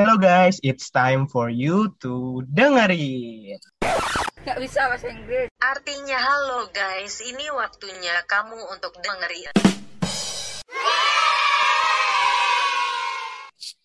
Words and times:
Hello 0.00 0.16
guys, 0.16 0.56
it's 0.64 0.88
time 0.88 1.28
for 1.28 1.52
you 1.52 1.92
to 2.00 2.40
dengerin. 2.48 3.60
Gak 4.48 4.56
bisa 4.56 4.88
bahasa 4.88 5.12
Inggris. 5.12 5.52
Artinya 5.60 6.16
halo 6.16 6.72
guys, 6.72 7.20
ini 7.20 7.44
waktunya 7.52 8.16
kamu 8.24 8.64
untuk 8.72 8.96
dengerin. 8.96 9.52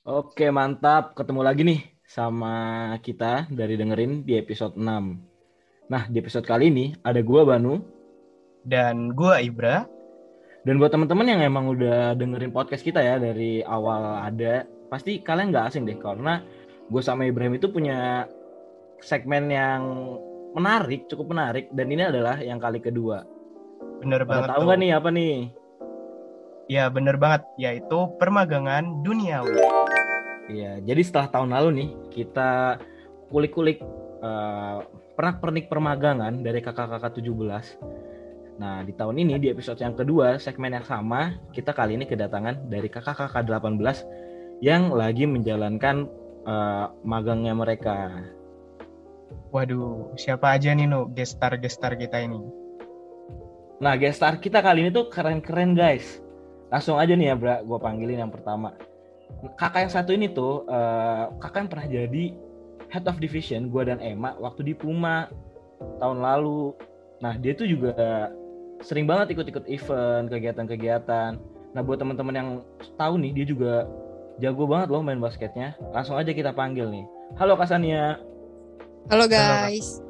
Oke, 0.08 0.48
mantap. 0.56 1.20
Ketemu 1.20 1.42
lagi 1.44 1.68
nih 1.68 1.84
sama 2.08 2.56
kita 3.04 3.52
dari 3.52 3.76
dengerin 3.76 4.24
di 4.24 4.40
episode 4.40 4.79
6. 4.79 4.88
Nah, 5.92 6.04
di 6.08 6.16
episode 6.24 6.47
kali 6.47 6.72
ini 6.72 6.96
ada 7.04 7.20
gua 7.28 7.44
Banu 7.44 7.76
Dan 8.63 9.12
gua 9.12 9.44
Ibra. 9.44 9.84
dan 10.63 10.79
buat 10.79 10.96
teman-teman 10.96 11.28
yang 11.28 11.42
emang 11.44 11.76
udah 11.76 12.16
dengerin 12.16 12.56
podcast 12.56 12.82
kita 12.82 12.97
ya 13.04 13.22
dari 13.22 13.62
awal 13.62 14.18
ada, 14.24 14.66
pasti 14.96 15.20
kalian 15.20 15.52
nggak 15.52 15.76
asing 15.76 15.84
deh 15.84 16.00
karena 16.00 16.40
gue 16.88 17.02
sama 17.04 17.27
Ibrahim 17.27 17.59
itu 17.59 17.68
punya 17.68 18.23
segmen 19.03 19.52
yang 19.52 19.84
menarik, 20.55 21.12
cukup 21.12 21.36
menarik 21.36 21.67
dan 21.76 21.91
ini 21.91 22.08
adalah 22.08 22.40
yang 22.40 22.63
kali 22.63 22.80
kedua. 22.80 23.27
Bener 24.00 24.23
Pada 24.23 24.48
banget 24.48 24.50
tahu 24.55 24.62
nggak 24.63 24.80
nih 24.80 24.91
apa 24.95 25.09
nih? 25.12 25.36
Ya 26.72 26.88
bener 26.88 27.20
banget, 27.20 27.44
yaitu 27.59 28.00
permagangan 28.16 29.03
duniawi. 29.03 29.59
Iya, 30.48 30.80
jadi 30.80 31.02
setelah 31.03 31.27
tahun 31.27 31.52
lalu 31.52 31.70
nih 31.75 31.89
kita 32.16 32.80
kulik-kulik 33.27 33.84
eh, 34.23 34.77
pernak-pernik 35.20 35.67
permagangan 35.67 36.39
dari 36.39 36.64
kakak-kakak 36.64 37.20
17. 37.20 38.55
Nah, 38.55 38.88
di 38.88 38.95
tahun 38.95 39.20
ini 39.20 39.36
di 39.44 39.52
episode 39.52 39.84
yang 39.84 40.00
kedua, 40.00 40.39
segmen 40.39 40.72
yang 40.72 40.88
sama, 40.88 41.36
kita 41.52 41.75
kali 41.75 42.00
ini 42.00 42.08
kedatangan 42.08 42.72
dari 42.72 42.88
kakak-kakak 42.88 43.44
18 43.44 44.24
yang 44.64 44.91
lagi 44.91 45.27
menjalankan 45.27 46.08
eh, 46.45 46.86
magangnya 47.04 47.54
mereka. 47.55 48.12
Waduh, 49.52 50.16
siapa 50.20 50.52
aja 50.52 50.75
nih 50.75 50.88
no 50.88 51.08
gestar-gestar 51.16 51.95
kita 51.95 52.20
ini? 52.20 52.66
Nah, 53.80 54.00
guest 54.00 54.23
star 54.23 54.39
kita 54.39 54.64
kali 54.64 54.88
ini 54.88 54.92
tuh 54.92 55.12
keren-keren 55.12 55.75
guys. 55.75 56.23
Langsung 56.72 56.95
aja 56.95 57.12
nih 57.16 57.31
ya, 57.31 57.36
Bra, 57.36 57.56
gue 57.64 57.80
panggilin 57.80 58.23
yang 58.23 58.31
pertama. 58.31 58.75
Kakak 59.59 59.88
yang 59.88 59.94
satu 59.94 60.12
ini 60.16 60.31
tuh, 60.31 60.64
eh, 60.67 61.23
kakak 61.40 61.59
yang 61.67 61.72
pernah 61.72 61.88
jadi 61.88 62.23
head 62.92 63.06
of 63.08 63.19
division, 63.19 63.67
gue 63.67 63.84
dan 63.84 64.00
Emma 64.00 64.36
waktu 64.40 64.64
di 64.64 64.73
Puma 64.75 65.28
tahun 66.00 66.23
lalu. 66.23 66.72
Nah, 67.19 67.36
dia 67.40 67.56
tuh 67.56 67.67
juga 67.67 68.31
sering 68.80 69.08
banget 69.08 69.36
ikut-ikut 69.36 69.67
event, 69.67 70.28
kegiatan-kegiatan. 70.31 71.31
Nah, 71.75 71.81
buat 71.84 72.00
teman-teman 72.00 72.36
yang 72.36 72.50
tahu 72.95 73.19
nih, 73.19 73.31
dia 73.44 73.45
juga 73.47 73.88
jago 74.39 74.67
banget 74.67 74.91
loh 74.91 75.02
main 75.03 75.19
basketnya. 75.19 75.75
Langsung 75.95 76.19
aja 76.19 76.31
kita 76.31 76.52
panggil 76.52 76.91
nih. 76.91 77.05
Halo 77.39 77.55
Kasania. 77.55 78.19
Halo 79.08 79.30
guys. 79.30 80.02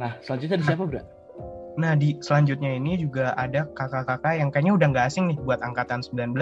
Nah, 0.00 0.16
selanjutnya 0.24 0.56
ada 0.58 0.66
siapa, 0.66 0.84
Bra? 0.88 1.02
Nah, 1.72 1.96
di 1.96 2.20
selanjutnya 2.20 2.76
ini 2.76 3.00
juga 3.00 3.32
ada 3.40 3.64
kakak-kakak 3.72 4.36
yang 4.36 4.52
kayaknya 4.52 4.76
udah 4.76 4.86
nggak 4.92 5.06
asing 5.08 5.24
nih 5.32 5.38
buat 5.40 5.60
angkatan 5.64 6.04
19. 6.04 6.36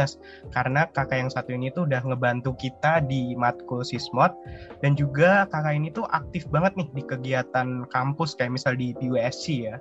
Karena 0.50 0.90
kakak 0.90 1.18
yang 1.22 1.30
satu 1.30 1.54
ini 1.54 1.70
tuh 1.70 1.86
udah 1.86 2.02
ngebantu 2.02 2.54
kita 2.58 3.04
di 3.06 3.38
matkul 3.38 3.86
Sismod. 3.86 4.34
Dan 4.82 4.98
juga 4.98 5.46
kakak 5.50 5.76
ini 5.76 5.94
tuh 5.94 6.06
aktif 6.10 6.50
banget 6.50 6.74
nih 6.78 6.88
di 6.94 7.02
kegiatan 7.06 7.86
kampus 7.90 8.34
kayak 8.34 8.58
misal 8.58 8.74
di 8.74 8.90
PUSC 8.98 9.70
ya. 9.70 9.76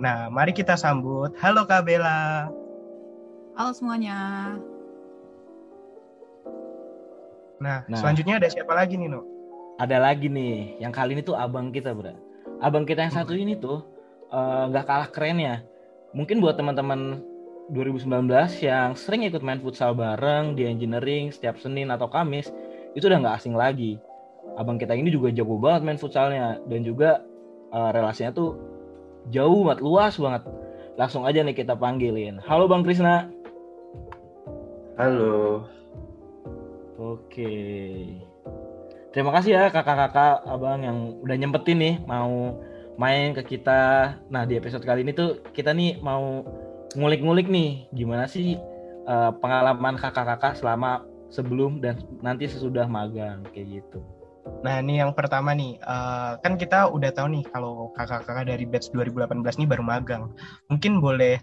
Nah, 0.00 0.32
mari 0.32 0.56
kita 0.56 0.76
sambut. 0.76 1.36
Halo 1.40 1.68
Kak 1.68 1.84
Bella. 1.84 2.48
Halo 3.56 3.76
semuanya. 3.76 4.56
Nah, 7.60 7.84
Nah. 7.86 7.98
selanjutnya 8.00 8.40
ada 8.40 8.48
siapa 8.48 8.72
lagi 8.72 8.96
nih, 8.96 9.12
No? 9.12 9.20
ada 9.76 9.96
lagi 9.96 10.28
nih 10.28 10.76
yang 10.80 10.92
kali 10.92 11.16
ini 11.16 11.24
tuh 11.24 11.36
abang 11.36 11.72
kita 11.72 11.92
bro. 11.92 12.12
Abang 12.60 12.84
kita 12.84 13.04
yang 13.04 13.12
satu 13.12 13.32
ini 13.32 13.56
tuh 13.56 13.84
eh, 14.30 14.64
nggak 14.70 14.84
kalah 14.86 15.08
keren 15.08 15.40
ya. 15.40 15.60
Mungkin 16.16 16.38
buat 16.40 16.56
teman-teman 16.56 17.20
2019 17.72 18.60
yang 18.62 18.94
sering 18.94 19.26
ikut 19.26 19.42
main 19.42 19.58
futsal 19.58 19.90
bareng 19.92 20.54
di 20.54 20.66
engineering 20.66 21.34
setiap 21.34 21.58
Senin 21.58 21.90
atau 21.90 22.06
Kamis 22.06 22.48
itu 22.94 23.04
udah 23.08 23.18
nggak 23.20 23.36
asing 23.40 23.54
lagi. 23.56 23.98
Abang 24.54 24.78
kita 24.78 24.94
ini 24.94 25.10
juga 25.10 25.30
jago 25.30 25.56
banget 25.58 25.82
main 25.82 25.98
futsalnya 26.00 26.60
dan 26.64 26.80
juga 26.84 27.24
eh, 27.72 27.90
relasinya 27.90 28.30
tuh 28.32 28.56
jauh 29.28 29.64
banget 29.68 29.80
luas 29.82 30.14
banget. 30.16 30.42
Langsung 30.96 31.24
aja 31.24 31.40
nih 31.40 31.56
kita 31.56 31.74
panggilin. 31.74 32.38
Halo 32.44 32.68
bang 32.68 32.84
Krisna. 32.84 33.28
Halo, 35.00 35.64
Oke. 37.00 37.52
Terima 39.10 39.32
kasih 39.32 39.56
ya 39.56 39.64
kakak-kakak 39.72 40.44
abang 40.44 40.84
yang 40.84 40.98
udah 41.24 41.36
nyempetin 41.40 41.78
nih 41.80 41.94
mau 42.04 42.60
main 43.00 43.32
ke 43.32 43.56
kita. 43.56 44.14
Nah 44.28 44.44
di 44.44 44.60
episode 44.60 44.84
kali 44.84 45.00
ini 45.00 45.16
tuh 45.16 45.40
kita 45.56 45.72
nih 45.72 45.96
mau 46.04 46.44
ngulik-ngulik 46.92 47.48
nih 47.48 47.88
gimana 47.96 48.28
sih 48.28 48.60
eh, 49.08 49.30
pengalaman 49.40 49.96
kakak-kakak 49.96 50.60
selama 50.60 51.08
sebelum 51.32 51.80
dan 51.80 52.04
nanti 52.20 52.44
sesudah 52.44 52.84
magang 52.84 53.48
kayak 53.50 53.80
gitu. 53.80 54.04
Nah, 54.60 54.82
ini 54.82 55.00
yang 55.00 55.16
pertama 55.16 55.56
nih. 55.56 55.80
eh, 55.80 56.32
kan 56.44 56.60
kita 56.60 56.92
udah 56.92 57.10
tahu 57.16 57.32
nih 57.32 57.44
kalau 57.48 57.88
kakak-kakak 57.96 58.44
dari 58.44 58.64
batch 58.68 58.92
2018 58.92 59.56
nih 59.56 59.68
baru 59.68 59.84
magang. 59.84 60.22
Mungkin 60.68 61.00
boleh 61.00 61.40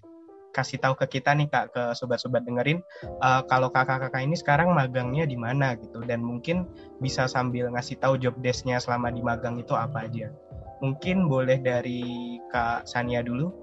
kasih 0.57 0.81
tahu 0.81 0.97
ke 0.97 1.21
kita 1.21 1.37
nih 1.37 1.45
Kak, 1.45 1.65
ke 1.69 1.83
sobat-sobat 1.93 2.41
dengerin, 2.41 2.81
eh, 3.05 3.41
kalau 3.45 3.69
kakak-kakak 3.69 4.25
ini 4.25 4.33
sekarang 4.33 4.73
magangnya 4.73 5.29
di 5.29 5.37
mana 5.37 5.77
gitu. 5.77 6.01
Dan 6.01 6.25
mungkin 6.25 6.65
bisa 6.97 7.29
sambil 7.29 7.69
ngasih 7.69 8.01
tahu 8.01 8.17
job 8.17 8.33
desk-nya 8.41 8.81
selama 8.81 9.13
di 9.13 9.21
magang 9.21 9.61
itu 9.61 9.77
apa 9.77 10.09
aja. 10.09 10.33
Mungkin 10.81 11.29
boleh 11.29 11.61
dari 11.61 12.37
Kak 12.49 12.89
Sania 12.89 13.21
dulu. 13.21 13.53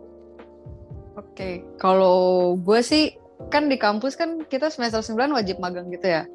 Oke, 1.15 1.63
kalau 1.79 2.55
gue 2.59 2.83
sih 2.83 3.15
kan 3.51 3.67
di 3.67 3.79
kampus 3.79 4.15
kan 4.15 4.47
kita 4.47 4.71
semester 4.71 5.03
9 5.03 5.35
wajib 5.35 5.59
magang 5.63 5.91
gitu 5.91 6.07
ya. 6.11 6.27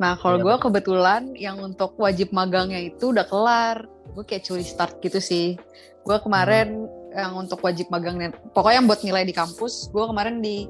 Nah, 0.00 0.16
kalau 0.16 0.40
Iya, 0.40 0.44
gue 0.44 0.54
betul. 0.56 0.64
kebetulan 0.68 1.22
yang 1.36 1.60
untuk 1.60 1.96
wajib 2.00 2.32
magangnya 2.32 2.80
itu 2.80 3.12
udah 3.12 3.28
kelar. 3.28 3.84
Gue 4.16 4.24
kayak 4.24 4.44
curi 4.48 4.64
start 4.64 5.00
gitu 5.04 5.20
sih. 5.20 5.60
Gue 6.04 6.16
kemarin 6.20 6.88
yang 7.12 7.32
untuk 7.36 7.60
wajib 7.60 7.92
magangnya, 7.92 8.32
pokoknya 8.56 8.82
yang 8.82 8.88
buat 8.88 9.00
nilai 9.04 9.24
di 9.28 9.34
kampus, 9.36 9.92
gue 9.92 10.04
kemarin 10.08 10.40
di 10.40 10.66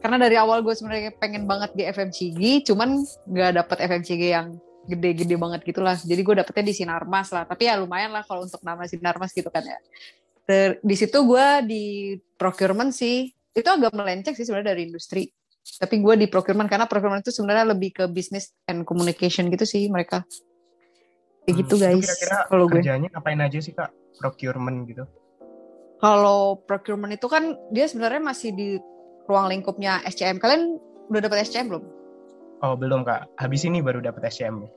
karena 0.00 0.16
dari 0.16 0.36
awal 0.40 0.64
gue 0.64 0.72
sebenarnya 0.72 1.12
pengen 1.20 1.44
banget 1.44 1.76
di 1.76 1.84
FMCG, 1.84 2.64
cuman 2.72 3.04
nggak 3.28 3.52
dapet 3.60 3.76
FMCG 3.84 4.22
yang 4.32 4.56
gede-gede 4.88 5.36
banget 5.36 5.60
gitulah. 5.66 5.98
Jadi 5.98 6.20
gue 6.24 6.34
dapetnya 6.40 6.64
di 6.64 6.74
Sinarmas 6.74 7.28
lah. 7.36 7.44
Tapi 7.44 7.68
ya 7.68 7.76
lumayan 7.76 8.16
lah 8.16 8.24
kalau 8.24 8.48
untuk 8.48 8.64
nama 8.64 8.88
Sinarmas 8.88 9.36
gitu 9.36 9.52
kan 9.52 9.60
ya. 9.60 9.76
Ter- 10.48 10.80
di 10.80 10.96
situ 10.96 11.20
gue 11.20 11.46
di 11.68 11.84
procurement 12.40 12.90
sih 12.90 13.28
itu 13.50 13.68
agak 13.68 13.92
melenceng 13.92 14.32
sih 14.32 14.46
sebenarnya 14.46 14.72
dari 14.72 14.88
industri 14.88 15.28
tapi 15.60 16.00
gue 16.00 16.14
di 16.16 16.26
procurement 16.26 16.66
karena 16.66 16.88
procurement 16.88 17.20
itu 17.20 17.34
sebenarnya 17.34 17.76
lebih 17.76 17.90
ke 17.92 18.04
business 18.08 18.56
and 18.64 18.82
communication 18.88 19.52
gitu 19.52 19.68
sih 19.68 19.86
mereka 19.92 20.24
kayak 21.44 21.56
gitu 21.66 21.74
Hmm, 21.76 21.84
guys 21.84 22.04
Kira-kira 22.06 22.38
kalau 22.48 22.64
gue 22.68 22.80
kerjanya 22.80 23.08
ngapain 23.12 23.40
aja 23.40 23.58
sih 23.58 23.72
Kak? 23.74 23.90
Procurement 24.20 24.84
gitu. 24.88 25.04
Kalau 26.00 26.58
procurement 26.64 27.12
itu 27.12 27.28
kan 27.28 27.54
dia 27.70 27.86
sebenarnya 27.86 28.24
masih 28.24 28.50
di 28.56 28.68
ruang 29.28 29.52
lingkupnya 29.52 30.02
SCM 30.08 30.40
kalian 30.42 30.80
udah 31.12 31.20
dapat 31.22 31.46
SCM 31.46 31.70
belum 31.70 31.84
Oh, 32.60 32.76
belum 32.76 33.08
Kak. 33.08 33.40
Habis 33.40 33.64
ini 33.64 33.80
baru 33.80 34.04
dapat 34.04 34.28
SCM. 34.28 34.68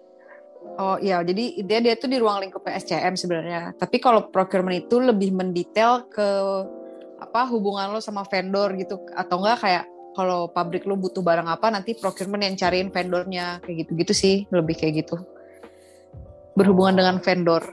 Oh 0.80 0.96
iya, 1.04 1.20
jadi 1.20 1.60
dia 1.68 1.80
dia 1.84 1.94
tuh 2.00 2.08
di 2.08 2.16
ruang 2.16 2.40
lingkupnya 2.40 2.80
SCM 2.80 3.20
sebenarnya. 3.20 3.76
Tapi 3.76 4.00
kalau 4.00 4.32
procurement 4.32 4.80
itu 4.80 5.04
lebih 5.04 5.36
mendetail 5.36 6.08
ke 6.08 6.28
apa 7.20 7.48
hubungan 7.52 7.92
lo 7.92 8.00
sama 8.00 8.24
vendor 8.28 8.72
gitu 8.80 9.00
atau 9.16 9.40
enggak 9.44 9.60
kayak 9.64 9.86
kalau 10.16 10.48
pabrik 10.52 10.88
lo 10.88 10.96
butuh 10.96 11.24
barang 11.24 11.48
apa 11.48 11.72
nanti 11.72 11.96
procurement 11.96 12.44
yang 12.44 12.56
cariin 12.56 12.92
vendornya 12.92 13.60
kayak 13.60 13.84
gitu-gitu 13.84 14.14
sih, 14.16 14.36
lebih 14.48 14.80
kayak 14.80 15.04
gitu. 15.04 15.20
Berhubungan 16.56 17.04
dengan 17.04 17.16
vendor. 17.20 17.68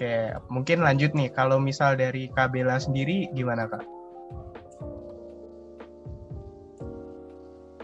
Oke, 0.00 0.32
mungkin 0.48 0.80
lanjut 0.80 1.12
nih. 1.12 1.28
Kalau 1.28 1.60
misal 1.60 1.92
dari 1.92 2.32
Kak 2.32 2.56
Bella 2.56 2.80
sendiri 2.80 3.28
gimana 3.36 3.68
Kak? 3.68 3.84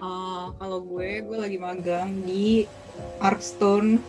Eh, 0.00 0.46
kalau 0.56 0.80
gue, 0.80 1.20
gue 1.20 1.36
lagi 1.36 1.60
magang 1.60 2.24
di 2.24 2.64
Arkstone 3.20 4.00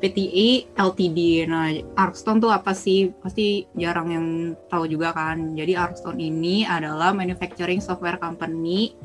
PTI 0.00 0.72
LTD. 0.72 1.44
Nah, 1.44 1.68
Arkstone 2.00 2.40
tuh 2.40 2.48
apa 2.48 2.72
sih? 2.72 3.12
Pasti 3.20 3.68
jarang 3.76 4.08
yang 4.08 4.26
tahu 4.72 4.88
juga 4.88 5.12
kan. 5.12 5.52
Jadi 5.52 5.76
Arkstone 5.76 6.16
ini 6.16 6.64
adalah 6.64 7.12
manufacturing 7.12 7.84
software 7.84 8.16
company 8.16 8.96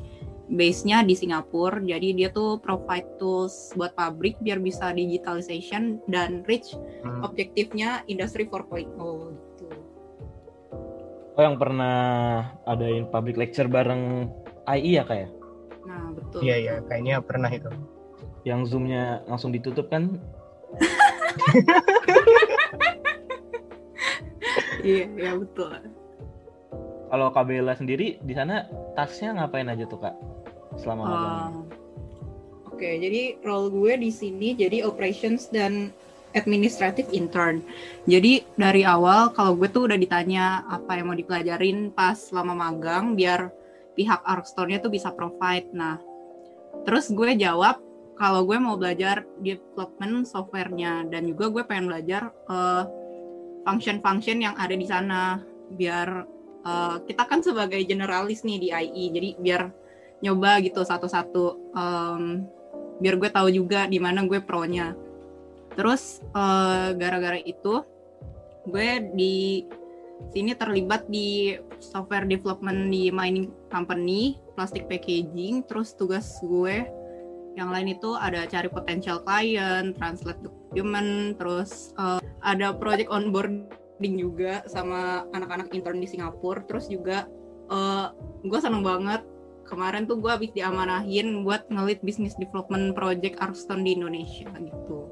base-nya 0.51 1.01
di 1.01 1.13
Singapura. 1.13 1.79
Jadi 1.79 2.11
dia 2.13 2.29
tuh 2.29 2.59
provide 2.59 3.07
tools 3.15 3.71
buat 3.73 3.91
pabrik 3.91 4.35
biar 4.37 4.59
bisa 4.59 4.91
digitalization 4.91 6.03
dan 6.05 6.43
reach 6.43 6.75
Hmm. 7.01 7.23
objektifnya 7.23 8.03
industri 8.05 8.43
4.0 8.43 8.91
gitu. 9.31 9.67
Oh 11.31 11.41
yang 11.41 11.55
pernah 11.55 11.95
adain 12.63 13.07
public 13.07 13.39
lecture 13.39 13.65
bareng 13.65 14.27
IE 14.69 14.93
ya 14.93 15.03
kayak 15.03 15.31
Nah, 15.81 16.13
betul. 16.13 16.39
Iya 16.41 16.55
iya, 16.57 16.75
kayaknya 16.83 17.15
pernah 17.19 17.49
itu. 17.49 17.71
yang 18.41 18.65
zoomnya 18.65 19.21
langsung 19.25 19.49
ditutup 19.49 19.85
kan 19.87 20.17
Iya, 24.81 25.05
iya 25.13 25.31
betul. 25.33 25.77
kalau 27.05 27.27
Kak 27.29 27.45
Bella 27.45 27.73
sendiri 27.73 28.17
di 28.19 28.33
sana 28.33 28.65
tasnya 28.93 29.35
ngapain 29.35 29.67
aja 29.67 29.83
tuh 29.83 29.99
kak 29.99 30.15
selama 30.79 31.03
magang? 31.03 31.53
Um, 31.55 31.55
Oke, 32.71 32.97
jadi 32.97 33.37
role 33.45 33.69
gue 33.69 33.93
di 34.07 34.09
sini 34.09 34.57
jadi 34.57 34.81
operations 34.81 35.51
dan 35.53 35.93
administrative 36.33 37.11
intern. 37.13 37.61
Jadi 38.09 38.41
dari 38.57 38.81
awal 38.81 39.35
kalau 39.35 39.53
gue 39.53 39.69
tuh 39.69 39.85
udah 39.85 39.99
ditanya 39.99 40.65
apa 40.65 40.97
yang 40.97 41.11
mau 41.11 41.17
dipelajarin 41.17 41.93
pas 41.93 42.17
selama 42.17 42.57
magang 42.57 43.13
biar 43.13 43.53
pihak 43.93 44.23
Arkstore-nya 44.25 44.81
tuh 44.81 44.89
bisa 44.89 45.11
provide. 45.11 45.69
Nah, 45.75 46.01
terus 46.87 47.11
gue 47.11 47.35
jawab 47.37 47.77
kalau 48.15 48.45
gue 48.49 48.57
mau 48.57 48.77
belajar 48.77 49.29
development 49.41 50.25
software-nya 50.25 51.05
dan 51.11 51.27
juga 51.29 51.53
gue 51.53 51.63
pengen 51.65 51.91
belajar 51.91 52.33
eh, 52.49 52.83
function-function 53.61 54.41
yang 54.41 54.55
ada 54.57 54.73
di 54.73 54.87
sana 54.89 55.41
biar 55.73 56.25
eh, 56.65 56.97
kita 57.05 57.23
kan 57.29 57.45
sebagai 57.45 57.81
generalis 57.85 58.41
nih 58.41 58.57
di 58.57 58.67
IE 58.73 59.05
jadi 59.13 59.29
biar 59.41 59.61
nyoba 60.21 60.61
gitu 60.61 60.85
satu-satu 60.85 61.61
Em, 61.71 62.43
biar 62.99 63.15
gue 63.15 63.29
tahu 63.31 63.47
juga 63.49 63.87
di 63.87 63.97
mana 63.97 64.27
gue 64.27 64.43
pro-nya 64.43 64.93
terus 65.79 66.19
eh, 66.35 66.89
gara-gara 66.99 67.39
itu 67.39 67.81
gue 68.67 68.89
di 69.15 69.65
sini 70.29 70.53
terlibat 70.53 71.09
di 71.09 71.57
software 71.81 72.29
development 72.29 72.91
di 72.93 73.09
mining 73.09 73.49
company 73.71 74.37
plastic 74.53 74.85
packaging 74.85 75.65
terus 75.65 75.95
tugas 75.97 76.37
gue 76.43 76.85
yang 77.55 77.67
lain 77.67 77.99
itu 77.99 78.15
ada 78.15 78.47
cari 78.47 78.71
potential 78.71 79.19
client, 79.27 79.91
translate 79.99 80.39
document, 80.39 81.35
terus 81.35 81.91
eh, 81.99 82.23
ada 82.47 82.71
project 82.71 83.11
onboarding 83.11 84.15
juga 84.15 84.63
sama 84.71 85.27
anak-anak 85.35 85.67
intern 85.75 85.99
di 85.99 86.07
Singapura. 86.07 86.63
Terus 86.63 86.87
juga 86.87 87.27
eh, 87.67 88.07
gue 88.47 88.59
seneng 88.63 88.87
banget 88.87 89.19
kemarin 89.71 90.03
tuh 90.03 90.19
gue 90.19 90.27
habis 90.27 90.51
diamanahin 90.51 91.47
buat 91.47 91.63
ngelit 91.71 92.03
business 92.03 92.35
development 92.35 92.91
project 92.91 93.39
Arkstone 93.39 93.87
di 93.87 93.95
Indonesia 93.95 94.51
gitu. 94.59 95.07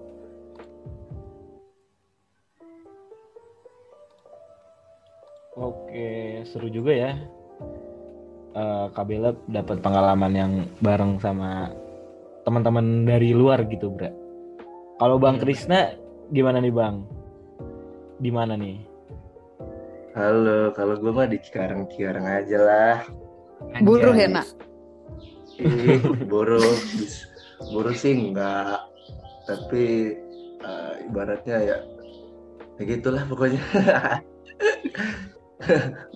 Oke, 5.55 6.43
seru 6.43 6.67
juga 6.67 6.91
ya. 6.91 7.11
Eh 8.59 8.85
Kak 8.91 9.05
Bella 9.07 9.31
dapat 9.47 9.79
pengalaman 9.79 10.33
yang 10.35 10.51
bareng 10.83 11.23
sama 11.23 11.71
teman-teman 12.43 13.07
dari 13.07 13.31
luar 13.31 13.63
gitu, 13.71 13.87
Bra. 13.95 14.11
Kalau 14.99 15.15
Bang 15.15 15.39
Iya. 15.39 15.43
Krisna 15.47 15.79
gimana 16.35 16.59
nih, 16.59 16.75
Bang? 16.75 17.07
Di 18.19 18.31
mana 18.31 18.59
nih? 18.59 18.83
Halo, 20.15 20.75
kalau 20.75 20.99
gue 20.99 21.11
mah 21.15 21.29
di 21.31 21.39
Cikarang-Cikarang 21.39 22.27
aja 22.27 22.57
lah. 22.59 22.97
Buruh 23.83 24.15
ya, 24.15 24.27
nak? 24.27 24.47
Ih, 25.59 25.99
buru, 26.27 26.63
bis- 26.95 27.27
buru 27.71 27.91
sih 27.91 28.15
enggak. 28.15 28.79
Tapi 29.43 30.15
eh, 30.63 30.93
ibaratnya 31.09 31.57
ya, 31.59 31.77
ya 32.79 32.83
gitulah 32.87 33.23
pokoknya. 33.27 33.59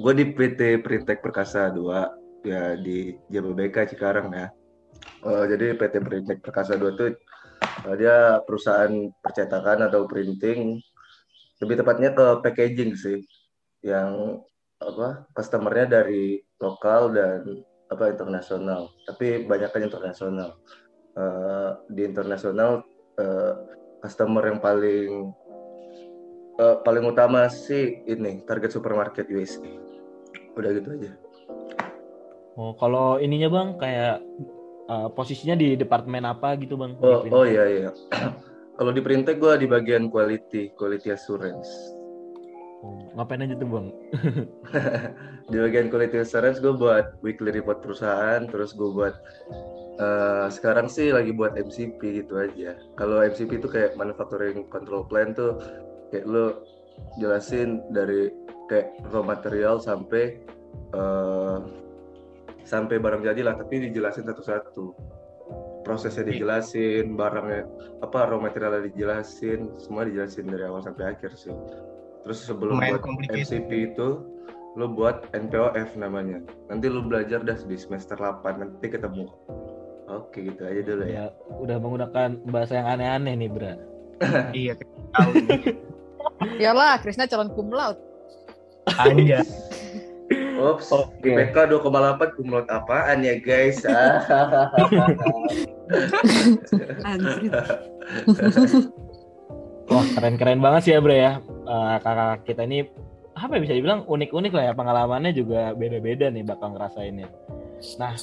gue 0.01 0.13
di 0.15 0.25
PT 0.31 0.79
Printek 0.79 1.19
Perkasa 1.19 1.67
2 1.67 2.47
ya 2.47 2.79
di 2.79 3.11
Jababeka 3.27 3.83
Cikarang 3.83 4.31
ya. 4.31 4.47
Eh, 5.23 5.43
jadi 5.51 5.75
PT 5.75 5.99
Printek 5.99 6.39
Perkasa 6.39 6.79
2 6.79 6.95
tuh 6.95 7.11
eh, 7.11 7.95
dia 7.99 8.39
perusahaan 8.47 9.11
percetakan 9.19 9.91
atau 9.91 10.07
printing 10.07 10.79
lebih 11.59 11.75
tepatnya 11.79 12.11
ke 12.11 12.25
packaging 12.43 12.91
sih 12.95 13.19
yang 13.83 14.39
apa 14.83 15.25
customernya 15.31 16.01
dari 16.01 16.39
lokal 16.59 17.15
dan 17.15 17.63
apa 17.91 18.09
internasional. 18.11 18.89
Tapi 19.07 19.47
banyak 19.47 19.69
kan 19.69 19.81
internasional. 19.83 20.59
Eh, 21.13 21.69
di 21.93 22.01
internasional 22.09 22.81
eh, 23.21 23.53
customer 24.01 24.43
yang 24.49 24.59
paling 24.59 25.29
eh, 26.57 26.75
paling 26.81 27.03
utama 27.05 27.45
sih 27.53 28.01
ini 28.09 28.41
target 28.43 28.73
supermarket 28.73 29.29
USA 29.29 29.61
udah 30.57 30.69
gitu 30.73 30.89
aja. 30.93 31.11
Oh, 32.53 32.77
kalau 32.77 33.17
ininya, 33.17 33.49
Bang, 33.49 33.81
kayak 33.81 34.21
eh, 34.89 35.07
posisinya 35.13 35.57
di 35.57 35.73
departemen 35.77 36.25
apa 36.25 36.57
gitu, 36.57 36.77
Bang? 36.77 36.97
Oh 37.01 37.25
oh 37.29 37.45
iya 37.45 37.65
iya. 37.65 37.91
Kalau 38.73 38.89
di 38.89 39.05
Printek 39.05 39.37
gue 39.37 39.53
di 39.61 39.69
bagian 39.69 40.09
quality 40.09 40.73
quality 40.73 41.13
assurance 41.13 41.69
ngapain 43.15 43.45
aja 43.45 43.55
tuh, 43.55 43.69
Bang? 43.69 43.87
di 45.51 45.57
bagian 45.59 45.87
quality 45.91 46.23
assurance 46.23 46.59
gue 46.63 46.73
buat 46.75 47.19
weekly 47.21 47.51
report 47.51 47.83
perusahaan 47.83 48.43
terus 48.47 48.73
gue 48.75 48.89
buat 48.89 49.15
eh, 49.99 50.47
sekarang 50.49 50.87
sih 50.89 51.11
lagi 51.13 51.31
buat 51.31 51.55
MCP 51.55 52.23
gitu 52.23 52.39
aja. 52.39 52.75
Kalau 52.99 53.23
MCP 53.23 53.61
itu 53.63 53.67
kayak 53.69 53.95
manufacturing 53.95 54.67
control 54.67 55.07
plan 55.07 55.35
tuh 55.35 55.59
kayak 56.11 56.25
lo 56.27 56.63
jelasin 57.17 57.81
dari 57.91 58.29
kayak 58.71 58.93
raw 59.11 59.23
material 59.23 59.79
sampai 59.79 60.41
eh, 60.95 61.59
sampai 62.63 62.95
barang 62.97 63.23
jadi 63.23 63.41
lah 63.43 63.55
tapi 63.59 63.91
dijelasin 63.91 64.27
satu-satu. 64.27 64.95
Prosesnya 65.83 66.23
dijelasin 66.31 67.19
barangnya 67.19 67.67
apa 67.99 68.31
raw 68.31 68.39
materialnya 68.39 68.87
dijelasin 68.87 69.75
semua 69.75 70.07
dijelasin 70.07 70.47
dari 70.47 70.63
awal 70.63 70.79
sampai 70.79 71.11
akhir 71.11 71.35
sih 71.35 71.51
terus 72.23 72.39
sebelum 72.43 72.79
Lumayan 72.79 72.99
buat. 72.99 73.31
MCP 73.31 73.93
itu 73.93 74.07
lo 74.73 74.89
buat 74.89 75.29
NPOF 75.37 75.93
namanya 75.99 76.41
nanti 76.65 76.89
lo 76.89 77.05
belajar 77.05 77.45
dah 77.45 77.53
di 77.53 77.77
semester 77.77 78.17
8 78.17 78.41
nanti 78.57 78.89
ketemu 78.89 79.29
oke 80.09 80.33
gitu 80.33 80.61
aja 80.65 80.81
dulu 80.81 81.03
ya 81.05 81.13
Ya, 81.13 81.25
udah 81.61 81.77
menggunakan 81.77 82.41
bahasa 82.49 82.81
yang 82.81 82.87
aneh-aneh 82.97 83.33
nih, 83.37 83.49
Bra. 83.51 83.73
Iya, 84.55 84.73
tahu. 85.13 85.31
Iyalah, 86.57 86.95
Krisna 87.03 87.27
calon 87.27 87.51
cum 87.51 87.69
laude. 87.69 87.99
Anjay. 88.87 89.43
Ops. 90.63 90.87
IPK 91.19 91.57
2,8 91.75 92.37
kumlot 92.39 92.67
apaan 92.71 93.25
ya 93.25 93.35
guys? 93.41 93.83
Ah. 93.83 94.23
Anjir. 97.09 97.51
Wah, 99.91 100.05
keren-keren 100.15 100.63
banget 100.63 100.81
sih 100.87 100.93
ya, 100.95 101.03
Bra 101.03 101.15
ya. 101.15 101.31
Eh, 101.63 101.97
kakak 102.03 102.43
kita 102.43 102.67
ini 102.67 102.83
apa 103.33 103.55
ya 103.57 103.61
bisa 103.63 103.73
dibilang 103.73 104.03
unik-unik 104.03 104.51
lah 104.51 104.63
ya 104.69 104.73
pengalamannya 104.75 105.31
juga 105.31 105.71
beda-beda 105.73 106.27
nih 106.27 106.43
bakal 106.43 106.75
ngerasainnya. 106.75 107.31
Nah, 107.97 108.13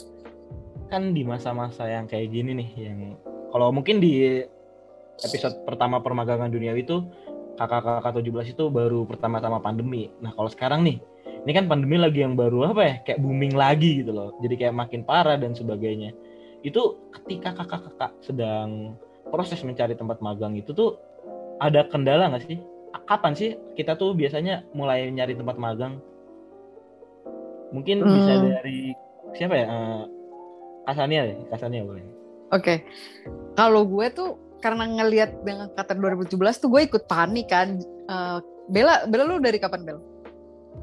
kan 0.93 1.03
di 1.17 1.25
masa-masa 1.25 1.89
yang 1.89 2.05
kayak 2.05 2.31
gini 2.31 2.53
nih 2.61 2.71
yang 2.77 2.99
kalau 3.49 3.73
mungkin 3.73 3.99
di 3.99 4.45
episode 5.25 5.65
pertama 5.65 6.05
permagangan 6.05 6.53
duniawi 6.53 6.85
itu 6.85 7.01
kakak-kakak 7.57 8.21
17 8.21 8.55
itu 8.55 8.65
baru 8.69 9.09
pertama-tama 9.09 9.59
pandemi. 9.59 10.13
Nah, 10.21 10.37
kalau 10.37 10.53
sekarang 10.53 10.85
nih 10.85 11.01
ini 11.41 11.53
kan 11.57 11.65
pandemi 11.65 11.97
lagi 11.97 12.21
yang 12.21 12.37
baru 12.37 12.77
apa 12.77 12.83
ya 12.85 12.95
kayak 13.03 13.25
booming 13.25 13.57
lagi 13.57 14.05
gitu 14.05 14.13
loh. 14.13 14.37
Jadi 14.45 14.55
kayak 14.61 14.77
makin 14.77 15.01
parah 15.09 15.41
dan 15.41 15.57
sebagainya. 15.57 16.13
Itu 16.61 17.09
ketika 17.09 17.57
kakak-kakak 17.57 18.21
sedang 18.21 19.01
proses 19.33 19.65
mencari 19.65 19.97
tempat 19.97 20.21
magang 20.21 20.61
itu 20.61 20.77
tuh 20.77 21.01
ada 21.57 21.89
kendala 21.89 22.29
nggak 22.29 22.45
sih? 22.45 22.61
Kapan 23.01 23.33
sih 23.35 23.51
kita 23.75 23.95
tuh 23.95 24.15
biasanya 24.15 24.67
mulai 24.71 25.11
nyari 25.11 25.35
tempat 25.35 25.57
magang? 25.57 25.99
Mungkin 27.71 28.03
Hmm. 28.03 28.13
bisa 28.13 28.33
dari 28.59 28.95
siapa 29.33 29.55
ya? 29.55 29.67
Eh, 29.67 30.03
Kasania 30.83 31.21
deh, 31.25 31.39
Kasania 31.49 31.83
boleh. 31.83 32.03
Oke, 32.51 32.83
kalau 33.55 33.87
gue 33.87 34.07
tuh 34.11 34.29
karena 34.59 34.85
ngelihat 34.85 35.31
dengan 35.41 35.71
kata 35.71 35.95
2017 35.95 36.27
tuh 36.59 36.69
gue 36.69 36.83
ikut 36.85 37.07
panik 37.07 37.47
kan. 37.47 37.79
Eh, 38.05 38.39
Bella, 38.67 39.07
Bella 39.07 39.25
lu 39.25 39.39
dari 39.39 39.59
kapan 39.59 39.83
Bel? 39.83 39.99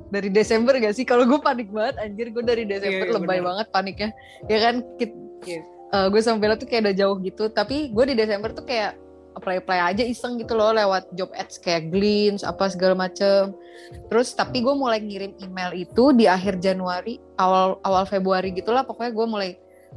Dari 0.08 0.28
Desember 0.28 0.76
gak 0.76 0.92
sih? 0.94 1.04
Kalau 1.04 1.24
gue 1.24 1.36
panik 1.38 1.68
banget, 1.68 1.96
anjir 1.98 2.28
gue 2.30 2.40
dari 2.42 2.64
Desember 2.64 3.04
Iya, 3.04 3.12
iya, 3.12 3.16
lebay 3.16 3.38
bener. 3.38 3.48
banget 3.48 3.68
paniknya. 3.70 4.10
Ya 4.46 4.58
kan, 4.62 4.76
kit- 4.98 5.20
Iya. 5.44 5.62
eh, 5.90 6.08
gue 6.08 6.20
sama 6.20 6.40
Bella 6.40 6.56
tuh 6.56 6.68
kayak 6.68 6.88
udah 6.88 6.96
jauh 6.96 7.16
gitu. 7.22 7.44
Tapi 7.50 7.92
gue 7.92 8.04
di 8.06 8.16
Desember 8.16 8.52
tuh 8.52 8.64
kayak 8.64 8.96
apply-apply 9.38 9.94
aja 9.94 10.03
iseng 10.03 10.41
gitu 10.41 10.58
loh 10.58 10.74
lewat 10.74 11.13
job 11.13 11.29
ads 11.38 11.62
kayak 11.62 11.94
Glints 11.94 12.41
apa 12.41 12.67
segala 12.74 12.98
macem. 12.98 13.53
Terus 14.10 14.34
tapi 14.34 14.65
gue 14.65 14.74
mulai 14.74 15.00
ngirim 15.00 15.38
email 15.39 15.72
itu 15.77 16.12
di 16.17 16.25
akhir 16.25 16.58
Januari, 16.60 17.22
awal 17.38 17.77
awal 17.86 18.03
Februari 18.10 18.51
gitulah. 18.51 18.84
Pokoknya 18.84 19.13
gue 19.13 19.27
mulai 19.29 19.51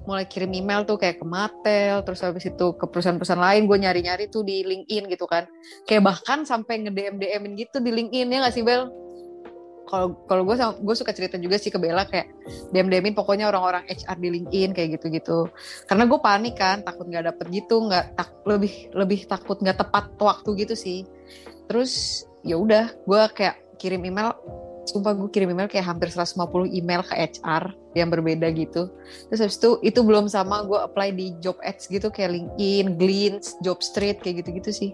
mulai 0.07 0.25
kirim 0.25 0.53
email 0.55 0.87
tuh 0.87 0.97
kayak 0.97 1.21
ke 1.21 1.27
Matel, 1.27 2.01
terus 2.07 2.21
habis 2.23 2.47
itu 2.47 2.67
ke 2.79 2.85
perusahaan-perusahaan 2.87 3.43
lain 3.43 3.67
gue 3.67 3.79
nyari-nyari 3.81 4.31
tuh 4.31 4.47
di 4.47 4.63
LinkedIn 4.63 5.11
gitu 5.11 5.27
kan. 5.27 5.45
Kayak 5.85 6.15
bahkan 6.15 6.47
sampai 6.47 6.87
nge-DM 6.87 7.21
DM-in 7.21 7.53
gitu 7.59 7.83
di 7.83 7.91
LinkedIn 7.91 8.31
ya 8.31 8.39
nggak 8.47 8.55
sih 8.55 8.65
Bel? 8.65 8.89
Kalau 9.91 10.15
kalau 10.31 10.43
gue 10.47 10.55
gue 10.57 10.97
suka 10.97 11.11
cerita 11.11 11.35
juga 11.37 11.59
sih 11.59 11.75
ke 11.75 11.77
Bella 11.83 12.07
kayak 12.07 12.31
dem 12.71 12.87
demin 12.87 13.13
pokoknya 13.13 13.51
orang-orang 13.51 13.83
HR 13.91 14.17
di 14.23 14.29
LinkedIn 14.39 14.71
kayak 14.71 14.89
gitu-gitu. 14.97 15.51
Karena 15.91 16.07
gue 16.07 16.19
panik 16.23 16.55
kan 16.55 16.87
takut 16.87 17.11
nggak 17.11 17.35
dapet 17.35 17.47
gitu 17.51 17.91
nggak 17.91 18.15
tak 18.15 18.31
lebih 18.47 18.95
lebih 18.95 19.27
takut 19.27 19.59
nggak 19.59 19.83
tepat 19.83 20.15
waktu 20.23 20.51
gitu 20.63 20.75
sih. 20.79 21.03
Terus 21.67 22.25
ya 22.47 22.57
udah 22.57 22.95
gue 22.95 23.23
kayak 23.35 23.83
kirim 23.83 24.07
email 24.07 24.33
sumpah 24.91 25.15
gue 25.15 25.29
kirim 25.31 25.53
email 25.55 25.71
kayak 25.71 25.87
hampir 25.87 26.11
150 26.11 26.71
email 26.75 27.03
ke 27.07 27.15
HR 27.15 27.75
yang 27.95 28.09
berbeda 28.11 28.51
gitu. 28.55 28.91
Terus 29.31 29.41
habis 29.43 29.57
itu 29.59 29.71
itu 29.87 30.01
belum 30.03 30.27
sama 30.27 30.67
gue 30.67 30.79
apply 30.79 31.15
di 31.15 31.35
job 31.39 31.59
ads 31.63 31.87
gitu 31.91 32.11
kayak 32.11 32.35
LinkedIn, 32.35 32.99
Glints, 32.99 33.55
Jobstreet 33.63 34.19
kayak 34.23 34.43
gitu-gitu 34.45 34.71
sih. 34.71 34.91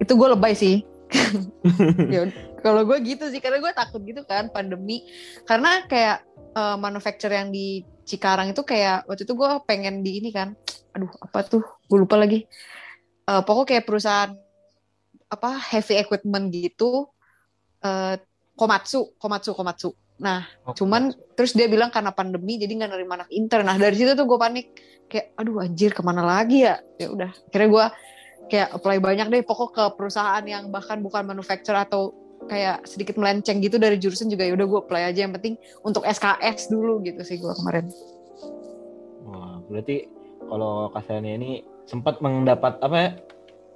Itu 0.00 0.16
gue 0.16 0.28
lebay 0.32 0.54
sih. 0.56 0.84
Ya 2.10 2.30
kalau 2.60 2.84
gue 2.86 2.98
gitu 3.02 3.26
sih 3.28 3.40
karena 3.42 3.58
gue 3.60 3.72
takut 3.72 4.00
gitu 4.04 4.22
kan 4.24 4.48
pandemi. 4.52 5.04
Karena 5.44 5.84
kayak 5.84 6.24
uh, 6.54 6.76
manufacturer 6.76 7.44
yang 7.44 7.50
di 7.50 7.84
Cikarang 8.04 8.50
itu 8.50 8.62
kayak 8.66 9.06
waktu 9.06 9.22
itu 9.22 9.34
gue 9.34 9.50
pengen 9.66 10.02
di 10.02 10.18
ini 10.22 10.30
kan. 10.30 10.54
Aduh 10.96 11.10
apa 11.22 11.46
tuh? 11.46 11.62
Gue 11.86 12.02
lupa 12.02 12.18
lagi. 12.18 12.44
Uh, 13.28 13.42
pokok 13.46 13.70
kayak 13.74 13.86
perusahaan 13.86 14.34
apa 15.30 15.50
heavy 15.70 16.02
equipment 16.02 16.50
gitu 16.50 17.06
uh, 17.86 18.14
Komatsu 18.58 19.14
Komatsu 19.16 19.54
Komatsu. 19.54 19.90
Nah 20.20 20.44
oh, 20.66 20.74
cuman 20.74 21.14
terus 21.38 21.54
dia 21.54 21.70
bilang 21.70 21.88
karena 21.94 22.10
pandemi 22.10 22.58
jadi 22.58 22.74
nggak 22.76 22.90
nerima 22.90 23.22
anak 23.22 23.30
intern. 23.30 23.64
Nah 23.64 23.78
dari 23.78 23.94
situ 23.94 24.12
tuh 24.18 24.26
gue 24.26 24.38
panik. 24.38 24.66
Kayak 25.10 25.34
aduh 25.38 25.58
anjir 25.62 25.90
ke 25.90 26.02
mana 26.06 26.22
lagi 26.22 26.66
ya? 26.66 26.78
Ya 26.98 27.10
udah 27.10 27.30
kira 27.50 27.66
gue 27.66 27.86
kayak 28.50 28.68
apply 28.74 28.98
banyak 28.98 29.26
deh 29.30 29.42
pokok 29.46 29.70
ke 29.70 29.84
perusahaan 29.94 30.42
yang 30.42 30.74
bahkan 30.74 30.98
bukan 30.98 31.22
manufacturer 31.22 31.86
atau 31.86 32.10
kayak 32.48 32.88
sedikit 32.88 33.20
melenceng 33.20 33.60
gitu 33.60 33.76
dari 33.76 34.00
jurusan 34.00 34.32
juga 34.32 34.48
ya 34.48 34.56
udah 34.56 34.66
gue 34.66 34.80
apply 34.80 35.02
aja 35.12 35.28
yang 35.28 35.34
penting 35.36 35.60
untuk 35.84 36.06
SKS 36.08 36.72
dulu 36.72 37.04
gitu 37.04 37.20
sih 37.20 37.36
gue 37.36 37.52
kemarin. 37.52 37.90
Wah, 39.28 39.60
berarti 39.68 40.08
kalau 40.48 40.88
kasarnya 40.94 41.36
ini 41.36 41.50
sempat 41.84 42.22
mendapat 42.24 42.80
apa 42.80 42.96
ya 42.96 43.10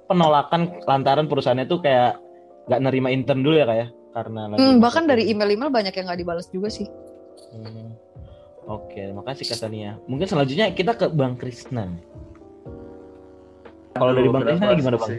penolakan 0.09 0.81
lantaran 0.85 1.27
perusahaannya 1.29 1.67
tuh 1.67 1.79
kayak 1.83 2.17
nggak 2.65 2.81
nerima 2.81 3.09
intern 3.13 3.45
dulu 3.45 3.55
ya 3.61 3.67
kayak 3.69 3.81
ya? 3.85 3.87
karena 4.15 4.47
hmm, 4.47 4.79
bahkan 4.79 5.03
dari 5.03 5.27
email-email 5.27 5.67
banyak 5.67 5.91
yang 5.91 6.07
nggak 6.07 6.19
dibalas 6.23 6.47
juga 6.47 6.71
sih. 6.71 6.87
Hmm. 7.51 7.91
Oke, 8.65 9.11
makasih 9.11 9.45
Kak 9.51 9.67
Tania. 9.67 9.99
Mungkin 10.07 10.25
selanjutnya 10.25 10.71
kita 10.71 10.95
ke 10.95 11.11
Bang 11.11 11.35
Krisna. 11.35 11.91
Kalau 13.93 14.11
dari 14.15 14.31
Bang 14.31 14.47
Krisna 14.47 14.73
gimana 14.73 14.97
Bang? 14.97 15.11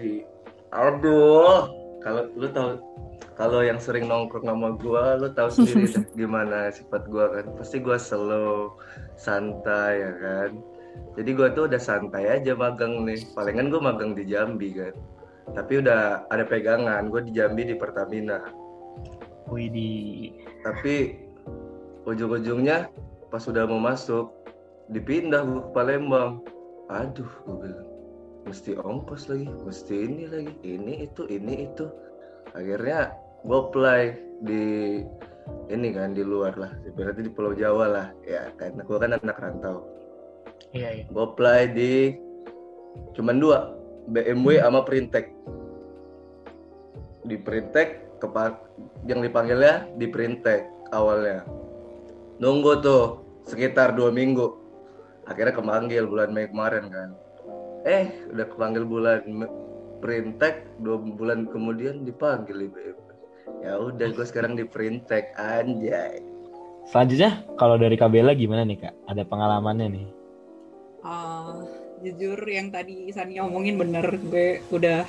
Aduh, 0.73 1.71
kalau 2.01 2.23
lu 2.35 2.49
tahu 2.51 2.71
kalau 3.37 3.61
yang 3.61 3.77
sering 3.77 4.09
nongkrong 4.09 4.49
sama 4.49 4.73
gua, 4.81 5.21
lu 5.21 5.29
tahu 5.37 5.53
sendiri 5.53 5.85
deh 5.93 6.05
gimana 6.17 6.73
sifat 6.73 7.05
gua 7.13 7.37
kan. 7.37 7.53
Pasti 7.61 7.85
gua 7.85 8.01
slow, 8.01 8.81
santai 9.21 10.01
ya 10.01 10.13
kan. 10.17 10.51
Jadi 11.21 11.31
gua 11.37 11.53
tuh 11.53 11.69
udah 11.69 11.81
santai 11.81 12.33
aja 12.33 12.57
magang 12.57 13.05
nih. 13.05 13.21
Palingan 13.37 13.69
gua 13.69 13.93
magang 13.93 14.17
di 14.17 14.25
Jambi 14.25 14.73
kan. 14.73 14.97
Tapi 15.53 15.85
udah 15.85 16.25
ada 16.33 16.45
pegangan, 16.49 17.13
gua 17.13 17.21
di 17.21 17.37
Jambi 17.37 17.69
di 17.69 17.77
Pertamina. 17.77 18.41
Wih 19.53 19.69
di. 19.69 19.93
Tapi 20.65 21.21
ujung-ujungnya 22.09 22.89
pas 23.29 23.45
udah 23.45 23.69
mau 23.69 23.79
masuk 23.79 24.33
dipindah 24.89 25.45
gua 25.45 25.61
ke 25.61 25.71
Palembang. 25.77 26.41
Aduh, 26.89 27.29
gue 27.45 27.57
bilang 27.67 27.97
mesti 28.47 28.79
ongkos 28.79 29.27
lagi 29.27 29.51
mesti 29.67 30.07
ini 30.07 30.25
lagi 30.31 30.55
ini 30.63 31.11
itu 31.11 31.27
ini 31.27 31.67
itu 31.67 31.91
akhirnya 32.55 33.11
gue 33.45 33.59
apply 33.59 34.03
di 34.45 34.65
ini 35.71 35.89
kan 35.95 36.15
di 36.15 36.23
luar 36.23 36.55
lah. 36.57 36.73
Berarti 36.95 37.27
di 37.27 37.31
Pulau 37.33 37.53
Jawa 37.53 37.87
lah 37.91 38.07
ya 38.25 38.51
karena 38.57 38.83
gue 38.83 38.97
kan 38.97 39.17
anak 39.17 39.39
rantau. 39.39 39.85
Iya, 40.73 41.03
iya. 41.03 41.05
gue 41.09 41.25
apply 41.25 41.61
di 41.73 41.95
cuman 43.17 43.37
dua 43.37 43.77
BMW 44.09 44.61
sama 44.61 44.83
Printek 44.87 45.31
di 47.27 47.37
Printek 47.37 48.21
kepak 48.23 48.57
yang 49.05 49.21
dipanggilnya 49.21 49.89
di 49.99 50.07
Printek 50.09 50.67
awalnya. 50.95 51.45
Nunggu 52.41 52.81
tuh 52.81 53.05
sekitar 53.49 53.97
dua 53.97 54.13
minggu. 54.13 54.65
Akhirnya 55.27 55.59
kemanggil 55.59 56.07
bulan 56.07 56.31
Mei 56.31 56.47
kemarin 56.47 56.87
kan. 56.87 57.11
Eh 57.87 58.31
udah 58.31 58.47
kepanggil 58.47 58.87
bulan 58.87 59.23
printek 60.01 60.69
dua 60.83 61.01
bulan 61.01 61.49
kemudian 61.49 62.05
dipanggil 62.05 62.69
IBM 62.69 63.06
ya 63.67 63.75
udah 63.83 64.09
gue 64.15 64.27
sekarang 64.27 64.55
di 64.55 64.63
printek 64.63 65.35
anjay. 65.35 66.23
Selanjutnya 66.87 67.43
kalau 67.59 67.75
dari 67.75 67.99
Kabela 67.99 68.31
gimana 68.31 68.63
nih 68.63 68.79
kak? 68.79 68.95
Ada 69.11 69.27
pengalamannya 69.27 69.87
nih? 69.91 70.07
Uh, 71.03 71.67
jujur 71.99 72.39
yang 72.47 72.71
tadi 72.71 73.11
Sani 73.11 73.43
ngomongin 73.43 73.75
bener 73.75 74.07
gue 74.23 74.63
udah 74.71 75.03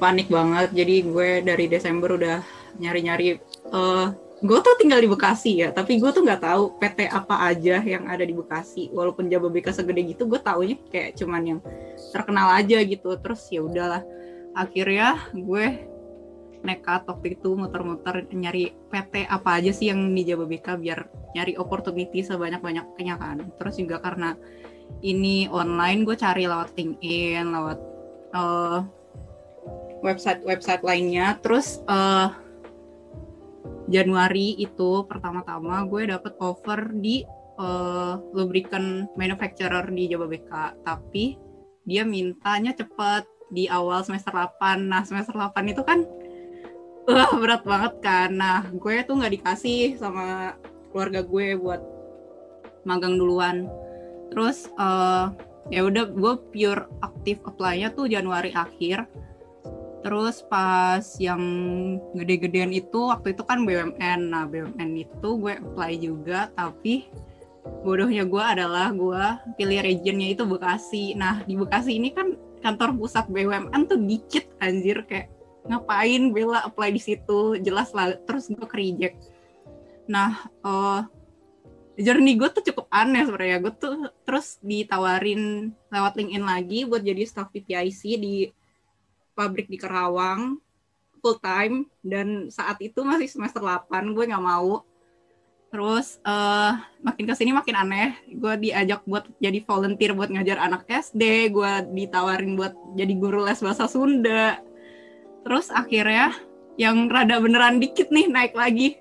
panik 0.00 0.32
banget. 0.32 0.72
Jadi 0.72 1.04
gue 1.04 1.28
dari 1.44 1.68
Desember 1.68 2.16
udah 2.16 2.40
nyari-nyari 2.80 3.36
uh, 3.68 4.16
gue 4.40 4.58
tuh 4.64 4.74
tinggal 4.80 4.98
di 5.04 5.08
Bekasi 5.08 5.62
ya 5.62 5.70
tapi 5.70 6.00
gue 6.00 6.10
tuh 6.10 6.24
nggak 6.24 6.42
tahu 6.42 6.76
PT 6.80 7.06
apa 7.06 7.52
aja 7.52 7.84
yang 7.84 8.08
ada 8.08 8.24
di 8.24 8.32
Bekasi. 8.32 8.88
Walaupun 8.96 9.28
Jababeka 9.28 9.76
segede 9.76 10.08
gitu 10.08 10.24
gue 10.24 10.40
taunya 10.40 10.80
kayak 10.88 11.20
cuman 11.20 11.42
yang 11.44 11.60
terkenal 12.16 12.48
aja 12.48 12.80
gitu. 12.80 13.12
Terus 13.20 13.44
ya 13.52 13.60
udahlah 13.60 14.00
akhirnya 14.56 15.20
gue 15.36 15.93
nekat 16.64 17.04
waktu 17.04 17.36
itu 17.36 17.52
muter-muter 17.54 18.24
nyari 18.32 18.72
PT 18.88 19.28
apa 19.28 19.60
aja 19.60 19.70
sih 19.70 19.92
yang 19.92 20.16
di 20.16 20.24
Jababeka 20.24 20.80
biar 20.80 21.06
nyari 21.36 21.54
opportunity 21.60 22.24
sebanyak-banyaknya 22.24 23.14
kan. 23.20 23.38
Terus 23.60 23.74
juga 23.76 24.00
karena 24.00 24.32
ini 25.04 25.46
online 25.52 26.08
gue 26.08 26.16
cari 26.16 26.48
lewat 26.48 26.72
LinkedIn 26.74 27.44
lewat 27.52 27.78
uh, 28.32 28.80
website-website 30.00 30.80
lainnya. 30.80 31.36
Terus 31.44 31.84
uh, 31.86 32.32
Januari 33.92 34.56
itu 34.56 35.04
pertama-tama 35.04 35.84
gue 35.84 36.08
dapet 36.08 36.32
offer 36.40 36.88
di 36.96 37.20
uh, 37.60 38.16
lubricant 38.32 39.12
manufacturer 39.20 39.84
di 39.92 40.08
Jababeka. 40.08 40.72
Tapi 40.80 41.36
dia 41.84 42.02
mintanya 42.08 42.72
cepet 42.72 43.28
di 43.52 43.68
awal 43.68 44.00
semester 44.02 44.32
8 44.32 44.88
nah 44.88 45.04
semester 45.04 45.36
8 45.36 45.52
itu 45.68 45.84
kan 45.84 46.02
uh, 47.08 47.32
berat 47.40 47.62
banget 47.64 47.92
nah 48.32 48.64
gue 48.68 48.94
tuh 49.04 49.14
nggak 49.20 49.34
dikasih 49.40 49.96
sama 49.98 50.56
keluarga 50.92 51.20
gue 51.24 51.58
buat 51.58 51.82
magang 52.84 53.16
duluan 53.16 53.68
terus 54.28 54.68
uh, 54.76 55.32
ya 55.72 55.84
udah 55.84 56.10
gue 56.12 56.32
pure 56.52 56.84
aktif 57.00 57.40
apply-nya 57.48 57.92
tuh 57.96 58.08
Januari 58.08 58.52
akhir 58.52 59.08
Terus 60.04 60.44
pas 60.44 61.00
yang 61.16 61.40
gede-gedean 62.12 62.76
itu 62.76 63.08
waktu 63.08 63.32
itu 63.32 63.40
kan 63.40 63.64
BUMN. 63.64 64.20
Nah 64.28 64.44
BUMN 64.44 65.00
itu 65.00 65.28
gue 65.40 65.56
apply 65.56 65.92
juga 65.96 66.52
tapi 66.52 67.08
bodohnya 67.80 68.28
gue 68.28 68.44
adalah 68.44 68.92
gue 68.92 69.24
pilih 69.56 69.80
regionnya 69.80 70.36
itu 70.36 70.44
Bekasi. 70.44 71.16
Nah 71.16 71.40
di 71.48 71.56
Bekasi 71.56 71.96
ini 71.96 72.12
kan 72.12 72.36
kantor 72.60 73.00
pusat 73.00 73.24
BUMN 73.32 73.80
tuh 73.88 73.96
dikit 73.96 74.44
anjir 74.60 75.08
kayak 75.08 75.32
ngapain 75.64 76.32
bela 76.32 76.64
apply 76.64 76.92
di 76.92 77.02
situ? 77.02 77.58
Jelas 77.60 77.90
lah 77.96 78.16
terus 78.24 78.48
gue 78.52 78.66
ke 78.68 78.76
reject. 78.76 79.18
Nah 80.08 80.48
uh, 80.60 81.04
journey 81.96 82.34
gue 82.34 82.48
tuh 82.50 82.64
cukup 82.72 82.86
aneh 82.92 83.24
sebenarnya. 83.24 83.58
Gue 83.62 83.72
tuh 83.74 83.96
terus 84.26 84.58
ditawarin 84.60 85.72
lewat 85.88 86.12
LinkedIn 86.18 86.44
lagi 86.44 86.78
buat 86.84 87.02
jadi 87.02 87.22
staff 87.24 87.50
PPIC 87.50 88.02
di 88.20 88.36
pabrik 89.34 89.66
di 89.70 89.78
Kerawang 89.80 90.58
full 91.22 91.38
time. 91.40 91.88
Dan 92.04 92.52
saat 92.52 92.78
itu 92.84 93.00
masih 93.00 93.30
semester 93.30 93.62
8 93.62 94.12
gue 94.12 94.24
nggak 94.28 94.44
mau. 94.44 94.84
Terus 95.74 96.22
uh, 96.22 96.78
makin 97.02 97.24
ke 97.26 97.34
sini 97.34 97.50
makin 97.50 97.74
aneh. 97.74 98.14
Gue 98.30 98.54
diajak 98.60 99.02
buat 99.06 99.26
jadi 99.42 99.58
volunteer 99.64 100.14
buat 100.14 100.30
ngajar 100.30 100.58
anak 100.60 100.86
SD 100.86 101.50
gue 101.50 101.72
ditawarin 101.94 102.54
buat 102.54 102.74
jadi 102.94 103.14
guru 103.18 103.42
les 103.42 103.58
bahasa 103.58 103.90
Sunda 103.90 104.62
terus 105.44 105.68
akhirnya 105.70 106.34
yang 106.74 107.06
rada 107.06 107.38
beneran 107.38 107.78
dikit 107.78 108.10
nih 108.10 108.26
naik 108.26 108.56
lagi. 108.56 108.98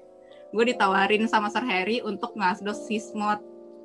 Gue 0.53 0.69
ditawarin 0.69 1.25
sama 1.25 1.50
Sir 1.50 1.65
Harry 1.65 2.03
untuk 2.05 2.38
ngasdos 2.38 2.85
sismot 2.85 3.41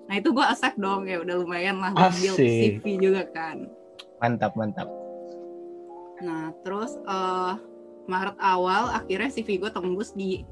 nah 0.08 0.16
itu 0.16 0.32
gue 0.32 0.40
accept 0.40 0.80
dong. 0.80 1.04
Ya 1.04 1.20
udah 1.20 1.36
lumayan 1.44 1.80
lah 1.80 1.92
build 2.16 2.36
CV 2.40 2.84
juga 2.96 3.28
kan. 3.28 3.68
Mantap 4.18 4.56
mantap. 4.56 4.88
Nah, 6.18 6.50
terus 6.66 6.98
uh, 7.06 7.60
Maret 8.08 8.40
awal 8.40 8.88
akhirnya 8.90 9.28
CV 9.28 9.60
gue 9.60 9.70
tembus 9.70 10.16
di 10.16 10.42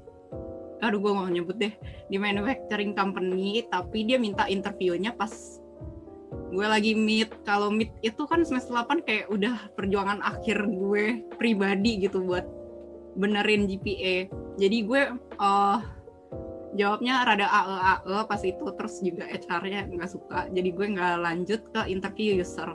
aduh 0.84 1.00
gue 1.00 1.08
mau 1.08 1.24
nyebut 1.24 1.56
deh 1.56 1.72
di 2.12 2.20
manufacturing 2.20 2.92
company 2.92 3.64
tapi 3.72 4.04
dia 4.04 4.20
minta 4.20 4.44
interviewnya 4.44 5.16
pas 5.16 5.32
gue 6.46 6.66
lagi 6.66 6.92
meet 6.94 7.30
kalau 7.42 7.74
meet 7.74 7.90
itu 8.06 8.22
kan 8.28 8.46
semester 8.46 8.74
8 8.74 9.02
kayak 9.02 9.26
udah 9.30 9.70
perjuangan 9.74 10.22
akhir 10.22 10.62
gue 10.62 11.26
pribadi 11.36 12.06
gitu 12.06 12.22
buat 12.22 12.46
benerin 13.18 13.66
GPA 13.66 14.30
jadi 14.56 14.76
gue 14.88 15.02
eh, 15.18 15.78
jawabnya 16.76 17.24
rada 17.24 17.48
ae 17.48 17.76
ae 17.96 18.20
pas 18.28 18.40
itu 18.44 18.64
terus 18.76 19.00
juga 19.00 19.24
HR-nya 19.28 19.88
nggak 19.88 20.10
suka. 20.12 20.48
Jadi 20.52 20.68
gue 20.72 20.86
nggak 20.96 21.14
lanjut 21.20 21.60
ke 21.72 21.80
interview 21.88 22.40
user. 22.40 22.72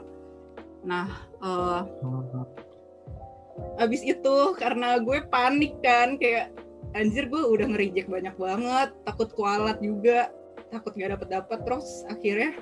Nah 0.86 1.10
eh, 1.42 1.80
abis 3.78 4.02
itu 4.02 4.36
karena 4.58 4.98
gue 5.02 5.26
panik 5.30 5.78
kan 5.82 6.18
kayak 6.18 6.54
anjir 6.92 7.28
gue 7.28 7.40
udah 7.40 7.72
nge-reject 7.72 8.08
banyak 8.08 8.36
banget 8.36 8.88
takut 9.04 9.28
kualat 9.32 9.80
juga 9.80 10.28
takut 10.72 10.92
gak 10.96 11.16
dapet 11.16 11.28
dapat 11.28 11.58
terus 11.64 12.04
akhirnya 12.08 12.52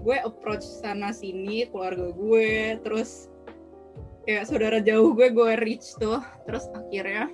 gue 0.00 0.16
approach 0.24 0.64
sana 0.64 1.12
sini 1.12 1.68
keluarga 1.68 2.10
gue 2.16 2.80
terus 2.80 3.28
kayak 4.24 4.48
saudara 4.48 4.78
jauh 4.80 5.12
gue 5.12 5.28
gue 5.28 5.52
reach 5.60 5.94
tuh. 6.00 6.22
Terus 6.48 6.64
akhirnya 6.72 7.28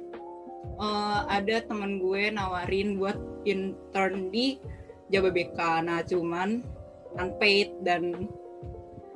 eh, 0.83 1.21
ada 1.31 1.63
temen 1.65 2.03
gue 2.03 2.35
nawarin 2.35 2.99
buat 2.99 3.17
intern 3.47 4.35
di 4.35 4.59
Jababeka 5.09 5.81
nah 5.81 6.05
cuman 6.05 6.61
unpaid 7.17 7.73
dan 7.81 8.29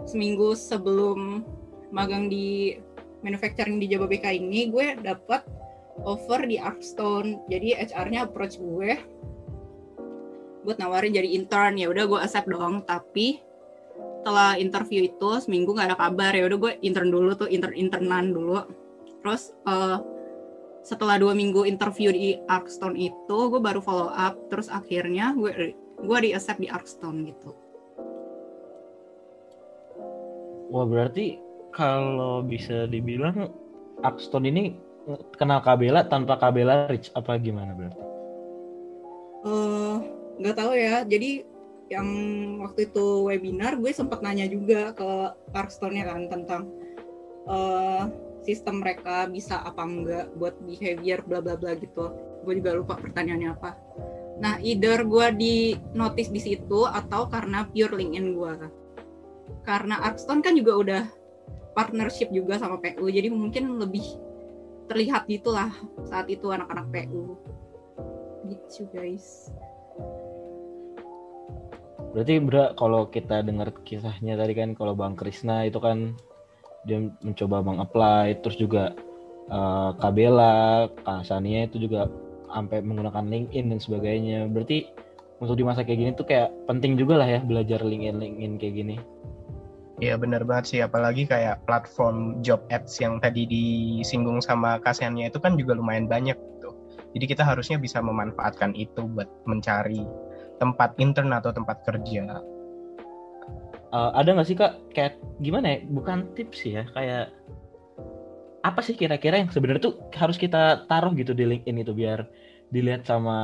seminggu 0.08 0.56
sebelum 0.56 1.44
magang 1.92 2.32
di 2.32 2.80
manufacturing 3.20 3.78
di 3.78 3.92
Jababeka 3.92 4.32
ini 4.32 4.72
gue 4.72 4.96
dapat 4.98 5.44
offer 6.02 6.48
di 6.48 6.56
Artstone 6.56 7.44
jadi 7.52 7.86
HR-nya 7.86 8.26
approach 8.26 8.56
gue 8.56 8.96
buat 10.62 10.78
nawarin 10.78 11.14
jadi 11.14 11.28
intern. 11.36 11.78
Ya 11.78 11.90
udah 11.90 12.04
gue 12.06 12.18
accept 12.22 12.48
dong. 12.50 12.82
Tapi 12.86 13.38
setelah 14.22 14.54
interview 14.56 15.06
itu 15.10 15.30
seminggu 15.42 15.74
nggak 15.74 15.94
ada 15.94 15.98
kabar. 15.98 16.32
Ya 16.32 16.46
udah 16.46 16.58
gue 16.58 16.72
intern 16.82 17.10
dulu 17.10 17.34
tuh 17.34 17.48
intern 17.50 17.74
internan 17.74 18.34
dulu. 18.34 18.62
Terus 19.22 19.54
eh, 19.66 19.98
setelah 20.82 21.18
dua 21.18 21.34
minggu 21.34 21.62
interview 21.62 22.10
di 22.10 22.38
Artstone 22.50 22.98
itu 22.98 23.38
gue 23.50 23.60
baru 23.62 23.82
follow 23.82 24.10
up. 24.10 24.38
Terus 24.50 24.70
akhirnya 24.70 25.34
gue 25.34 25.74
gue 26.02 26.18
di 26.22 26.30
accept 26.34 26.58
di 26.58 26.70
Artstone 26.70 27.26
gitu. 27.30 27.50
Wah 30.72 30.88
berarti 30.88 31.36
kalau 31.72 32.40
bisa 32.40 32.88
dibilang 32.88 33.52
Upstone 34.00 34.48
ini 34.48 34.62
kenal 35.36 35.60
Kabela 35.60 36.06
tanpa 36.06 36.38
Kabela 36.38 36.88
Rich 36.88 37.12
apa 37.12 37.36
gimana 37.36 37.76
berarti? 37.76 38.02
Eh, 39.42 39.96
nggak 40.40 40.56
tahu 40.56 40.72
ya. 40.76 41.04
Jadi 41.04 41.44
yang 41.92 42.08
waktu 42.64 42.88
itu 42.88 43.28
webinar 43.28 43.76
gue 43.76 43.92
sempat 43.92 44.24
nanya 44.24 44.48
juga 44.48 44.96
ke 44.96 45.10
Artstone-nya 45.52 46.04
kan 46.08 46.20
tentang 46.32 46.62
eh, 47.48 48.04
sistem 48.42 48.80
mereka 48.80 49.28
bisa 49.28 49.60
apa 49.60 49.82
enggak 49.84 50.26
buat 50.40 50.56
behavior 50.64 51.20
bla 51.26 51.44
bla 51.44 51.58
bla 51.58 51.76
gitu. 51.76 52.12
Gue 52.42 52.58
juga 52.58 52.76
lupa 52.78 52.94
pertanyaannya 52.96 53.50
apa. 53.52 53.70
Nah 54.40 54.56
either 54.64 55.04
gue 55.04 55.26
di 55.36 55.56
notice 55.92 56.32
di 56.32 56.40
situ 56.40 56.88
atau 56.88 57.28
karena 57.28 57.68
pure 57.68 57.94
LinkedIn 57.98 58.28
gue. 58.34 58.54
Karena 59.62 60.00
Artstone 60.02 60.42
kan 60.42 60.56
juga 60.58 60.72
udah 60.74 61.02
partnership 61.72 62.28
juga 62.30 62.60
sama 62.60 62.78
PU 62.78 63.08
jadi 63.08 63.28
mungkin 63.32 63.80
lebih 63.80 64.04
terlihat 64.86 65.24
gitulah 65.28 65.72
saat 66.04 66.28
itu 66.28 66.52
anak-anak 66.52 66.86
PU 66.92 67.36
gitu 68.48 68.84
guys 68.92 69.48
Berarti 72.12 72.34
Bra 72.44 72.76
kalau 72.76 73.08
kita 73.08 73.40
dengar 73.40 73.72
kisahnya 73.88 74.36
tadi 74.36 74.52
kan 74.52 74.76
kalau 74.76 74.92
Bang 74.92 75.16
Krisna 75.16 75.64
itu 75.64 75.80
kan 75.80 76.12
dia 76.84 77.00
mencoba 77.24 77.64
meng-apply 77.64 78.44
terus 78.44 78.60
juga 78.60 78.92
eh, 79.48 79.90
Kabela, 79.96 80.92
Kak 80.92 81.24
Sania 81.24 81.64
itu 81.64 81.80
juga 81.80 82.06
sampai 82.52 82.84
menggunakan 82.84 83.24
LinkedIn 83.24 83.72
dan 83.72 83.80
sebagainya. 83.80 84.44
Berarti 84.52 84.92
untuk 85.40 85.56
di 85.56 85.64
masa 85.64 85.82
kayak 85.82 85.98
gini 85.98 86.10
tuh 86.12 86.28
kayak 86.28 86.52
penting 86.68 87.00
juga 87.00 87.24
lah 87.24 87.28
ya 87.28 87.40
belajar 87.40 87.80
LinkedIn 87.80 88.20
LinkedIn 88.20 88.52
kayak 88.60 88.74
gini. 88.76 88.96
Iya 90.02 90.18
benar 90.18 90.42
banget 90.42 90.64
sih, 90.66 90.80
apalagi 90.82 91.30
kayak 91.30 91.62
platform 91.62 92.42
job 92.42 92.58
ads 92.74 92.98
yang 92.98 93.22
tadi 93.22 93.46
disinggung 93.46 94.42
sama 94.42 94.82
kasihannya 94.82 95.30
itu 95.30 95.38
kan 95.38 95.54
juga 95.54 95.78
lumayan 95.78 96.10
banyak 96.10 96.34
gitu. 96.34 96.70
Jadi 97.14 97.24
kita 97.30 97.46
harusnya 97.46 97.78
bisa 97.78 98.02
memanfaatkan 98.02 98.74
itu 98.74 99.06
buat 99.14 99.30
mencari 99.46 100.02
tempat 100.62 100.94
intern 101.02 101.34
atau 101.34 101.50
tempat 101.50 101.82
kerja. 101.82 102.38
Eh, 103.92 104.10
ada 104.16 104.28
nggak 104.32 104.46
sih 104.46 104.56
kak 104.56 104.94
kayak 104.94 105.18
gimana 105.42 105.76
ya? 105.76 105.78
Bukan 105.90 106.32
tips 106.38 106.62
sih 106.62 106.78
ya 106.78 106.86
kayak 106.94 107.34
apa 108.62 108.80
sih 108.80 108.94
kira-kira 108.94 109.42
yang 109.42 109.50
sebenarnya 109.50 109.90
tuh 109.90 109.94
harus 110.14 110.38
kita 110.38 110.86
taruh 110.86 111.10
gitu 111.18 111.34
di 111.34 111.44
LinkedIn 111.44 111.82
itu 111.82 111.92
biar 111.92 112.24
dilihat 112.70 113.04
sama 113.04 113.36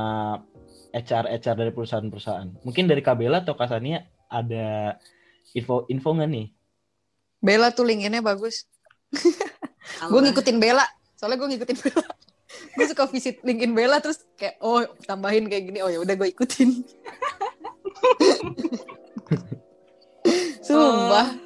HR 0.95 1.29
HR 1.37 1.55
dari 1.59 1.71
perusahaan-perusahaan. 1.75 2.65
Mungkin 2.65 2.89
dari 2.89 3.03
Kabela 3.05 3.45
atau 3.45 3.53
Kasania 3.53 4.09
ada 4.25 4.97
info 5.53 5.85
info 5.85 6.17
nggak 6.17 6.29
nih? 6.33 6.47
Bella 7.43 7.69
tuh 7.69 7.85
LinkedIn-nya 7.85 8.25
bagus. 8.25 8.65
gue 10.09 10.19
ngikutin 10.25 10.57
Bella. 10.57 10.87
Soalnya 11.13 11.37
gue 11.45 11.49
ngikutin 11.53 11.77
Bella. 11.77 12.09
Gue 12.75 12.85
suka 12.87 13.05
visit 13.09 13.39
LinkedIn 13.43 13.73
Bella 13.75 13.99
terus 13.99 14.23
kayak 14.39 14.59
oh 14.63 14.83
tambahin 15.03 15.49
kayak 15.49 15.71
gini. 15.71 15.79
Oh 15.83 15.89
ya 15.91 15.99
udah 16.01 16.15
gue 16.15 16.29
ikutin. 16.31 16.69
Sumpah. 20.65 21.27
Eh, 21.33 21.37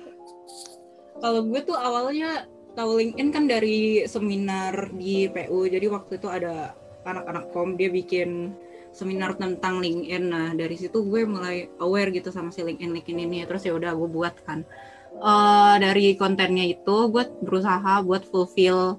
kalau 1.23 1.41
gue 1.47 1.61
tuh 1.63 1.77
awalnya 1.77 2.45
tahu 2.75 2.99
LinkedIn 2.99 3.29
kan 3.31 3.45
dari 3.47 4.03
seminar 4.09 4.91
di 4.93 5.29
PU. 5.31 5.65
Jadi 5.69 5.85
waktu 5.87 6.19
itu 6.19 6.27
ada 6.27 6.75
anak-anak 7.03 7.53
kom 7.55 7.75
dia 7.79 7.87
bikin 7.87 8.53
seminar 8.93 9.37
tentang 9.39 9.79
LinkedIn. 9.79 10.23
Nah 10.27 10.51
dari 10.53 10.75
situ 10.75 11.05
gue 11.07 11.23
mulai 11.23 11.69
aware 11.79 12.11
gitu 12.11 12.29
sama 12.29 12.51
si 12.51 12.61
LinkedIn 12.65 12.91
LinkedIn 12.91 13.19
ini. 13.29 13.45
Terus 13.47 13.63
ya 13.63 13.73
udah 13.77 13.95
gue 13.95 14.09
buat 14.09 14.35
kan. 14.43 14.67
Eh, 15.13 15.75
dari 15.77 16.17
kontennya 16.17 16.65
itu 16.73 17.07
gue 17.13 17.23
berusaha 17.45 18.01
buat 18.01 18.25
fulfill 18.25 18.97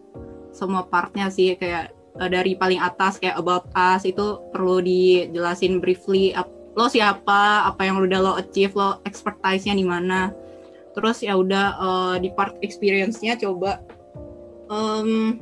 semua 0.55 0.87
partnya 0.87 1.27
sih 1.35 1.59
kayak 1.59 1.91
eh, 2.21 2.31
dari 2.31 2.55
paling 2.55 2.79
atas 2.79 3.19
kayak 3.19 3.39
about 3.39 3.67
us 3.75 4.07
itu 4.07 4.41
perlu 4.55 4.79
dijelasin 4.83 5.83
briefly 5.83 6.35
ap- 6.35 6.53
lo 6.75 6.91
siapa, 6.91 7.71
apa 7.71 7.87
yang 7.87 8.03
udah 8.03 8.19
lo 8.19 8.33
achieve, 8.35 8.75
lo 8.75 8.99
expertise-nya 9.07 9.79
di 9.79 9.87
mana. 9.87 10.35
Terus 10.95 11.23
ya 11.23 11.39
udah 11.39 11.67
eh, 11.79 12.17
di 12.23 12.31
part 12.35 12.59
experience-nya 12.63 13.39
coba 13.39 13.83
em, 14.71 15.39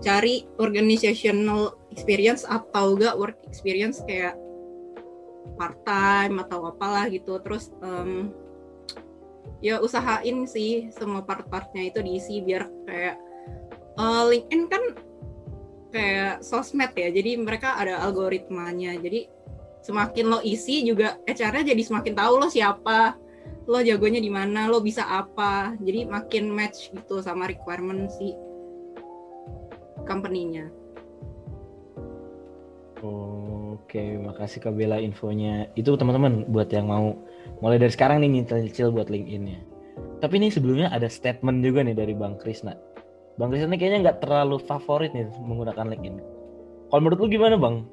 cari 0.00 0.44
organizational 0.60 1.72
experience 1.92 2.44
atau 2.44 2.96
enggak 2.96 3.16
work 3.16 3.38
experience 3.48 4.04
kayak 4.04 4.36
part 5.56 5.76
time 5.84 6.40
atau 6.44 6.68
apalah 6.72 7.08
gitu. 7.08 7.40
Terus 7.40 7.72
em, 7.84 8.32
ya 9.64 9.80
usahain 9.80 10.44
sih 10.44 10.92
semua 10.92 11.24
part-partnya 11.24 11.88
itu 11.88 12.00
diisi 12.04 12.44
biar 12.44 12.68
kayak 12.84 13.16
eh, 13.96 14.24
LinkedIn 14.28 14.62
kan 14.68 14.82
kayak 15.90 16.42
sosmed 16.42 16.92
ya. 16.94 17.08
Jadi 17.10 17.38
mereka 17.38 17.78
ada 17.78 18.02
algoritmanya. 18.02 18.96
Jadi 18.98 19.36
semakin 19.86 20.24
lo 20.26 20.38
isi 20.42 20.82
juga 20.82 21.22
HR-nya 21.30 21.70
jadi 21.70 21.82
semakin 21.86 22.14
tahu 22.18 22.42
lo 22.42 22.50
siapa 22.50 23.14
lo 23.70 23.78
jagonya 23.78 24.18
di 24.18 24.26
mana 24.26 24.66
lo 24.66 24.82
bisa 24.82 25.06
apa 25.06 25.78
jadi 25.78 26.10
makin 26.10 26.50
match 26.50 26.90
gitu 26.90 27.22
sama 27.22 27.46
requirement 27.46 28.10
si 28.10 28.34
company-nya 30.02 30.66
Oke, 33.06 34.18
makasih 34.18 34.66
Kak 34.66 34.72
Bella 34.72 34.98
infonya. 34.98 35.68
Itu 35.76 35.94
teman-teman 36.00 36.48
buat 36.48 36.72
yang 36.72 36.88
mau 36.88 37.12
mulai 37.60 37.76
dari 37.76 37.92
sekarang 37.92 38.24
nih 38.24 38.42
nyicil 38.42 38.88
buat 38.88 39.12
LinkedIn-nya. 39.12 39.62
Tapi 40.24 40.40
nih 40.40 40.50
sebelumnya 40.50 40.88
ada 40.88 41.06
statement 41.06 41.60
juga 41.60 41.84
nih 41.84 41.92
dari 41.92 42.16
Bang 42.16 42.40
Krisna. 42.40 42.72
Bang 43.36 43.52
Krisna 43.52 43.68
nih 43.68 43.78
kayaknya 43.78 43.98
nggak 44.08 44.18
terlalu 44.24 44.56
favorit 44.64 45.12
nih 45.12 45.28
menggunakan 45.44 45.92
LinkedIn. 45.92 46.16
Kalau 46.88 47.00
menurut 47.04 47.18
lu 47.20 47.28
gimana 47.28 47.60
Bang? 47.60 47.84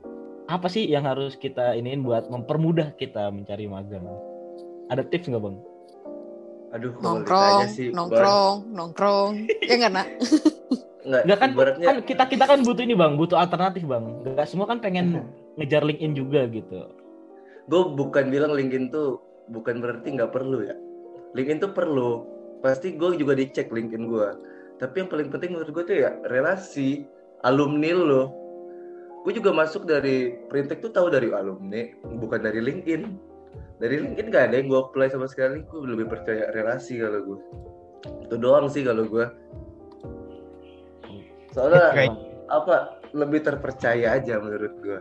Apa 0.47 0.71
sih 0.71 0.87
yang 0.87 1.03
harus 1.03 1.35
kita 1.35 1.75
iniin 1.75 1.99
buat 2.03 2.31
mempermudah 2.31 2.95
kita 2.95 3.27
mencari 3.27 3.67
magang? 3.67 4.07
Ada 4.87 5.03
tips 5.03 5.27
nggak 5.27 5.43
Bang? 5.43 5.59
Aduh, 6.73 6.95
Nongkrong, 7.03 7.69
sih, 7.69 7.93
Bang, 7.93 8.09
nongkrong, 8.09 8.55
nongkrong. 8.71 9.31
Ya 9.69 9.75
nggak 9.77 9.93
nak? 9.93 10.07
nggak, 11.03 11.21
Enggak 11.27 11.37
kan, 11.37 11.49
ibaratnya 11.51 11.85
kan 11.85 11.97
kita 12.07 12.23
kita 12.31 12.45
kan 12.47 12.59
butuh 12.63 12.83
ini 12.87 12.95
Bang, 12.95 13.19
butuh 13.19 13.35
alternatif 13.35 13.83
Bang. 13.83 14.23
Gak 14.23 14.47
semua 14.47 14.65
kan 14.65 14.79
pengen 14.79 15.27
ngejar 15.59 15.83
LinkedIn 15.83 16.15
juga 16.15 16.47
gitu. 16.47 16.87
gue 17.63 17.81
bukan 17.95 18.27
bilang 18.27 18.51
LinkedIn 18.51 18.91
tuh 18.91 19.23
bukan 19.47 19.79
berarti 19.83 20.07
nggak 20.15 20.31
perlu 20.31 20.63
ya. 20.67 20.75
LinkedIn 21.35 21.59
tuh 21.59 21.71
perlu. 21.75 22.23
Pasti 22.63 22.95
gue 22.95 23.19
juga 23.19 23.35
dicek 23.35 23.67
LinkedIn 23.71 24.07
gue. 24.07 24.27
Tapi 24.81 25.05
yang 25.05 25.09
paling 25.09 25.29
penting 25.29 25.53
menurut 25.53 25.71
gue 25.71 25.83
tuh 25.85 25.97
ya 26.05 26.17
relasi 26.27 27.05
alumni 27.45 27.91
lo. 27.93 28.23
Gue 29.23 29.31
juga 29.35 29.55
masuk 29.55 29.87
dari 29.87 30.35
Printek 30.51 30.83
tuh 30.83 30.91
tahu 30.91 31.07
dari 31.07 31.31
alumni, 31.31 31.87
bukan 32.19 32.43
dari 32.43 32.59
LinkedIn. 32.59 33.01
Dari 33.79 33.95
LinkedIn 33.99 34.27
gak 34.31 34.51
ada 34.51 34.55
yang 34.59 34.67
gue 34.67 34.79
apply 34.79 35.07
sama 35.11 35.31
sekali. 35.31 35.63
Gue 35.67 35.87
lebih 35.87 36.11
percaya 36.11 36.51
relasi 36.51 36.99
kalau 36.99 37.23
gue. 37.23 37.39
Itu 38.27 38.35
doang 38.35 38.67
sih 38.67 38.83
kalau 38.83 39.07
gue. 39.07 39.25
Soalnya 41.55 42.11
apa 42.51 42.99
lebih 43.15 43.45
terpercaya 43.45 44.19
aja 44.19 44.41
menurut 44.41 44.73
gue. 44.83 44.99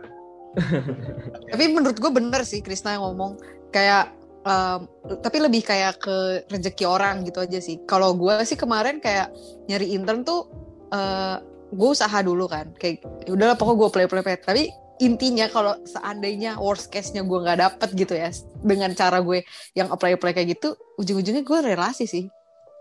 Tapi 1.49 1.63
menurut 1.73 1.97
gue 1.97 2.11
bener 2.13 2.45
sih 2.45 2.61
Krisna 2.61 2.95
yang 2.95 3.03
ngomong 3.09 3.41
kayak 3.73 4.13
um, 4.43 4.79
tapi 5.19 5.37
lebih 5.39 5.63
kayak 5.63 6.03
ke 6.03 6.47
rezeki 6.51 6.85
orang 6.87 7.23
gitu 7.27 7.43
aja 7.43 7.59
sih. 7.59 7.79
Kalau 7.87 8.15
gue 8.15 8.35
sih 8.43 8.59
kemarin 8.59 8.99
kayak 8.99 9.31
nyari 9.67 9.95
intern 9.95 10.23
tuh 10.23 10.47
uh, 10.91 11.39
gue 11.73 11.89
usaha 11.89 12.19
dulu 12.21 12.47
kan. 12.47 12.71
Kayak 12.77 13.03
ya 13.27 13.31
udahlah 13.33 13.55
pokoknya 13.57 13.79
gue 13.79 13.89
play 13.89 14.07
play 14.07 14.23
play. 14.23 14.37
Tapi 14.39 14.63
intinya 15.01 15.49
kalau 15.49 15.73
seandainya 15.83 16.55
worst 16.61 16.93
case-nya 16.93 17.25
gue 17.25 17.39
nggak 17.41 17.59
dapet 17.59 17.89
gitu 17.97 18.13
ya 18.13 18.29
dengan 18.61 18.93
cara 18.93 19.19
gue 19.19 19.41
yang 19.73 19.89
apply 19.89 20.15
apply 20.15 20.31
kayak 20.37 20.59
gitu, 20.59 20.77
ujung-ujungnya 21.01 21.43
gue 21.43 21.59
relasi 21.65 22.05
sih. 22.05 22.29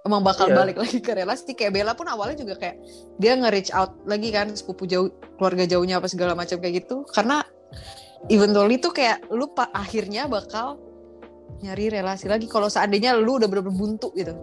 Emang 0.03 0.27
bakal 0.27 0.51
Iya. 0.51 0.59
balik 0.59 0.77
lagi 0.83 0.99
ke 0.99 1.15
relasi. 1.15 1.55
Kayak 1.55 1.79
Bella 1.79 1.95
pun 1.95 2.11
awalnya 2.11 2.43
juga 2.43 2.59
kayak 2.59 2.75
dia 3.23 3.39
nge-reach 3.39 3.71
out 3.71 3.95
lagi 4.03 4.35
kan 4.35 4.51
sepupu 4.51 4.83
jauh 4.91 5.15
keluarga 5.39 5.63
jauhnya 5.63 6.03
apa 6.03 6.11
segala 6.11 6.35
macam 6.35 6.59
kayak 6.59 6.83
gitu. 6.83 7.07
Karena 7.07 7.39
eventually 8.27 8.83
tuh 8.83 8.91
kayak 8.91 9.31
lu 9.31 9.51
pak 9.55 9.71
akhirnya 9.71 10.27
bakal 10.27 10.79
nyari 11.63 11.85
relasi 11.89 12.27
lagi 12.27 12.51
kalau 12.51 12.67
seandainya 12.67 13.15
lu 13.15 13.39
udah 13.39 13.47
bener-bener 13.47 13.75
buntu 13.75 14.11
gitu. 14.13 14.35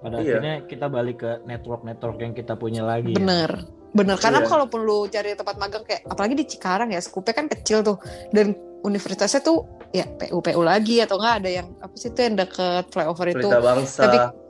Pada 0.00 0.20
Iya. 0.20 0.36
akhirnya 0.36 0.54
kita 0.68 0.86
balik 0.88 1.16
ke 1.20 1.30
network-network 1.44 2.16
yang 2.20 2.32
kita 2.32 2.56
punya 2.56 2.82
lagi. 2.84 3.12
ya. 3.12 3.20
Bener. 3.20 3.50
Bener. 3.94 4.16
Karena 4.18 4.42
Iya. 4.42 4.48
kalaupun 4.50 4.80
lu 4.82 5.06
cari 5.06 5.32
tempat 5.32 5.56
magang 5.56 5.84
kayak 5.86 6.02
apalagi 6.08 6.34
di 6.34 6.44
Cikarang 6.44 6.90
ya, 6.90 7.00
skupnya 7.00 7.32
kan 7.32 7.46
kecil 7.46 7.80
tuh 7.80 7.96
dan 8.34 8.52
universitasnya 8.84 9.40
tuh 9.40 9.64
ya 9.94 10.04
PU 10.04 10.42
PU 10.42 10.60
lagi 10.60 10.98
atau 11.00 11.16
enggak 11.16 11.34
ada 11.40 11.50
yang 11.62 11.68
apa 11.78 11.94
sih 11.94 12.10
itu 12.10 12.20
yang 12.20 12.36
deket 12.36 12.84
flyover 12.90 13.26
itu. 13.32 13.46
Bangsa. 13.48 14.02
Tapi- 14.04 14.42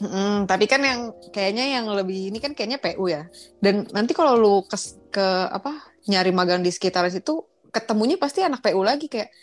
Mm, 0.00 0.46
tapi 0.46 0.64
kan 0.70 0.80
yang 0.86 1.00
kayaknya 1.34 1.66
yang 1.76 1.90
lebih 1.90 2.30
ini 2.30 2.38
kan 2.38 2.54
kayaknya 2.54 2.78
PU 2.78 3.10
ya. 3.10 3.26
Dan 3.58 3.90
nanti 3.90 4.14
kalau 4.14 4.38
lu 4.38 4.54
ke, 4.64 4.78
ke 5.10 5.26
apa 5.50 5.74
nyari 6.06 6.30
magang 6.30 6.62
di 6.62 6.70
sekitar 6.70 7.02
situ 7.10 7.42
ketemunya 7.74 8.14
pasti 8.14 8.38
anak 8.38 8.62
PU 8.62 8.80
lagi 8.86 9.10
kayak 9.10 9.34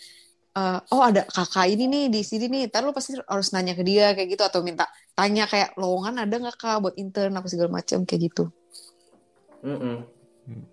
eh, 0.52 0.80
oh 0.92 1.02
ada 1.02 1.24
kakak 1.28 1.68
ini 1.72 1.86
nih 1.88 2.06
di 2.12 2.22
sini 2.22 2.46
nih. 2.48 2.68
Ntar 2.68 2.84
lu 2.84 2.92
pasti 2.92 3.16
harus 3.18 3.52
nanya 3.56 3.74
ke 3.76 3.84
dia 3.84 4.12
kayak 4.12 4.36
gitu 4.36 4.44
atau 4.44 4.60
minta 4.62 4.88
tanya 5.16 5.48
kayak 5.48 5.76
lowongan 5.76 6.28
ada 6.28 6.36
nggak 6.38 6.58
kak 6.58 6.82
buat 6.84 6.96
intern 7.00 7.36
apa 7.38 7.48
segala 7.48 7.82
macam 7.82 8.04
kayak 8.04 8.32
gitu. 8.32 8.44
Mm-mm. 9.62 10.04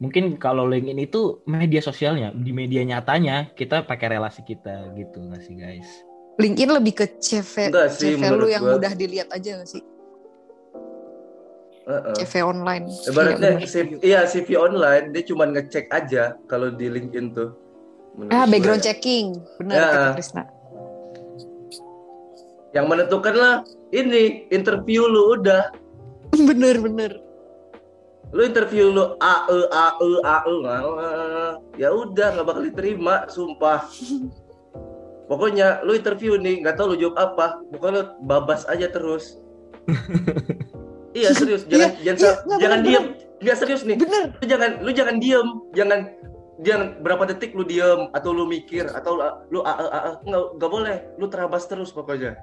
Mungkin 0.00 0.40
kalau 0.40 0.64
LinkedIn 0.64 0.96
itu 0.98 1.44
media 1.44 1.78
sosialnya, 1.84 2.32
di 2.32 2.50
media 2.56 2.82
nyatanya 2.82 3.52
kita 3.52 3.84
pakai 3.84 4.16
relasi 4.16 4.40
kita 4.42 4.90
gitu 4.96 5.20
nggak 5.20 5.42
sih 5.44 5.54
guys? 5.54 5.88
LinkedIn 6.40 6.70
lebih 6.72 6.94
ke 6.96 7.04
CV, 7.20 7.68
Enggak 7.68 7.90
sih, 7.92 8.14
CV 8.16 8.22
lu 8.32 8.46
yang 8.48 8.64
gua. 8.64 8.78
mudah 8.78 8.92
dilihat 8.96 9.28
aja 9.28 9.58
nggak 9.60 9.68
sih? 9.68 9.82
Uh-uh. 11.88 12.14
CV 12.20 12.32
online. 12.44 12.84
Ibaratnya 13.08 13.50
Iya. 13.60 13.66
CV, 13.68 13.88
iya 14.04 14.20
CV 14.28 14.48
online 14.56 15.12
dia 15.12 15.22
cuma 15.24 15.44
ngecek 15.48 15.88
aja 15.88 16.36
kalau 16.48 16.72
di 16.72 16.88
LinkedIn 16.88 17.32
tuh. 17.32 17.52
Ah, 18.26 18.44
gue. 18.44 18.58
background 18.58 18.82
checking. 18.82 19.38
Benar 19.62 19.74
Ya. 19.74 19.86
kata 19.86 20.08
Krisna. 20.18 20.42
Yang 22.74 22.86
menentukan 22.90 23.34
lah 23.38 23.54
ini 23.94 24.50
interview 24.50 25.06
lu 25.06 25.38
udah. 25.38 25.70
bener 26.50 26.82
bener. 26.82 27.12
Lu 28.28 28.44
interview 28.44 28.92
lu 28.92 29.16
A 29.24 29.48
E 29.48 29.58
A 29.72 29.86
E 29.96 30.10
A 30.20 30.36
E 30.44 30.56
ya 31.80 31.88
udah 31.88 32.28
nggak 32.36 32.46
bakal 32.46 32.62
diterima, 32.66 33.24
sumpah. 33.30 33.88
Pokoknya 35.28 35.84
lu 35.84 35.92
interview 35.92 36.40
nih 36.40 36.64
nggak 36.64 36.76
tahu 36.80 36.96
lu 36.96 36.96
jawab 36.96 37.16
apa, 37.20 37.46
pokoknya 37.68 37.92
lu 37.92 38.02
babas 38.24 38.64
aja 38.64 38.88
terus. 38.88 39.36
iya 41.18 41.36
serius, 41.36 41.68
jangan 41.68 41.92
Iya, 42.00 42.00
jangan 42.00 42.16
iya, 42.16 42.28
sa- 42.32 42.40
nggak, 42.48 42.58
jangan 42.60 42.78
bener, 42.80 42.88
diem. 42.88 43.04
Nggak 43.38 43.56
serius 43.60 43.82
nih. 43.84 43.96
Bener. 44.00 44.24
Lu 44.32 44.44
jangan 44.48 44.70
lu 44.80 44.90
jangan 44.90 45.16
diem, 45.20 45.48
jangan 45.76 46.00
jangan 46.58 46.98
berapa 46.98 47.22
detik 47.24 47.52
lu 47.52 47.62
diem 47.62 48.10
atau 48.10 48.30
lu 48.30 48.44
mikir 48.44 48.88
atau 48.88 49.14
lu, 49.14 49.24
lu 49.48 49.58
a, 49.60 49.70
a, 49.70 49.84
a, 49.84 49.98
a. 49.98 50.10
nggak 50.20 50.42
nggak 50.56 50.70
boleh, 50.70 50.96
lu 51.16 51.26
terabas 51.26 51.64
terus 51.64 51.88
pokoknya. 51.88 52.34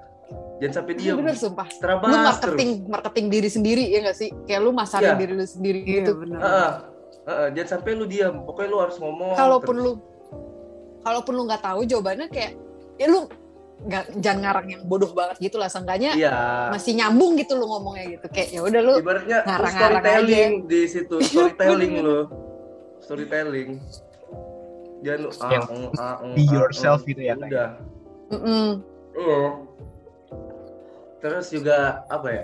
Jangan 0.58 0.73
sampai 0.73 0.93
diem. 0.95 1.15
Bener 1.15 1.36
sumpah. 1.36 1.67
Terabas 1.69 2.08
Lu 2.08 2.15
terus. 2.15 2.25
marketing 2.25 2.71
marketing 2.88 3.25
diri 3.30 3.49
sendiri 3.49 3.84
ya 3.86 3.99
nggak 4.01 4.17
sih? 4.17 4.30
Kayak 4.43 4.62
lu 4.62 4.71
masarin 4.71 5.12
Iya. 5.12 5.19
diri 5.19 5.34
lu 5.34 5.45
sendiri 5.45 5.80
Iya 5.80 5.93
gitu. 6.01 6.12
benar. 6.17 6.39
Heeh. 6.41 6.71
Heeh, 7.25 7.47
jangan 7.54 7.69
sampai 7.71 7.91
lu 7.93 8.06
diam. 8.06 8.36
Pokoknya 8.41 8.69
lu 8.69 8.80
harus 8.80 8.95
ngomong. 8.95 9.34
Kalaupun 9.34 9.75
terus. 9.75 9.86
lu 9.86 9.91
kalaupun 11.01 11.34
lu 11.34 11.43
nggak 11.43 11.62
tahu 11.62 11.80
jawabannya 11.84 12.28
kayak 12.28 12.51
ya 12.95 13.06
lu 13.06 13.30
nggak 13.78 14.04
jangan 14.17 14.39
ngarang 14.41 14.67
yang 14.71 14.82
bodoh 14.84 15.12
banget 15.12 15.38
gitu 15.43 15.60
lah 15.60 15.67
seenggaknya 15.67 16.15
Iya. 16.15 16.34
masih 16.71 16.95
nyambung 16.95 17.36
gitu 17.36 17.54
lu 17.54 17.67
ngomongnya 17.67 18.15
gitu 18.15 18.25
kayak 18.32 18.49
ya 18.49 18.62
udah 18.63 18.82
lu 18.82 18.93
Ibaratnya 18.97 19.38
lu 19.38 19.45
ngarang-ngarang 19.45 20.01
storytelling 20.01 20.54
di 20.65 20.82
situ, 20.88 21.15
Iya, 21.19 21.28
storytelling 21.51 21.91
bener. 21.93 22.06
lu. 22.08 22.19
Storytelling. 22.97 23.69
Jangan 25.04 25.20
lu 25.20 25.30
ah, 25.42 25.52
Yang 25.52 25.66
mm, 25.68 25.90
ah, 26.00 26.16
mm, 26.24 26.36
be 26.36 26.44
ah, 26.44 26.54
yourself 26.54 27.00
mm. 27.04 27.08
gitu 27.12 27.22
ya. 27.26 27.34
Udah. 27.36 27.70
mm-mm. 28.32 28.68
Iya. 29.16 29.42
Terus 31.20 31.46
juga 31.52 31.78
apa 32.08 32.28
ya? 32.30 32.44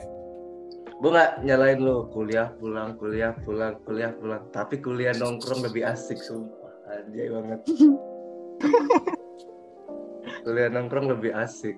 Gue 1.02 1.10
nggak 1.10 1.32
nyalain 1.46 1.80
lu 1.82 2.06
kuliah 2.14 2.54
pulang 2.62 2.94
kuliah 2.94 3.34
pulang 3.42 3.74
kuliah 3.90 4.14
pulang 4.14 4.42
tapi 4.54 4.78
kuliah 4.78 5.18
nongkrong 5.18 5.66
lebih 5.66 5.82
asik 5.82 6.22
sumpah 6.22 6.70
anjay 6.94 7.26
banget 7.34 7.60
kuliah 10.46 10.70
nongkrong 10.70 11.10
lebih 11.10 11.34
asik 11.34 11.74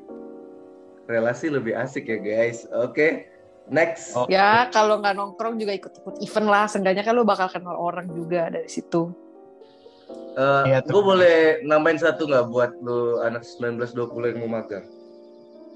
relasi 1.07 1.47
lebih 1.47 1.71
asik 1.71 2.03
ya 2.03 2.19
guys 2.19 2.67
oke 2.75 3.23
next 3.71 4.11
Oh. 4.15 4.27
ya 4.27 4.67
kalau 4.75 4.99
nggak 4.99 5.15
nongkrong 5.15 5.55
juga 5.55 5.71
ikut-ikut 5.71 6.19
event 6.19 6.47
lah 6.51 6.67
seenggaknya 6.67 7.07
kan 7.07 7.15
lu 7.15 7.23
bakal 7.23 7.47
kenal 7.47 7.79
orang 7.79 8.11
juga 8.11 8.51
dari 8.51 8.67
situ 8.67 9.07
Iya, 10.35 10.81
gue 10.81 10.89
tuh. 10.89 10.99
Eh, 10.99 11.05
boleh 11.05 11.37
nambahin 11.61 11.99
satu 12.01 12.25
nggak 12.25 12.45
buat 12.49 12.71
lu 12.81 13.21
anak 13.21 13.45
19-20 13.45 14.33
yang 14.33 14.39
mau 14.45 14.61
magang? 14.61 14.85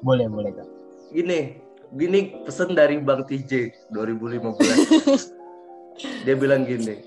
Boleh, 0.01 0.25
boleh 0.29 0.51
kak. 0.53 0.67
gini 1.07 1.55
gini 1.95 2.43
pesan 2.43 2.75
dari 2.75 2.99
Bang 2.99 3.23
TJ 3.23 3.71
2015 3.95 5.31
dia 6.27 6.35
bilang 6.35 6.67
gini 6.67 6.99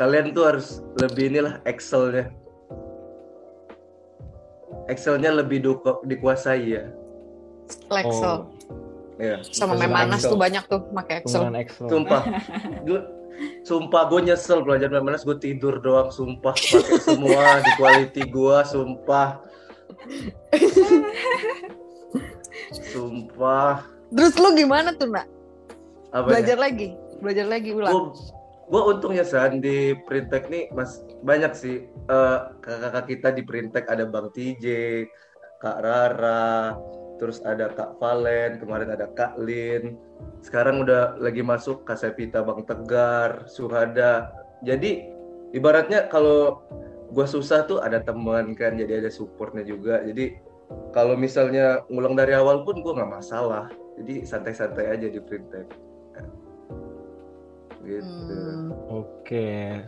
kalian 0.00 0.32
tuh 0.32 0.48
harus 0.48 0.80
lebih 0.98 1.30
inilah 1.30 1.60
Excelnya. 1.62 2.32
Excelnya 4.88 5.30
lebih 5.30 5.62
du- 5.62 6.02
dikuasai 6.04 6.72
ya. 6.72 6.84
Excel. 7.92 8.48
Ya 9.14 9.38
sama 9.46 9.78
Memanas 9.78 10.26
tuh 10.26 10.34
banyak 10.34 10.64
tuh 10.66 10.82
pakai 10.90 11.22
Excel. 11.22 11.46
Excel. 11.54 11.86
sumpah. 11.86 12.22
gue 12.82 13.00
sumpah 13.64 14.02
gue 14.12 14.20
nyesel 14.30 14.62
belajar 14.62 14.88
Memanas 14.92 15.26
gue 15.26 15.36
tidur 15.38 15.80
doang 15.80 16.10
sumpah. 16.12 16.54
Pakai 16.54 17.00
semua 17.02 17.60
di 17.60 17.72
quality 17.78 18.22
gue 18.28 18.58
sumpah. 18.68 19.28
Sumpah. 22.92 23.84
Terus 24.14 24.34
lu 24.38 24.54
gimana 24.54 24.94
tuh 24.94 25.10
nak? 25.10 25.26
Apa 26.14 26.30
ya? 26.30 26.38
belajar 26.38 26.56
lagi? 26.60 26.88
Belajar 27.18 27.46
lagi 27.50 27.70
ulang? 27.74 27.92
Gue 27.92 28.34
gue 28.64 28.82
untungnya 28.96 29.24
san 29.28 29.60
di 29.60 29.92
Printek 30.08 30.48
nih 30.48 30.72
mas 30.72 31.04
banyak 31.20 31.52
sih. 31.52 31.84
Eh, 31.84 32.38
kakak-kakak 32.64 33.04
kita 33.08 33.28
di 33.36 33.42
Printek 33.44 33.84
ada 33.88 34.08
Bang 34.08 34.32
TJ, 34.32 34.64
Kak 35.60 35.78
Rara, 35.84 36.76
terus 37.24 37.40
ada 37.48 37.72
Kak 37.72 37.96
Valen, 37.96 38.60
kemarin 38.60 38.92
ada 38.92 39.08
Kak 39.16 39.40
Lin, 39.40 39.96
sekarang 40.44 40.84
udah 40.84 41.16
lagi 41.16 41.40
masuk 41.40 41.88
Kak 41.88 41.96
Sepita, 41.96 42.44
Bang 42.44 42.68
Tegar, 42.68 43.48
Suhada. 43.48 44.28
Jadi 44.60 45.08
ibaratnya 45.56 46.04
kalau 46.12 46.60
gue 47.16 47.24
susah 47.24 47.64
tuh 47.64 47.80
ada 47.80 48.04
teman 48.04 48.52
kan, 48.52 48.76
jadi 48.76 49.00
ada 49.00 49.08
supportnya 49.08 49.64
juga. 49.64 50.04
Jadi 50.04 50.36
kalau 50.92 51.16
misalnya 51.16 51.80
ngulang 51.88 52.12
dari 52.12 52.36
awal 52.36 52.60
pun 52.68 52.84
gue 52.84 52.92
nggak 52.92 53.08
masalah. 53.08 53.72
Jadi 53.96 54.28
santai-santai 54.28 54.92
aja 54.92 55.08
di 55.08 55.16
Printek. 55.16 55.72
Gitu 57.80 58.04
Hmm. 58.04 58.72
Oke. 58.92 59.80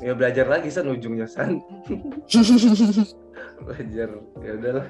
ya 0.00 0.12
belajar 0.14 0.46
lagi 0.46 0.70
san 0.70 0.86
ujungnya 0.86 1.26
san 1.26 1.60
belajar 3.64 4.08
ya 4.44 4.52
udahlah 4.54 4.86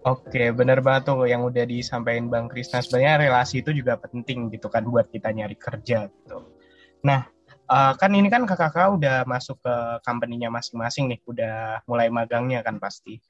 Oke, 0.00 0.48
benar 0.56 0.80
banget 0.80 1.12
tuh 1.12 1.28
yang 1.28 1.44
udah 1.44 1.68
disampaikan 1.68 2.32
Bang 2.32 2.48
Krisna. 2.48 2.80
Sebenarnya 2.80 3.28
relasi 3.28 3.60
itu 3.60 3.68
juga 3.76 4.00
penting 4.00 4.48
gitu 4.48 4.72
kan 4.72 4.88
buat 4.88 5.12
kita 5.12 5.28
nyari 5.28 5.60
kerja 5.60 6.08
gitu. 6.08 6.56
Nah, 7.04 7.28
eh, 7.68 7.92
kan 8.00 8.10
ini 8.16 8.32
kan 8.32 8.48
kakak-kakak 8.48 8.96
udah 8.96 9.16
masuk 9.28 9.60
ke 9.60 9.74
company-nya 10.00 10.48
masing-masing 10.48 11.04
nih, 11.12 11.20
udah 11.28 11.84
mulai 11.84 12.08
magangnya 12.08 12.64
kan 12.64 12.80
pasti. 12.80 13.20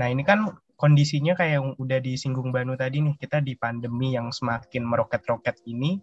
Nah, 0.00 0.08
ini 0.08 0.24
kan 0.24 0.48
kondisinya 0.80 1.36
kayak 1.36 1.52
yang 1.60 1.68
udah 1.76 1.98
disinggung 2.00 2.50
Banu 2.56 2.72
tadi 2.72 3.04
nih, 3.04 3.20
kita 3.20 3.44
di 3.44 3.54
pandemi 3.60 4.16
yang 4.16 4.32
semakin 4.32 4.80
meroket-roket 4.80 5.60
ini. 5.68 6.00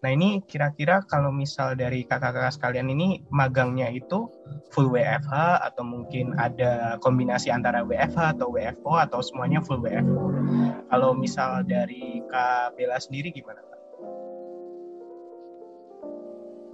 Nah, 0.00 0.16
ini 0.16 0.40
kira-kira 0.48 1.04
kalau 1.04 1.28
misal 1.28 1.76
dari 1.76 2.08
kakak-kakak 2.08 2.56
sekalian 2.56 2.88
ini 2.88 3.20
magangnya 3.28 3.92
itu 3.92 4.32
full 4.72 4.88
WFH 4.88 5.60
atau 5.60 5.84
mungkin 5.84 6.32
ada 6.40 6.96
kombinasi 7.04 7.52
antara 7.52 7.84
WFH 7.84 8.40
atau 8.40 8.48
WFO 8.48 8.96
atau 8.96 9.20
semuanya 9.20 9.60
full 9.60 9.84
WFO. 9.84 10.32
Kalau 10.88 11.12
misal 11.12 11.68
dari 11.68 12.24
Kak 12.32 12.80
Bella 12.80 12.96
sendiri 12.96 13.28
gimana? 13.28 13.60
Kak? 13.60 13.80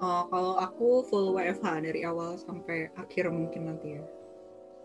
Oh, 0.06 0.22
kalau 0.30 0.54
aku 0.62 1.02
full 1.10 1.34
WFH 1.34 1.82
dari 1.82 2.06
awal 2.06 2.38
sampai 2.38 2.94
akhir 2.94 3.26
mungkin 3.34 3.74
nanti 3.74 3.98
ya. 3.98 4.06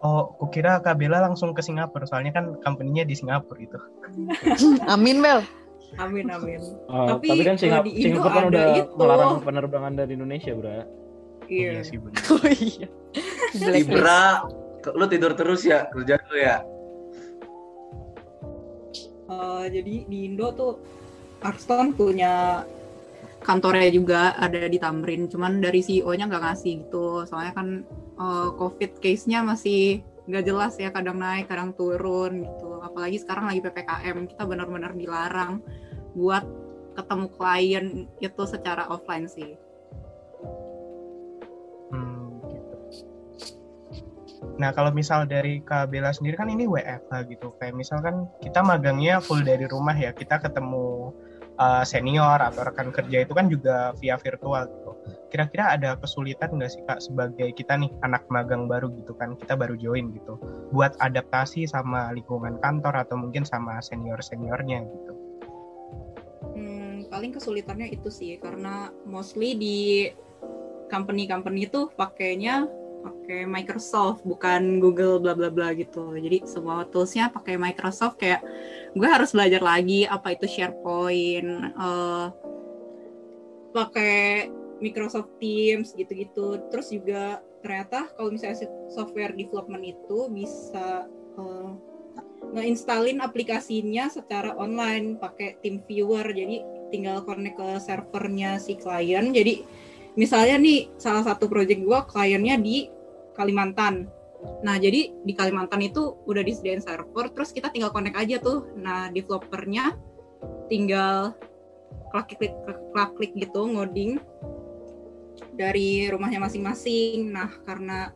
Oh, 0.02 0.34
kukira 0.42 0.82
Kak 0.82 0.98
Bella 0.98 1.22
langsung 1.22 1.54
ke 1.54 1.62
Singapura, 1.62 2.10
soalnya 2.10 2.34
kan 2.34 2.58
company-nya 2.66 3.06
di 3.06 3.14
Singapura 3.14 3.62
itu. 3.62 3.78
Amin 4.90 5.22
Bel. 5.22 5.46
Amin 5.98 6.28
amin. 6.28 6.62
Oh, 6.88 7.18
Tapi 7.18 7.28
tapi, 7.28 7.42
kan 7.44 7.56
Singap- 7.56 7.84
di 7.84 7.92
Indo 7.94 8.20
Singapura 8.20 8.32
kan 8.34 8.44
udah 8.48 8.66
itu. 8.74 8.94
melarang 8.96 9.32
penerbangan 9.42 9.94
dari 9.94 10.12
Indonesia, 10.14 10.54
Bra. 10.54 10.88
Iya. 11.46 11.84
sih 11.84 11.98
benar. 11.98 12.22
Oh 12.32 12.48
iya. 12.48 12.88
Ibra, 13.76 14.22
ke- 14.80 14.96
lu 14.96 15.06
tidur 15.06 15.36
terus 15.36 15.62
ya 15.62 15.88
kerja 15.88 16.16
lu 16.24 16.38
ya. 16.38 16.58
Eh, 19.28 19.66
jadi 19.70 19.94
di 20.06 20.18
Indo 20.26 20.52
tuh 20.52 20.74
Arston 21.42 21.92
punya 21.92 22.64
kantornya 23.42 23.90
juga 23.90 24.22
ada 24.36 24.64
di 24.64 24.78
Tamrin, 24.78 25.26
cuman 25.26 25.60
dari 25.60 25.82
CEO-nya 25.82 26.28
nggak 26.28 26.44
ngasih 26.46 26.74
gitu. 26.86 27.24
Soalnya 27.26 27.52
kan 27.52 27.68
eh, 28.16 28.50
COVID 28.54 28.92
case-nya 29.00 29.42
masih 29.42 30.04
nggak 30.32 30.48
jelas 30.48 30.74
ya, 30.80 30.90
kadang 30.96 31.20
naik, 31.20 31.52
kadang 31.52 31.76
turun 31.76 32.48
gitu. 32.48 32.80
Apalagi 32.80 33.20
sekarang 33.20 33.52
lagi 33.52 33.60
PPKM, 33.60 34.18
kita 34.32 34.44
benar-benar 34.48 34.96
dilarang 34.96 35.60
buat 36.16 36.48
ketemu 36.96 37.28
klien 37.36 37.86
itu 38.24 38.44
secara 38.48 38.88
offline 38.88 39.28
sih. 39.28 39.60
Hmm, 41.92 42.40
gitu. 42.48 42.76
Nah, 44.60 44.72
kalau 44.72 44.96
misal 44.96 45.28
dari 45.28 45.60
Kak 45.64 45.92
Bella 45.92 46.16
sendiri 46.16 46.40
kan 46.40 46.48
ini 46.48 46.64
WFH 46.68 47.12
gitu. 47.28 47.52
Kayak 47.60 47.76
misalkan 47.76 48.32
kita 48.40 48.64
magangnya 48.64 49.20
full 49.20 49.44
dari 49.44 49.68
rumah 49.68 49.96
ya. 49.96 50.16
Kita 50.16 50.40
ketemu 50.40 51.12
uh, 51.60 51.84
senior 51.84 52.40
atau 52.40 52.62
rekan 52.66 52.90
kerja 52.90 53.24
itu 53.24 53.34
kan 53.36 53.52
juga 53.52 53.92
via 54.00 54.16
virtual. 54.16 54.68
Kira-kira 55.32 55.74
ada 55.74 55.96
kesulitan 55.96 56.60
nggak 56.60 56.72
sih 56.72 56.84
Kak 56.84 57.00
sebagai 57.00 57.56
kita 57.56 57.80
nih 57.80 57.92
anak 58.04 58.28
magang 58.28 58.68
baru 58.68 58.92
gitu 59.00 59.16
kan. 59.16 59.40
Kita 59.40 59.56
baru 59.56 59.80
join 59.80 60.12
gitu. 60.12 60.36
Buat 60.76 61.00
adaptasi 61.00 61.66
sama 61.66 62.12
lingkungan 62.12 62.60
kantor 62.60 63.08
atau 63.08 63.16
mungkin 63.16 63.48
sama 63.48 63.80
senior-seniornya 63.80 64.80
gitu. 64.86 65.14
Hmm, 66.52 67.08
paling 67.08 67.32
kesulitannya 67.32 67.96
itu 67.96 68.12
sih 68.12 68.36
karena 68.44 68.92
mostly 69.08 69.56
di 69.56 70.12
company-company 70.92 71.72
itu 71.72 71.88
pakainya 71.96 72.68
pakai 73.02 73.50
Microsoft 73.50 74.22
bukan 74.28 74.78
Google 74.78 75.18
bla 75.24 75.34
bla 75.34 75.50
bla 75.50 75.74
gitu. 75.74 76.14
Jadi 76.14 76.46
semua 76.46 76.86
toolsnya 76.86 77.34
pakai 77.34 77.58
Microsoft 77.58 78.22
kayak 78.22 78.44
gue 78.94 79.08
harus 79.10 79.34
belajar 79.34 79.64
lagi 79.64 80.06
apa 80.06 80.36
itu 80.36 80.46
SharePoint, 80.46 81.50
eh, 81.72 82.28
pakai 83.72 84.52
Microsoft 84.82 85.38
Teams 85.38 85.94
gitu-gitu. 85.94 86.60
Terus 86.74 86.92
juga 86.92 87.40
ternyata 87.62 88.10
kalau 88.18 88.34
misalnya 88.34 88.66
software 88.90 89.38
development 89.38 89.86
itu 89.86 90.28
bisa 90.34 91.06
eh, 91.38 91.70
ngeinstalin 92.52 93.22
aplikasinya 93.22 94.10
secara 94.10 94.58
online 94.58 95.16
pakai 95.22 95.62
TeamViewer 95.62 96.26
jadi 96.34 96.66
tinggal 96.92 97.24
connect 97.24 97.56
ke 97.56 97.70
servernya 97.80 98.60
si 98.60 98.76
klien. 98.76 99.32
Jadi 99.32 99.64
misalnya 100.20 100.60
nih 100.60 100.92
salah 101.00 101.24
satu 101.24 101.48
project 101.48 101.80
gua 101.86 102.04
kliennya 102.04 102.60
di 102.60 102.90
Kalimantan. 103.38 104.10
Nah 104.66 104.76
jadi 104.82 105.14
di 105.22 105.34
Kalimantan 105.38 105.86
itu 105.86 106.20
udah 106.28 106.44
disediain 106.44 106.84
server 106.84 107.32
terus 107.32 107.54
kita 107.56 107.72
tinggal 107.72 107.94
connect 107.94 108.18
aja 108.20 108.42
tuh. 108.42 108.68
Nah 108.76 109.08
developernya 109.14 109.96
tinggal 110.68 111.38
klik 112.12 112.36
klik 112.36 112.54
klik 112.66 113.12
klik 113.16 113.32
gitu 113.38 113.62
ngoding 113.72 114.20
dari 115.56 116.08
rumahnya 116.08 116.40
masing-masing 116.40 117.32
nah 117.32 117.52
karena 117.68 118.12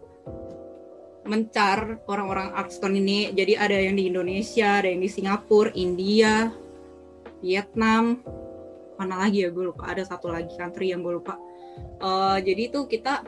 mencar 1.25 1.99
orang-orang 2.05 2.53
Artston 2.53 2.95
ini. 2.95 3.33
Jadi 3.33 3.57
ada 3.57 3.75
yang 3.75 3.97
di 3.97 4.07
Indonesia, 4.07 4.79
ada 4.79 4.87
yang 4.87 5.01
di 5.01 5.09
Singapura, 5.09 5.73
India, 5.73 6.53
Vietnam, 7.41 8.21
mana 8.95 9.25
lagi 9.27 9.43
ya 9.43 9.49
gue 9.49 9.73
lupa. 9.73 9.89
Ada 9.89 10.15
satu 10.15 10.31
lagi 10.31 10.53
country 10.55 10.93
yang 10.93 11.01
gue 11.01 11.17
lupa. 11.19 11.35
Eh, 11.99 12.37
jadi 12.45 12.61
itu 12.71 12.85
kita 12.87 13.25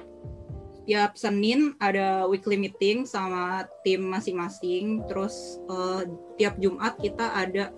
tiap 0.88 1.20
Senin 1.20 1.76
ada 1.84 2.24
weekly 2.32 2.56
meeting 2.56 3.04
sama 3.04 3.65
tim 3.82 4.06
masing-masing. 4.06 5.04
Terus 5.10 5.60
eh, 5.67 6.02
tiap 6.38 6.56
Jumat 6.62 6.96
kita 7.02 7.34
ada 7.34 7.74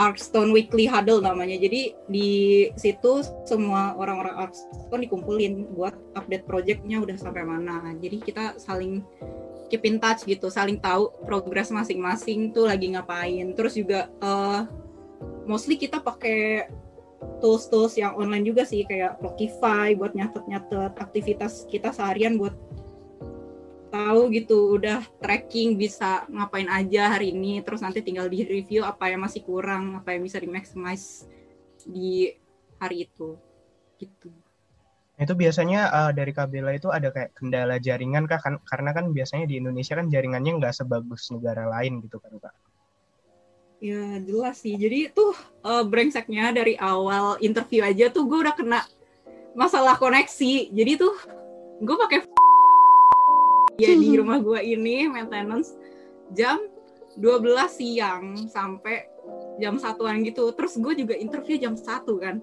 Artstone 0.00 0.56
Weekly 0.56 0.88
Huddle 0.88 1.20
namanya. 1.20 1.60
Jadi 1.60 1.92
di 2.08 2.30
situ 2.80 3.20
semua 3.44 3.92
orang-orang 4.00 4.48
Artstone 4.48 5.04
dikumpulin 5.04 5.76
buat 5.76 5.92
update 6.16 6.48
projectnya 6.48 7.04
udah 7.04 7.20
sampai 7.20 7.44
mana. 7.44 7.92
Jadi 8.00 8.16
kita 8.24 8.56
saling 8.56 9.04
keep 9.68 9.84
in 9.84 10.00
touch 10.00 10.24
gitu, 10.24 10.48
saling 10.48 10.80
tahu 10.80 11.12
progres 11.28 11.68
masing-masing 11.68 12.56
tuh 12.56 12.64
lagi 12.64 12.88
ngapain. 12.96 13.52
Terus 13.52 13.76
juga 13.76 14.08
eh, 14.08 14.60
mostly 15.44 15.76
kita 15.76 16.00
pakai 16.00 16.64
tools-tools 17.44 18.00
yang 18.00 18.16
online 18.16 18.48
juga 18.48 18.64
sih 18.64 18.88
kayak 18.88 19.20
Clockify 19.20 19.92
buat 19.92 20.16
nyatet-nyatet 20.16 20.96
aktivitas 20.96 21.68
kita 21.68 21.92
seharian 21.92 22.40
buat 22.40 22.56
tahu 23.90 24.30
gitu 24.30 24.78
udah 24.78 25.02
tracking 25.18 25.74
bisa 25.74 26.24
ngapain 26.30 26.70
aja 26.70 27.18
hari 27.18 27.34
ini 27.34 27.58
terus 27.60 27.82
nanti 27.82 28.00
tinggal 28.00 28.30
di 28.30 28.46
review 28.46 28.86
apa 28.86 29.10
yang 29.10 29.26
masih 29.26 29.42
kurang 29.42 29.98
apa 29.98 30.14
yang 30.14 30.22
bisa 30.22 30.38
di 30.38 30.46
maximize 30.46 31.26
di 31.82 32.30
hari 32.78 33.04
itu 33.10 33.36
gitu 34.00 34.30
Itu 35.20 35.36
biasanya 35.36 35.80
uh, 35.92 36.10
dari 36.16 36.32
Kabela 36.32 36.72
itu 36.72 36.88
ada 36.88 37.12
kayak 37.12 37.36
kendala 37.36 37.76
jaringan 37.76 38.24
kah? 38.24 38.40
Kan, 38.40 38.56
karena 38.64 38.96
kan 38.96 39.12
biasanya 39.12 39.44
di 39.44 39.60
Indonesia 39.60 39.92
kan 39.92 40.08
jaringannya 40.08 40.56
nggak 40.56 40.72
sebagus 40.72 41.28
negara 41.28 41.68
lain 41.68 42.00
gitu 42.00 42.16
kan 42.16 42.32
Kak. 42.40 42.54
ya 43.84 44.16
jelas 44.24 44.64
sih 44.64 44.80
jadi 44.80 45.12
tuh 45.12 45.36
eh, 45.64 45.84
brengseknya 45.84 46.56
dari 46.56 46.72
awal 46.80 47.36
interview 47.44 47.84
aja 47.84 48.08
tuh 48.08 48.24
gue 48.24 48.48
udah 48.48 48.56
kena 48.56 48.80
masalah 49.52 50.00
koneksi 50.00 50.72
jadi 50.72 50.96
tuh 50.96 51.12
gue 51.84 51.96
pakai 52.08 52.24
ya 53.80 53.92
di 53.96 54.08
rumah 54.20 54.38
gue 54.38 54.60
ini 54.60 55.08
maintenance 55.08 55.74
jam 56.36 56.60
12 57.18 57.42
siang 57.68 58.24
sampai 58.46 59.08
jam 59.58 59.76
satuan 59.76 60.22
gitu 60.22 60.52
terus 60.54 60.78
gue 60.78 60.94
juga 60.94 61.14
interview 61.16 61.58
jam 61.58 61.74
satu 61.74 62.20
kan 62.20 62.38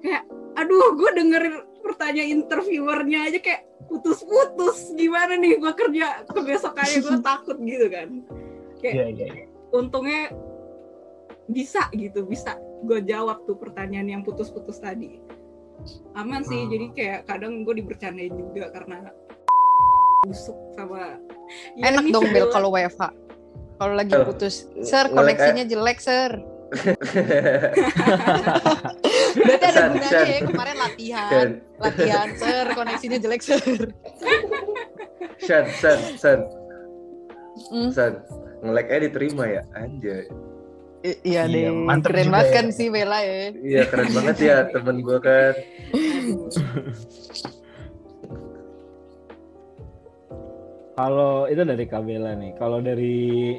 kayak 0.00 0.24
aduh 0.54 0.94
gue 0.94 1.10
denger 1.16 1.44
pertanyaan 1.82 2.44
interviewernya 2.44 3.28
aja 3.28 3.38
kayak 3.42 3.62
putus-putus 3.90 4.94
gimana 4.96 5.36
nih 5.36 5.60
gue 5.60 5.72
kerja 5.74 6.24
kebesokannya 6.30 6.98
gue 7.04 7.18
takut 7.28 7.56
gitu 7.60 7.86
kan 7.90 8.08
kayak 8.80 8.94
Iya 8.94 9.06
iya. 9.12 9.26
iya. 9.28 9.44
untungnya 9.74 10.32
bisa 11.44 11.92
gitu 11.92 12.24
bisa 12.24 12.56
gue 12.84 13.04
jawab 13.04 13.44
tuh 13.44 13.56
pertanyaan 13.60 14.08
yang 14.08 14.22
putus-putus 14.24 14.80
tadi 14.80 15.20
aman 16.16 16.40
sih 16.40 16.64
Hmm. 16.64 16.70
jadi 16.72 16.86
kayak 16.96 17.20
kadang 17.28 17.66
gue 17.68 17.74
dibercandain 17.76 18.32
juga 18.32 18.72
karena 18.72 19.12
busuk 20.24 20.56
sama 20.74 21.16
Ya, 21.76 21.92
Enak 21.92 22.04
dong 22.08 22.24
Bel 22.30 22.48
kalau 22.48 22.72
WFH. 22.72 23.12
Kalau 23.74 23.92
lagi 23.92 24.12
Oh. 24.12 24.24
putus, 24.24 24.64
Sir 24.80 25.06
Ngelek 25.06 25.36
koneksinya 25.36 25.64
jelek 25.66 25.98
Sir. 26.00 26.30
Berarti 29.36 29.64
ada 29.66 29.82
gunanya 29.88 30.24
ya 30.24 30.40
kemarin 30.42 30.76
latihan, 30.78 31.46
latihan 31.76 32.28
Sir 32.34 32.64
koneksinya 32.72 33.18
jelek 33.18 33.42
Sir. 33.42 33.60
Shan, 35.38 35.64
San, 35.74 35.98
San, 36.16 36.38
Hmm. 37.68 37.90
San. 37.90 38.12
Nge-lag 38.60 38.86
aja 38.88 39.00
diterima 39.02 39.44
ya, 39.46 39.62
anjay. 39.74 40.26
I- 41.04 41.20
iya 41.22 41.44
Iya, 41.44 41.68
deh, 41.68 41.68
mantep 41.70 42.10
keren 42.10 42.32
banget 42.32 42.48
ya. 42.48 42.54
kan 42.54 42.66
sih 42.72 42.88
Bella 42.88 43.18
ya. 43.20 43.52
Iya 43.52 43.82
keren 43.84 44.08
banget 44.10 44.36
ya 44.40 44.56
temen 44.66 44.96
gue 44.98 45.18
kan. 45.20 45.52
Kalau 50.94 51.50
itu 51.50 51.62
dari 51.62 51.84
Kabela 51.84 52.32
nih. 52.34 52.54
Kalau 52.54 52.78
dari 52.78 53.58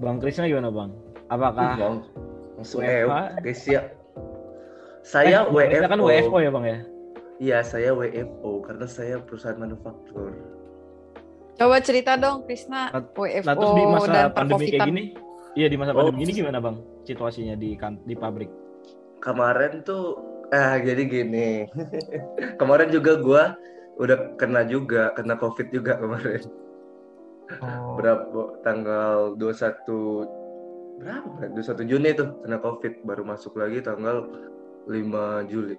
Bang 0.00 0.16
Krisna 0.16 0.48
gimana 0.48 0.72
Bang? 0.72 0.96
Apakah 1.28 1.76
Bang, 1.76 1.96
langsung 2.56 2.80
WFH? 2.80 3.12
eh, 3.12 3.26
guys 3.44 3.62
ya. 3.64 3.82
Saya 5.00 5.44
Eh, 5.44 5.52
WFO. 5.52 5.86
kan 5.86 6.00
WFO 6.00 6.36
ya 6.38 6.50
Bang 6.50 6.64
ya? 6.64 6.78
Iya, 7.36 7.58
saya 7.62 7.92
WFO 7.92 8.60
karena 8.60 8.84
saya 8.84 9.16
perusahaan 9.18 9.56
manufaktur. 9.56 10.32
Coba 11.56 11.76
cerita 11.80 12.16
dong 12.16 12.44
Krisna, 12.44 12.88
Nah, 12.88 13.04
WFO 13.06 13.44
Nah 13.44 13.54
terus 13.54 13.72
di 13.72 13.84
masa 13.86 14.08
dan 14.10 14.32
pandemi 14.32 14.66
kayak 14.66 14.88
gini, 14.88 15.04
iya 15.54 15.68
di 15.68 15.76
masa 15.76 15.92
Oh. 15.92 16.00
pandemi 16.00 16.24
gini 16.24 16.32
gimana 16.34 16.58
Bang 16.58 16.80
situasinya 17.04 17.52
di 17.54 17.76
kan 17.76 18.00
di 18.02 18.16
pabrik? 18.16 18.48
Kemarin 19.20 19.84
tuh 19.84 20.16
ah 20.50 20.80
jadi 20.80 21.04
gini. 21.04 21.68
kemarin 22.60 22.88
juga 22.88 23.20
gua 23.20 23.42
udah 23.96 24.32
kena 24.36 24.64
juga, 24.64 25.12
kena 25.12 25.36
Covid 25.36 25.68
juga 25.68 26.00
kemarin. 26.00 26.40
Oh, 27.58 27.98
Berapa 27.98 28.62
tanggal 28.62 29.34
21 29.34 31.02
berapa? 31.02 31.26
Bro? 31.50 31.58
21 31.58 31.90
Juni 31.90 32.10
tuh 32.14 32.28
kena 32.44 32.62
Covid, 32.62 33.02
baru 33.02 33.26
masuk 33.26 33.58
lagi 33.58 33.82
tanggal 33.82 34.28
5 34.86 35.50
Juli. 35.50 35.76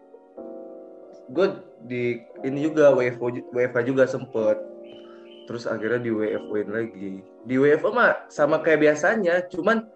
gue 1.32 1.48
di 1.88 2.20
ini 2.44 2.60
juga 2.68 2.92
WFO 2.92 3.56
WFH 3.56 3.80
juga 3.88 4.04
sempet 4.04 4.60
terus 5.48 5.64
akhirnya 5.64 6.04
di 6.04 6.12
WFO-in 6.12 6.70
lagi 6.76 7.24
di 7.48 7.56
WFO 7.56 7.96
mah 7.96 8.28
sama 8.28 8.60
kayak 8.60 8.84
biasanya 8.84 9.48
cuman 9.48 9.88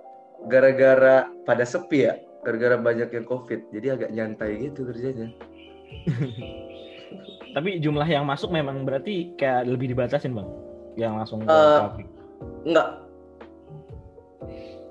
gara-gara 0.48 1.28
pada 1.44 1.68
sepi 1.68 2.08
ya 2.08 2.16
gara-gara 2.40 2.80
banyak 2.80 3.12
yang 3.12 3.28
covid 3.28 3.68
jadi 3.68 4.00
agak 4.00 4.16
nyantai 4.16 4.72
gitu 4.72 4.88
kerjanya 4.88 5.28
Tapi 7.56 7.80
jumlah 7.80 8.04
yang 8.04 8.28
masuk 8.28 8.52
memang 8.52 8.84
berarti 8.84 9.32
kayak 9.40 9.64
lebih 9.64 9.96
dibatasin 9.96 10.36
bang, 10.36 10.50
yang 10.96 11.16
langsung 11.16 11.44
ke 11.44 11.52
pabrik. 11.52 12.08
enggak 12.64 12.90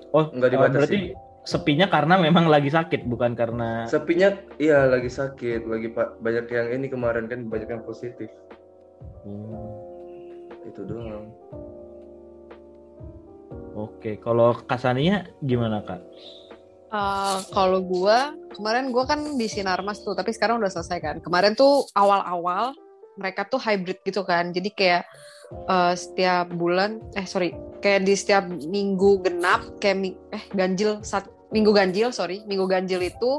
Oh, 0.09 0.31
nggak 0.31 0.47
eh, 0.47 0.53
dibatasi. 0.55 0.77
berarti 0.79 0.99
sepinya 1.43 1.85
karena 1.85 2.15
memang 2.15 2.47
lagi 2.47 2.71
sakit, 2.71 3.03
bukan 3.05 3.35
karena. 3.35 3.83
sepinya 3.85 4.31
iya 4.57 4.87
lagi 4.87 5.11
sakit 5.11 5.67
lagi 5.67 5.91
pak 5.91 6.17
banyak 6.17 6.47
yang 6.47 6.67
ini 6.71 6.87
kemarin 6.87 7.27
kan 7.27 7.45
banyak 7.45 7.69
yang 7.69 7.83
positif 7.83 8.31
Hmm, 9.25 9.57
itu 10.63 10.81
doang 10.85 11.29
Oke, 13.75 14.15
kalau 14.17 14.55
Kasaninya 14.55 15.27
gimana 15.43 15.83
kak? 15.83 15.99
Eh, 16.87 17.37
kalau 17.51 17.83
gua 17.83 18.31
kemarin 18.55 18.87
gua 18.89 19.03
kan 19.03 19.35
di 19.35 19.51
Sinarmas 19.51 19.99
tuh, 19.99 20.15
tapi 20.15 20.31
sekarang 20.31 20.63
udah 20.63 20.71
selesai 20.71 20.99
kan. 21.03 21.15
Kemarin 21.19 21.51
tuh 21.51 21.83
awal-awal 21.91 22.71
mereka 23.15 23.47
tuh 23.47 23.59
hybrid 23.59 23.99
gitu 24.03 24.21
kan. 24.23 24.51
Jadi 24.51 24.69
kayak 24.71 25.03
eh, 25.69 25.93
setiap 25.95 26.51
bulan 26.51 26.99
eh 27.15 27.25
sorry, 27.27 27.55
kayak 27.79 28.05
di 28.07 28.13
setiap 28.15 28.47
minggu 28.47 29.23
genap 29.25 29.79
kayak 29.79 29.97
mi- 29.97 30.19
eh 30.33 30.43
ganjil 30.53 30.99
sat, 31.05 31.27
minggu 31.51 31.71
ganjil 31.71 32.09
sorry, 32.11 32.43
minggu 32.47 32.65
ganjil 32.67 32.99
itu 32.99 33.31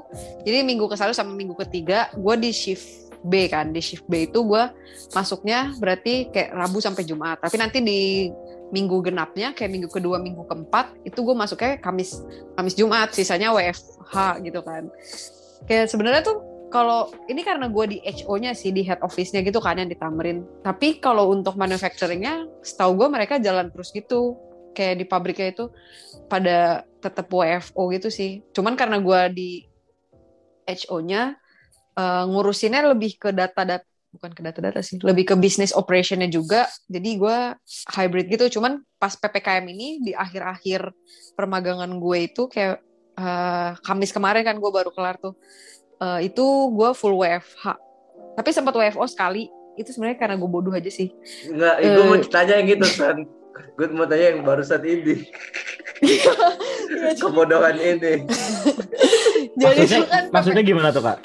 jadi 0.46 0.62
minggu 0.64 0.86
ke 0.88 0.96
satu 0.96 1.12
sama 1.12 1.34
minggu 1.34 1.54
ketiga 1.66 2.08
gua 2.16 2.34
di 2.38 2.50
shift 2.54 3.12
B 3.26 3.50
kan. 3.50 3.74
Di 3.74 3.82
shift 3.82 4.06
B 4.06 4.30
itu 4.30 4.42
gua 4.46 4.70
masuknya 5.12 5.74
berarti 5.76 6.30
kayak 6.30 6.54
Rabu 6.54 6.78
sampai 6.78 7.02
Jumat. 7.04 7.42
Tapi 7.42 7.56
nanti 7.58 7.78
di 7.82 8.30
minggu 8.74 8.98
genapnya 8.98 9.54
kayak 9.54 9.70
minggu 9.70 9.88
kedua, 9.90 10.18
minggu 10.18 10.42
keempat 10.42 11.06
itu 11.06 11.22
gue 11.22 11.36
masuknya 11.38 11.78
Kamis 11.78 12.18
Kamis 12.58 12.74
Jumat, 12.74 13.14
sisanya 13.14 13.54
WFH 13.54 14.42
gitu 14.42 14.60
kan. 14.66 14.90
Kayak 15.70 15.86
sebenarnya 15.86 16.22
tuh 16.26 16.42
kalau 16.66 17.14
ini 17.30 17.46
karena 17.46 17.70
gue 17.70 17.84
di 17.96 17.98
HO-nya 18.02 18.52
sih 18.52 18.74
di 18.74 18.82
head 18.82 18.98
office-nya 18.98 19.46
gitu 19.46 19.62
kan 19.62 19.78
yang 19.78 19.90
ditamerin. 19.90 20.42
Tapi 20.66 20.98
kalau 20.98 21.30
untuk 21.30 21.54
manufacturing-nya, 21.54 22.46
setahu 22.62 22.98
gue 22.98 23.08
mereka 23.10 23.38
jalan 23.38 23.70
terus 23.70 23.94
gitu. 23.94 24.34
Kayak 24.76 24.94
di 25.00 25.04
pabriknya 25.08 25.48
itu 25.56 25.64
pada 26.28 26.84
tetap 27.00 27.30
WFO 27.30 27.82
gitu 27.94 28.08
sih. 28.10 28.42
Cuman 28.52 28.74
karena 28.74 28.98
gue 28.98 29.20
di 29.32 29.50
HO-nya 30.66 31.38
eh, 31.96 32.24
ngurusinnya 32.26 32.92
lebih 32.92 33.16
ke 33.16 33.30
data-data 33.30 33.86
bukan 34.16 34.32
ke 34.32 34.40
data-data 34.40 34.80
sih, 34.80 34.96
lebih 35.04 35.28
ke 35.28 35.34
bisnis 35.36 35.76
operation-nya 35.76 36.32
juga. 36.32 36.64
Jadi 36.88 37.20
gue 37.20 37.38
hybrid 37.92 38.26
gitu. 38.32 38.58
Cuman 38.58 38.80
pas 38.96 39.12
PPKM 39.12 39.64
ini 39.68 40.00
di 40.00 40.12
akhir-akhir 40.16 40.88
permagangan 41.36 41.92
gue 42.00 42.18
itu 42.24 42.48
kayak 42.48 42.80
eh, 43.20 43.70
Kamis 43.84 44.10
kemarin 44.10 44.42
kan 44.42 44.56
gue 44.56 44.70
baru 44.72 44.90
kelar 44.90 45.20
tuh. 45.20 45.36
Eh, 45.96 46.28
itu 46.28 46.44
gue 46.72 46.90
full 46.92 47.16
WFH. 47.16 47.64
Tapi 48.36 48.48
sempat 48.52 48.76
WFO 48.76 49.04
sekali. 49.08 49.48
Itu 49.76 49.92
sebenarnya 49.92 50.18
karena 50.20 50.36
gue 50.36 50.48
bodoh 50.48 50.72
aja 50.72 50.88
sih. 50.88 51.12
Enggak, 51.48 51.80
gue 51.80 52.04
mau 52.04 52.16
Eh. 52.16 52.24
tanya 52.28 52.56
yang 52.60 52.68
gitu 52.68 52.84
San 52.88 53.24
gue 53.56 53.88
mau 53.88 54.04
tanya 54.04 54.36
yang 54.36 54.44
barusan 54.44 54.84
ini 54.84 55.24
kebodohan 57.20 57.72
ini 57.80 58.28
Jadi 59.56 59.64
maksudnya, 59.64 59.96
itu 60.04 60.12
kan 60.12 60.28
maksudnya 60.28 60.60
gimana 60.60 60.92
tuh 60.92 61.00
kak? 61.00 61.16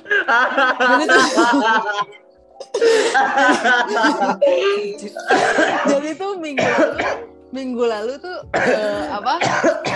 Jadi 5.92 6.10
tuh, 6.16 6.40
minggu 6.40 6.64
lalu 6.64 7.04
minggu 7.52 7.84
lalu 7.84 8.14
tuh 8.24 8.38
eh, 8.56 9.04
apa? 9.12 9.36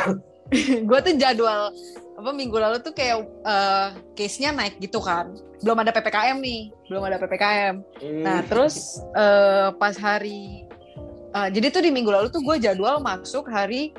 gue 0.88 1.00
tuh 1.02 1.14
jadwal 1.16 1.72
apa 2.16 2.32
minggu 2.32 2.56
lalu 2.56 2.80
tuh 2.80 2.96
kayak 2.96 3.28
eh, 3.44 3.90
case-nya 4.16 4.56
naik 4.56 4.80
gitu 4.80 5.04
kan. 5.04 5.36
Belum 5.60 5.78
ada 5.80 5.92
PPKM 5.92 6.40
nih, 6.40 6.72
belum 6.88 7.04
ada 7.04 7.20
PPKM. 7.20 7.76
Nah, 8.24 8.40
terus 8.48 9.04
eh, 9.14 9.70
pas 9.76 9.96
hari 10.00 10.64
eh, 11.36 11.50
jadi 11.52 11.68
tuh 11.72 11.84
di 11.84 11.92
minggu 11.92 12.12
lalu 12.12 12.32
tuh 12.32 12.40
gue 12.40 12.56
jadwal 12.64 13.04
masuk 13.04 13.52
hari 13.52 13.92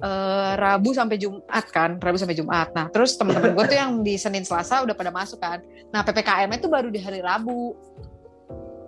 eh, 0.00 0.52
Rabu 0.56 0.96
sampai 0.96 1.20
Jumat 1.20 1.66
kan, 1.68 2.00
Rabu 2.00 2.16
sampai 2.16 2.36
Jumat. 2.36 2.72
Nah, 2.72 2.88
terus 2.88 3.20
teman-teman 3.20 3.52
gue 3.52 3.64
tuh 3.68 3.76
yang 3.76 3.92
di 4.00 4.16
Senin 4.16 4.48
Selasa 4.48 4.80
udah 4.80 4.96
pada 4.96 5.12
masuk 5.12 5.36
kan. 5.36 5.60
Nah, 5.92 6.00
PPKM-nya 6.00 6.58
tuh 6.64 6.72
baru 6.72 6.88
di 6.88 7.00
hari 7.00 7.20
Rabu. 7.20 7.76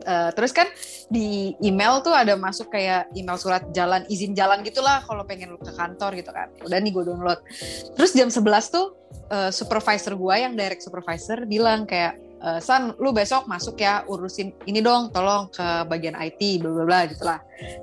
Eh, 0.01 0.31
terus 0.33 0.53
kan 0.57 0.65
di 1.13 1.53
email 1.61 2.01
tuh 2.01 2.15
ada 2.17 2.33
masuk 2.39 2.73
kayak 2.73 3.13
email 3.13 3.37
surat 3.37 3.69
jalan 3.77 4.07
izin 4.09 4.33
jalan 4.33 4.65
gitulah 4.65 5.05
kalau 5.05 5.27
pengen 5.29 5.57
ke 5.61 5.73
kantor 5.77 6.17
gitu 6.17 6.31
kan. 6.33 6.49
Udah 6.65 6.79
nih 6.81 6.93
gue 6.93 7.05
download. 7.05 7.41
Terus 7.97 8.11
jam 8.17 8.33
11 8.33 8.75
tuh 8.75 8.97
eh, 9.29 9.51
supervisor 9.53 10.17
gue 10.17 10.35
yang 10.35 10.57
direct 10.57 10.81
supervisor 10.81 11.45
bilang 11.45 11.85
kayak 11.85 12.17
eh, 12.41 12.61
San 12.65 12.97
lu 12.97 13.13
besok 13.13 13.45
masuk 13.45 13.77
ya 13.77 14.05
urusin 14.09 14.57
ini 14.65 14.81
dong 14.81 15.13
tolong 15.13 15.53
ke 15.53 15.85
bagian 15.85 16.17
IT 16.17 16.65
bla 16.65 16.71
bla 16.73 16.85
bla 16.89 17.01
gitulah. 17.05 17.39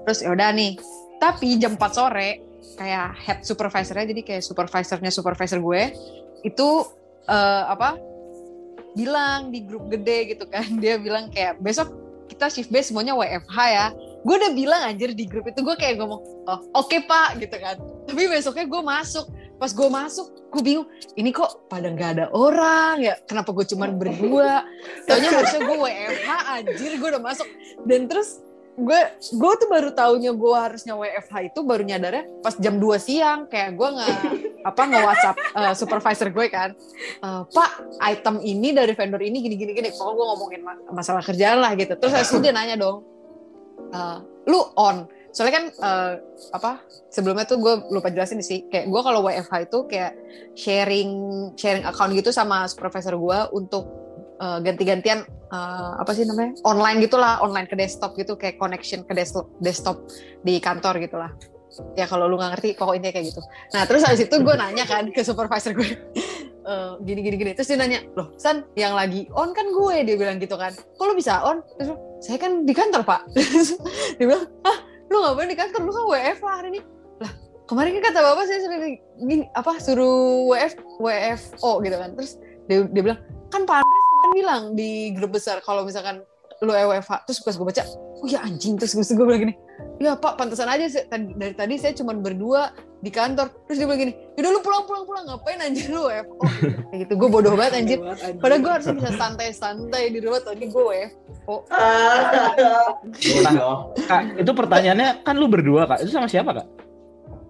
Terus 0.05 0.25
ya 0.25 0.33
udah 0.33 0.49
nih. 0.53 0.77
Tapi 1.17 1.57
jam 1.57 1.77
4 1.77 1.97
sore 1.97 2.29
kayak 2.77 3.09
head 3.25 3.39
supervisornya 3.41 4.05
jadi 4.09 4.21
kayak 4.21 4.43
supervisornya 4.45 5.09
supervisor 5.13 5.61
gue 5.61 5.93
itu 6.45 6.67
eh, 7.29 7.63
apa 7.69 7.97
bilang 8.97 9.53
di 9.53 9.61
grup 9.61 9.93
gede 9.93 10.33
gitu 10.33 10.49
kan 10.49 10.65
dia 10.83 10.97
bilang 10.97 11.29
kayak 11.29 11.61
besok 11.61 12.06
kita 12.37 12.53
shift 12.53 12.69
B 12.69 12.77
semuanya 12.85 13.17
WFH 13.17 13.57
ya. 13.57 13.85
Gue 14.21 14.37
udah 14.37 14.53
bilang 14.53 14.81
anjir 14.85 15.09
di 15.17 15.25
grup 15.25 15.49
itu 15.49 15.65
gue 15.65 15.73
kayak 15.73 15.97
ngomong 15.97 16.21
oh, 16.21 16.59
oke 16.77 16.93
pak 17.09 17.41
gitu 17.41 17.57
kan. 17.57 17.81
Tapi 18.05 18.29
besoknya 18.29 18.69
gue 18.69 18.81
masuk. 18.85 19.25
Pas 19.57 19.73
gue 19.73 19.89
masuk 19.89 20.37
gue 20.53 20.61
bingung 20.61 20.87
ini 21.17 21.33
kok 21.33 21.65
pada 21.65 21.89
nggak 21.89 22.09
ada 22.13 22.25
orang 22.29 23.01
ya? 23.01 23.17
Kenapa 23.25 23.49
gue 23.57 23.65
cuman 23.65 23.97
berdua? 23.97 24.69
Taunya 25.09 25.33
harusnya 25.33 25.65
gue 25.65 25.77
WFH 25.81 26.29
anjir 26.61 26.91
gue 27.01 27.09
udah 27.09 27.23
masuk. 27.25 27.49
Dan 27.89 28.05
terus 28.05 28.45
gue 28.77 29.01
gue 29.33 29.53
tuh 29.57 29.67
baru 29.67 29.89
taunya 29.89 30.29
gue 30.29 30.53
harusnya 30.53 30.93
WFH 30.93 31.49
itu 31.49 31.59
baru 31.65 31.81
nyadarnya 31.81 32.29
pas 32.39 32.53
jam 32.55 32.77
2 32.77 32.85
siang. 33.01 33.49
Kayak 33.49 33.73
gue 33.73 33.89
nggak 33.89 34.09
apa 34.61 34.81
nge 34.85 34.99
WhatsApp 35.01 35.35
eh, 35.57 35.73
supervisor 35.73 36.29
gue 36.29 36.45
kan. 36.47 36.69
"Eh, 37.17 37.41
Pak 37.49 37.71
item 38.05 38.37
ini 38.39 38.71
dari 38.71 38.93
vendor 38.93 39.17
ini 39.19 39.41
gini 39.41 39.57
gini. 39.57 39.73
Gini 39.73 39.89
pokoknya 39.89 40.13
gue 40.13 40.25
ngomongin 40.29 40.61
ma- 40.61 40.83
masalah 40.93 41.25
kerjaan 41.25 41.57
lah 41.57 41.73
gitu. 41.73 41.97
Terus 41.97 42.13
itu 42.21 42.37
dia 42.37 42.53
nanya 42.53 42.77
dong 42.77 43.01
"Eh, 43.89 44.17
lu 44.45 44.61
on? 44.77 45.09
Soalnya 45.33 45.53
kan 45.53 45.65
eh, 45.69 46.13
apa 46.49 46.81
sebelumnya 47.09 47.45
tuh 47.45 47.57
gue 47.57 47.73
lupa 47.89 48.13
jelasin 48.13 48.41
sih. 48.41 48.69
Kayak 48.69 48.93
gue 48.93 49.01
kalau 49.01 49.25
WFH 49.25 49.53
itu 49.65 49.79
kayak 49.85 50.13
sharing 50.53 51.09
sharing 51.57 51.81
account 51.81 52.13
gitu 52.13 52.29
sama 52.29 52.69
supervisor 52.69 53.17
gue 53.17 53.39
untuk 53.53 53.96
eh, 54.37 54.59
ganti-gantian 54.61 55.25
eh, 55.27 55.91
apa 56.01 56.11
sih 56.13 56.23
namanya? 56.25 56.57
Online 56.65 56.97
gitulah 57.03 57.41
online 57.41 57.67
ke 57.69 57.75
desktop 57.75 58.13
gitu 58.15 58.37
kayak 58.37 58.57
connection 58.61 59.03
ke 59.05 59.13
desktop 59.13 59.49
desktop 59.59 59.97
di 60.45 60.61
kantor 60.61 61.01
gitulah 61.01 61.31
ya 61.93 62.05
kalau 62.09 62.25
lu 62.25 62.39
nggak 62.39 62.57
ngerti 62.57 62.69
pokoknya 62.77 63.13
kayak 63.13 63.29
gitu. 63.33 63.41
Nah 63.75 63.83
terus 63.85 64.01
habis 64.05 64.25
itu 64.25 64.35
gue 64.39 64.55
nanya 64.57 64.85
kan 64.87 65.05
ke 65.11 65.21
supervisor 65.21 65.75
gue 65.77 65.85
"Eh, 66.67 66.91
gini 67.07 67.23
gini 67.23 67.35
gini 67.39 67.51
terus 67.55 67.71
dia 67.71 67.79
nanya 67.79 68.03
loh 68.19 68.35
San 68.35 68.67
yang 68.75 68.91
lagi 68.91 69.23
on 69.31 69.55
kan 69.55 69.67
gue 69.71 69.95
dia 70.03 70.15
bilang 70.19 70.41
gitu 70.41 70.57
kan. 70.59 70.73
Kok 70.75 71.05
lu 71.07 71.13
bisa 71.15 71.39
on? 71.43 71.63
Terus 71.79 71.95
saya 72.23 72.37
kan 72.41 72.65
di 72.65 72.73
kantor 72.73 73.05
pak. 73.05 73.21
Dia 74.17 74.25
bilang 74.25 74.49
ah 74.65 74.77
lu 75.07 75.21
ngapain 75.21 75.47
di 75.47 75.57
kantor 75.57 75.81
lu 75.85 75.91
kan 75.93 76.03
WF 76.11 76.37
hari 76.43 76.67
ini. 76.73 76.81
Lah 77.21 77.31
kemarin 77.69 78.01
kan 78.01 78.11
kata 78.11 78.19
bapak 78.25 78.43
saya 78.49 78.59
suruh 78.65 78.79
gini 79.21 79.43
apa 79.53 79.71
suruh 79.77 80.49
WF 80.49 80.73
WFO 80.97 81.71
gitu 81.85 81.95
kan. 81.95 82.09
Terus 82.17 82.31
dia, 82.67 82.77
dia 82.89 83.01
bilang 83.05 83.19
kan 83.47 83.63
Pak 83.63 83.85
Kemarin 84.27 84.43
bilang 84.43 84.63
di 84.75 84.91
grup 85.15 85.31
besar 85.33 85.63
kalau 85.63 85.87
misalkan 85.87 86.19
lu 86.59 86.73
WFH 86.73 87.23
terus 87.23 87.39
pas 87.39 87.53
gue 87.53 87.63
baca 87.63 87.83
oh 88.17 88.25
ya 88.25 88.41
anjing 88.41 88.75
terus 88.75 88.91
gue 88.91 89.13
bilang 89.13 89.45
gini 89.45 89.53
ya 90.01 90.17
pak 90.17 90.35
pantesan 90.35 90.65
aja 90.65 90.89
dari 91.13 91.53
tadi 91.53 91.77
saya 91.77 91.93
cuma 91.93 92.11
berdua 92.11 92.73
di 92.97 93.07
kantor. 93.07 93.53
Terus 93.69 93.77
dia 93.77 93.85
bilang 93.85 94.01
gini 94.03 94.13
yaudah 94.35 94.51
lu 94.51 94.59
pulang 94.59 94.83
pulang 94.83 95.05
pulang 95.05 95.23
ngapain 95.29 95.61
anjir 95.61 95.87
lu 95.87 96.03
WFO 96.03 96.35
kayak 96.91 96.97
gitu. 97.05 97.13
Gue 97.15 97.29
bodoh 97.29 97.53
banget 97.55 97.73
anjir 97.79 97.99
padahal 98.41 98.59
gue 98.59 98.71
harusnya 98.73 98.95
bisa 98.97 99.11
santai-santai 99.15 100.03
di 100.11 100.19
rumah 100.19 100.41
tadi 100.43 100.65
gue 100.65 100.83
WFO 100.83 101.55
Bodoh. 103.15 103.93
Kak, 104.03 104.21
itu 104.35 104.51
pertanyaannya 104.51 105.09
kan 105.23 105.35
lu 105.37 105.47
berdua 105.47 105.87
kak, 105.87 106.03
itu 106.03 106.11
sama 106.11 106.27
siapa 106.27 106.51
kak? 106.51 106.67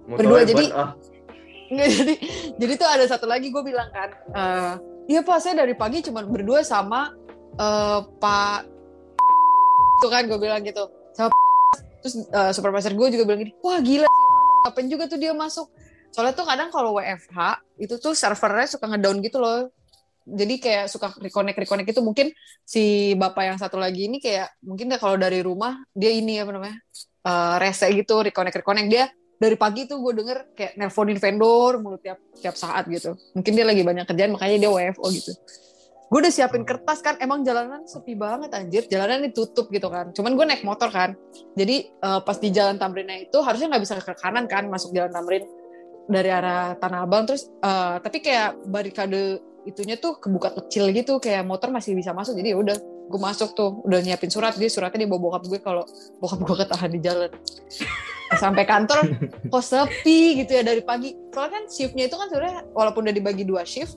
Berdua, 0.06 0.46
jadi- 0.46 0.70
ah. 0.78 0.94
Nggak, 1.74 1.88
jadi 1.92 2.14
jadi 2.56 2.74
tuh 2.80 2.88
ada 2.88 3.04
satu 3.04 3.28
lagi 3.28 3.52
gue 3.52 3.60
bilang 3.60 3.92
kan 3.92 4.08
eh 4.32 4.74
iya 5.08 5.24
pak. 5.24 5.40
Saya 5.42 5.64
dari 5.64 5.74
pagi 5.74 6.04
cuma 6.04 6.22
berdua 6.24 6.62
sama 6.62 7.12
eh, 7.58 8.00
pak 8.20 8.68
itu 9.98 10.08
kan 10.08 10.24
gue 10.28 10.40
bilang 10.40 10.62
gitu. 10.62 10.88
Sama 11.16 11.32
terus 12.04 12.16
eh, 12.28 12.52
supervisor 12.54 12.94
gue 12.94 13.08
juga 13.16 13.24
bilang 13.26 13.42
gini 13.42 13.54
wah 13.64 13.80
gila 13.82 14.08
ngapain 14.68 14.88
juga 14.92 15.08
tuh 15.08 15.20
dia 15.20 15.32
masuk? 15.32 15.72
Soalnya 16.12 16.34
tuh 16.36 16.46
kadang 16.48 16.70
kalau 16.74 16.98
WFH 16.98 17.62
itu 17.78 17.96
tuh 18.00 18.14
servernya 18.16 18.68
suka 18.68 18.86
ngedown 18.90 19.24
gitu 19.24 19.40
loh. 19.40 19.72
Jadi 20.28 20.60
kayak 20.60 20.92
suka 20.92 21.16
reconnect 21.24 21.56
reconnect 21.56 21.88
itu 21.88 22.04
mungkin 22.04 22.36
si 22.68 23.16
bapak 23.16 23.48
yang 23.48 23.58
satu 23.60 23.80
lagi 23.80 24.12
ini 24.12 24.20
kayak 24.20 24.60
mungkin 24.60 24.92
kalau 25.00 25.16
dari 25.16 25.40
rumah 25.40 25.80
dia 25.96 26.12
ini 26.12 26.44
apa 26.44 26.52
namanya 26.52 26.78
eh, 27.24 27.56
rese 27.64 27.88
gitu 27.96 28.20
reconnect 28.28 28.60
reconnect. 28.60 28.90
Dia 28.92 29.08
dari 29.38 29.54
pagi 29.54 29.86
tuh 29.86 30.02
gue 30.02 30.14
denger 30.18 30.38
kayak 30.58 30.74
nelponin 30.82 31.22
vendor 31.22 31.78
mulu 31.78 31.98
tiap 32.02 32.18
tiap 32.34 32.58
saat 32.58 32.90
gitu. 32.90 33.14
Mungkin 33.38 33.52
dia 33.54 33.66
lagi 33.66 33.86
banyak 33.86 34.06
kerjaan 34.10 34.34
makanya 34.34 34.58
dia 34.66 34.72
WFO 34.74 35.08
gitu. 35.14 35.32
Gue 36.08 36.20
udah 36.24 36.34
siapin 36.34 36.64
kertas 36.66 37.04
kan 37.04 37.20
emang 37.22 37.46
jalanan 37.46 37.86
sepi 37.86 38.18
banget 38.18 38.50
anjir. 38.58 38.90
Jalanan 38.90 39.30
ditutup 39.30 39.70
gitu 39.70 39.94
kan. 39.94 40.10
Cuman 40.16 40.34
gue 40.34 40.46
naik 40.50 40.66
motor 40.66 40.90
kan. 40.90 41.14
Jadi 41.54 41.92
eh, 41.94 42.20
pas 42.26 42.38
di 42.42 42.50
jalan 42.50 42.82
Tamrinnya 42.82 43.30
itu 43.30 43.38
harusnya 43.46 43.70
nggak 43.70 43.84
bisa 43.86 43.94
ke 44.02 44.14
kanan 44.18 44.50
kan 44.50 44.66
masuk 44.66 44.90
jalan 44.96 45.14
Tamrin. 45.14 45.46
Dari 46.08 46.30
arah 46.32 46.74
Tanah 46.80 47.06
Abang 47.06 47.30
terus 47.30 47.46
eh, 47.46 47.96
tapi 48.02 48.18
kayak 48.26 48.66
barikade 48.66 49.44
itunya 49.68 50.00
tuh 50.00 50.18
kebuka 50.18 50.56
kecil 50.56 50.90
gitu 50.96 51.20
kayak 51.22 51.46
motor 51.46 51.70
masih 51.70 51.94
bisa 51.94 52.10
masuk. 52.16 52.34
Jadi 52.34 52.56
ya 52.56 52.58
udah 52.58 52.97
gue 53.08 53.20
masuk 53.20 53.56
tuh 53.56 53.82
udah 53.88 54.04
nyiapin 54.04 54.28
surat 54.28 54.54
dia 54.60 54.68
suratnya 54.68 55.08
dia 55.08 55.10
bawa 55.10 55.32
bokap 55.32 55.44
gue 55.48 55.60
kalau 55.64 55.84
bokap 56.20 56.40
gue 56.44 56.56
ketahan 56.64 56.90
di 56.92 57.00
jalan. 57.00 57.32
Sampai 58.36 58.68
kantor 58.68 59.08
kok 59.52 59.64
sepi 59.64 60.44
gitu 60.44 60.52
ya 60.60 60.64
dari 60.68 60.84
pagi. 60.84 61.16
Soalnya 61.32 61.52
kan 61.56 61.64
shiftnya 61.72 62.12
itu 62.12 62.16
kan 62.20 62.28
sebenarnya 62.28 62.68
walaupun 62.76 63.08
udah 63.08 63.16
dibagi 63.16 63.48
dua 63.48 63.64
shift 63.64 63.96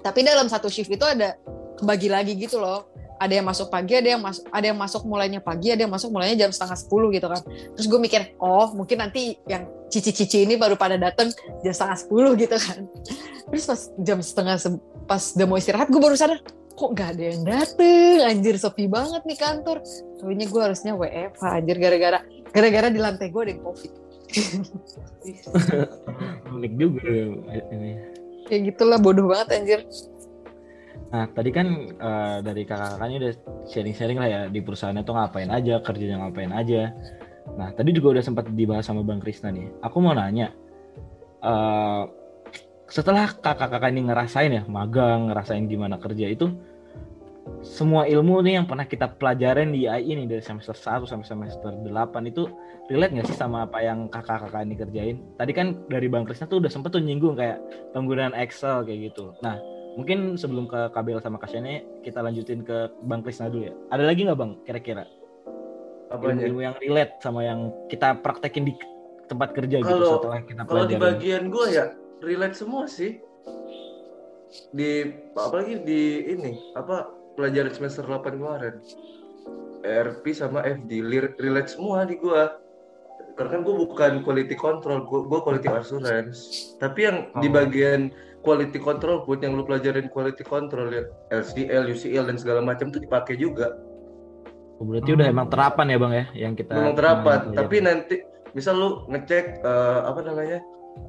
tapi 0.00 0.24
dalam 0.24 0.48
satu 0.48 0.72
shift 0.72 0.88
itu 0.88 1.04
ada 1.04 1.36
kebagi 1.80 2.08
lagi 2.12 2.32
gitu 2.36 2.60
loh. 2.60 2.88
Ada 3.20 3.36
yang 3.36 3.44
masuk 3.44 3.68
pagi 3.68 4.00
ada 4.00 4.16
yang 4.16 4.22
masuk 4.24 4.48
ada 4.48 4.64
yang 4.64 4.78
masuk 4.80 5.02
mulainya 5.04 5.44
pagi 5.44 5.68
ada 5.68 5.84
yang 5.84 5.92
masuk 5.92 6.08
mulainya 6.08 6.48
jam 6.48 6.50
setengah 6.52 6.76
sepuluh 6.76 7.12
gitu 7.12 7.28
kan. 7.28 7.40
Terus 7.76 7.86
gue 7.88 8.00
mikir 8.00 8.36
oh 8.40 8.72
mungkin 8.72 8.96
nanti 9.00 9.36
yang 9.44 9.68
cici-cici 9.92 10.48
ini 10.48 10.56
baru 10.56 10.76
pada 10.76 10.96
dateng 10.96 11.28
jam 11.60 11.72
setengah 11.72 11.96
sepuluh 12.00 12.32
gitu 12.36 12.56
kan. 12.56 12.88
Terus 13.52 13.64
pas 13.68 13.80
jam 14.00 14.18
setengah 14.24 14.56
se- 14.56 14.84
pas 15.04 15.20
udah 15.36 15.46
mau 15.48 15.60
istirahat 15.60 15.92
gue 15.92 16.00
baru 16.00 16.16
sadar 16.16 16.40
kok 16.74 16.90
gak 16.96 17.16
ada 17.16 17.24
yang 17.34 17.42
dateng? 17.44 18.18
Anjir 18.24 18.56
sepi 18.56 18.86
banget 18.86 19.22
nih 19.26 19.38
kantor. 19.38 19.84
Soalnya 20.20 20.46
gue 20.48 20.62
harusnya 20.62 20.92
WFH 20.96 21.44
anjir 21.44 21.76
gara-gara 21.76 22.18
gara-gara 22.50 22.88
di 22.90 23.00
lantai 23.00 23.28
gue 23.30 23.42
ada 23.42 23.52
yang 23.52 23.62
covid. 23.62 23.92
Unik 26.54 26.72
juga 26.78 27.02
ini. 27.74 27.90
Kayak 28.46 28.62
gitulah 28.74 28.98
bodoh 28.98 29.26
banget 29.30 29.48
anjir. 29.58 29.80
Nah, 31.10 31.26
tadi 31.34 31.50
kan 31.50 31.66
eh, 31.90 32.38
dari 32.46 32.62
kakak-kakaknya 32.62 33.16
udah 33.18 33.32
sharing-sharing 33.66 34.18
lah 34.18 34.28
ya 34.30 34.40
di 34.46 34.62
perusahaannya 34.62 35.02
tuh 35.02 35.14
ngapain 35.18 35.50
aja, 35.50 35.82
kerjanya 35.82 36.22
ngapain 36.22 36.54
aja. 36.54 36.94
Nah, 37.58 37.74
tadi 37.74 37.90
juga 37.90 38.18
udah 38.18 38.22
sempat 38.22 38.46
dibahas 38.54 38.86
sama 38.86 39.02
Bang 39.02 39.18
Krisna 39.18 39.50
nih. 39.50 39.66
Aku 39.82 39.98
mau 39.98 40.14
nanya, 40.14 40.54
eh, 41.42 42.02
setelah 42.90 43.30
kakak-kakak 43.30 43.94
ini 43.94 44.10
ngerasain 44.10 44.50
ya, 44.50 44.62
magang, 44.66 45.30
ngerasain 45.30 45.64
gimana 45.70 45.96
kerja 45.96 46.26
itu, 46.26 46.50
semua 47.62 48.04
ilmu 48.04 48.42
nih 48.42 48.60
yang 48.60 48.66
pernah 48.66 48.84
kita 48.84 49.06
pelajarin 49.14 49.70
di 49.70 49.86
AI 49.86 50.10
ini 50.10 50.26
dari 50.26 50.42
semester 50.42 50.74
1 50.74 51.06
sampai 51.06 51.26
semester 51.26 51.70
8 51.70 51.90
itu 52.26 52.50
relate 52.90 53.14
nggak 53.14 53.26
sih 53.30 53.38
sama 53.38 53.64
apa 53.66 53.78
yang 53.80 54.10
kakak-kakak 54.10 54.62
ini 54.66 54.74
kerjain? 54.74 55.16
Tadi 55.38 55.52
kan 55.54 55.66
dari 55.86 56.10
Bang 56.10 56.26
Krisna 56.26 56.50
tuh 56.50 56.58
udah 56.58 56.70
sempet 56.70 56.90
tuh 56.90 57.02
nyinggung 57.02 57.38
kayak 57.38 57.62
penggunaan 57.94 58.34
Excel 58.34 58.82
kayak 58.82 59.14
gitu. 59.14 59.34
Nah, 59.42 59.58
mungkin 59.94 60.34
sebelum 60.34 60.66
ke 60.66 60.90
Kabel 60.90 61.22
sama 61.22 61.38
Kasyane 61.38 62.02
kita 62.02 62.22
lanjutin 62.22 62.66
ke 62.66 62.90
Bang 63.06 63.22
Krisna 63.22 63.46
dulu 63.46 63.70
ya. 63.70 63.74
Ada 63.94 64.02
lagi 64.10 64.26
nggak 64.26 64.38
Bang 64.38 64.52
kira-kira 64.66 65.04
Apanya? 66.10 66.42
ilmu-ilmu 66.42 66.60
yang 66.66 66.74
relate 66.82 67.12
sama 67.22 67.46
yang 67.46 67.70
kita 67.86 68.18
praktekin 68.18 68.66
di 68.66 68.74
tempat 69.30 69.54
kerja 69.54 69.78
gitu 69.78 69.86
Kalau- 69.86 70.18
setelah 70.18 70.40
kita 70.42 70.62
Kalau 70.66 70.84
di 70.86 70.98
pelajarin? 70.98 71.02
bagian 71.06 71.42
gue 71.46 71.66
ya 71.70 71.86
relate 72.20 72.56
semua 72.56 72.86
sih. 72.86 73.20
Di 74.74 75.14
apalagi 75.34 75.82
di 75.86 76.26
ini 76.26 76.52
apa 76.74 77.08
pelajaran 77.38 77.72
semester 77.72 78.04
8 78.06 78.38
kemarin. 78.38 78.74
ERP 79.80 80.36
sama 80.36 80.60
FD 80.60 81.00
relate 81.40 81.70
semua 81.72 82.04
di 82.04 82.20
gua. 82.20 82.60
Karena 83.38 83.56
kan 83.56 83.60
gue 83.64 83.72
bukan 83.72 84.12
quality 84.20 84.52
control, 84.52 85.08
gue 85.08 85.20
gue 85.24 85.40
quality 85.40 85.68
assurance. 85.72 86.76
Tapi 86.76 87.08
yang 87.08 87.16
di 87.40 87.48
Oh. 87.48 87.52
bagian 87.56 88.12
quality 88.44 88.76
control 88.76 89.24
pun 89.24 89.40
yang 89.40 89.56
lu 89.56 89.64
pelajarin 89.64 90.12
quality 90.12 90.44
control 90.44 90.92
ya 90.92 91.04
LCL, 91.32 91.88
UCL 91.88 92.28
dan 92.28 92.36
segala 92.36 92.60
macam 92.60 92.92
tuh 92.92 93.00
dipakai 93.00 93.40
juga. 93.40 93.72
Oh, 94.80 94.88
berarti 94.88 95.12
udah 95.12 95.26
emang 95.28 95.48
terapan 95.52 95.92
ya 95.92 95.98
Bang 96.00 96.12
ya 96.16 96.24
yang 96.32 96.52
kita 96.56 96.72
memang 96.72 96.96
terapan 96.96 97.52
tapi 97.52 97.84
nanti 97.84 98.24
misal 98.56 98.80
lu 98.80 98.88
ngecek 99.12 99.60
eh, 99.60 100.00
apa 100.08 100.20
namanya 100.24 100.64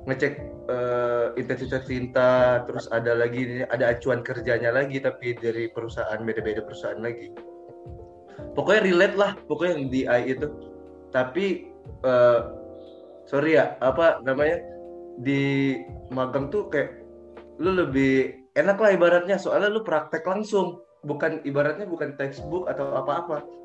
ngecek 0.09 0.33
eh, 0.69 1.27
intensitas 1.37 1.85
tinta 1.85 2.63
terus 2.65 2.89
ada 2.89 3.13
lagi 3.13 3.45
ini, 3.45 3.61
ada 3.69 3.93
acuan 3.93 4.25
kerjanya 4.25 4.73
lagi 4.73 4.97
tapi 4.97 5.37
dari 5.37 5.69
perusahaan 5.69 6.19
beda-beda 6.21 6.65
perusahaan 6.65 7.01
lagi. 7.01 7.29
Pokoknya 8.57 8.81
relate 8.83 9.15
lah 9.15 9.31
pokoknya 9.45 9.73
yang 9.77 9.85
di 9.93 10.01
AI 10.09 10.23
itu. 10.33 10.47
Tapi 11.13 11.45
eh, 12.05 12.39
sorry 13.29 13.59
ya 13.59 13.77
apa 13.79 14.23
namanya 14.25 14.57
di 15.21 15.77
magang 16.09 16.49
tuh 16.49 16.71
kayak 16.71 17.03
lu 17.61 17.77
lebih 17.77 18.41
enak 18.57 18.81
lah 18.81 18.91
ibaratnya 18.95 19.37
soalnya 19.37 19.69
lu 19.69 19.85
praktek 19.85 20.25
langsung. 20.25 20.81
Bukan 21.01 21.41
ibaratnya 21.45 21.89
bukan 21.89 22.13
textbook 22.17 22.69
atau 22.69 22.93
apa-apa 22.93 23.60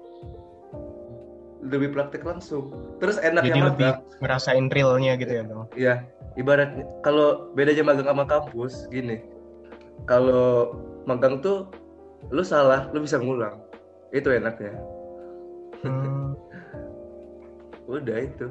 lebih 1.65 1.93
praktek 1.93 2.23
langsung 2.23 2.69
terus 3.01 3.17
Jadi 3.17 3.27
enaknya 3.33 3.65
lebih 3.73 3.87
magang 3.89 3.99
ngerasain 4.21 4.67
realnya 4.69 5.13
gitu 5.17 5.33
ya 5.33 5.43
bang. 5.45 5.61
ya 5.75 5.95
ibaratnya 6.37 6.85
kalau 7.01 7.49
bedanya 7.53 7.85
magang 7.85 8.09
sama 8.09 8.25
kampus 8.25 8.87
gini 8.89 9.25
kalau 10.05 10.77
magang 11.05 11.41
tuh 11.41 11.69
lu 12.29 12.43
salah 12.43 12.89
lu 12.93 13.01
bisa 13.01 13.17
ngulang 13.17 13.61
itu 14.11 14.29
enaknya 14.29 14.73
Hmm. 15.85 16.33
udah 17.87 18.19
itu 18.19 18.49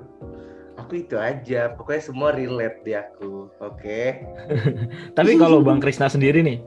aku 0.77 1.01
itu 1.01 1.17
aja 1.17 1.73
pokoknya 1.73 2.03
semua 2.03 2.29
relate 2.31 2.79
di 2.85 2.93
aku 2.93 3.49
oke 3.59 4.01
Tapi 5.17 5.31
kalau 5.35 5.59
Bang 5.59 5.81
Krisna 5.81 6.05
sendiri 6.05 6.39
nih, 6.39 6.61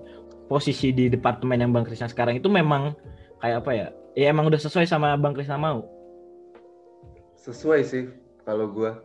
posisi 0.46 0.90
di 0.90 1.06
departemen 1.06 1.60
yang 1.60 1.70
Bang 1.70 1.84
Krisna 1.84 2.08
sekarang 2.08 2.40
itu 2.40 2.48
memang 2.48 2.92
kayak 3.38 3.62
apa 3.64 3.70
ya? 3.70 3.86
Ya 4.12 4.32
emang 4.32 4.48
udah 4.48 4.58
sesuai 4.58 4.84
sama 4.84 5.14
Bang 5.14 5.32
Krisna 5.32 5.56
mau. 5.56 5.86
Sesuai 7.48 7.80
sih 7.88 8.04
kalau 8.44 8.68
gua 8.68 9.00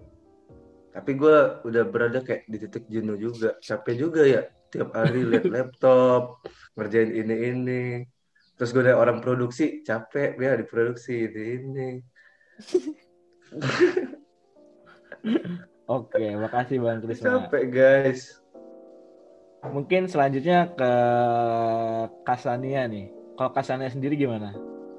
tapi 0.91 1.16
gua 1.16 1.64
udah 1.64 1.84
berada 1.88 2.20
kayak 2.20 2.44
di 2.52 2.58
titik 2.60 2.84
jenuh 2.91 3.16
juga 3.16 3.56
capek 3.64 3.96
juga 3.96 4.22
ya 4.28 4.41
tiap 4.68 4.91
hari 4.91 5.24
lihat 5.32 5.48
laptop 5.48 6.44
ngerjain 6.76 7.12
ini 7.16 7.36
ini 7.56 7.84
terus 8.54 8.70
gue 8.70 8.86
ada 8.86 9.00
orang 9.02 9.18
produksi 9.18 9.82
capek 9.82 10.38
ya 10.38 10.54
diproduksi 10.60 11.30
ini 11.32 11.44
ini 11.58 11.89
Oke, 15.84 16.36
makasih 16.39 16.80
Bang 16.80 17.04
Krisna. 17.04 17.48
capek 17.48 17.64
guys 17.72 18.39
Mungkin 19.64 20.12
selanjutnya 20.12 20.76
ke 20.76 20.91
Kasania 22.28 22.84
nih. 22.84 23.08
Kalau 23.39 23.52
Kasania 23.56 23.88
sendiri 23.88 24.20
gimana? 24.20 24.52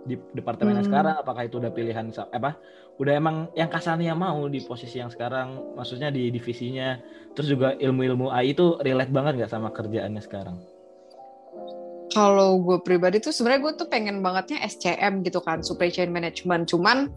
Di 0.09 0.17
departemen 0.33 0.81
Hmm. 0.81 0.89
sekarang 0.89 1.21
apakah 1.21 1.45
itu 1.45 1.61
udah 1.61 1.69
pilihan 1.69 2.09
apa? 2.33 2.57
Udah 2.95 3.13
emang 3.19 3.51
yang 3.59 3.67
Kasania 3.67 4.15
mau 4.15 4.47
di 4.47 4.63
posisi 4.63 5.03
yang 5.03 5.11
sekarang, 5.11 5.75
maksudnya 5.75 6.15
di 6.15 6.31
divisinya, 6.31 6.95
terus 7.35 7.51
juga 7.51 7.75
ilmu-ilmu 7.75 8.31
AI 8.31 8.55
itu 8.55 8.79
relate 8.79 9.11
banget 9.11 9.43
nggak 9.43 9.51
sama 9.51 9.75
kerjaannya 9.75 10.23
sekarang? 10.23 10.57
Kalau 12.15 12.63
gue 12.63 12.79
pribadi 12.79 13.19
tuh 13.19 13.35
sebenarnya 13.35 13.61
gue 13.67 13.73
tuh 13.75 13.89
pengen 13.91 14.23
bangetnya 14.23 14.63
SCM 14.63 15.27
gitu 15.27 15.43
kan, 15.43 15.67
supply 15.67 15.91
chain 15.91 16.15
management. 16.15 16.71
Cuman 16.71 17.11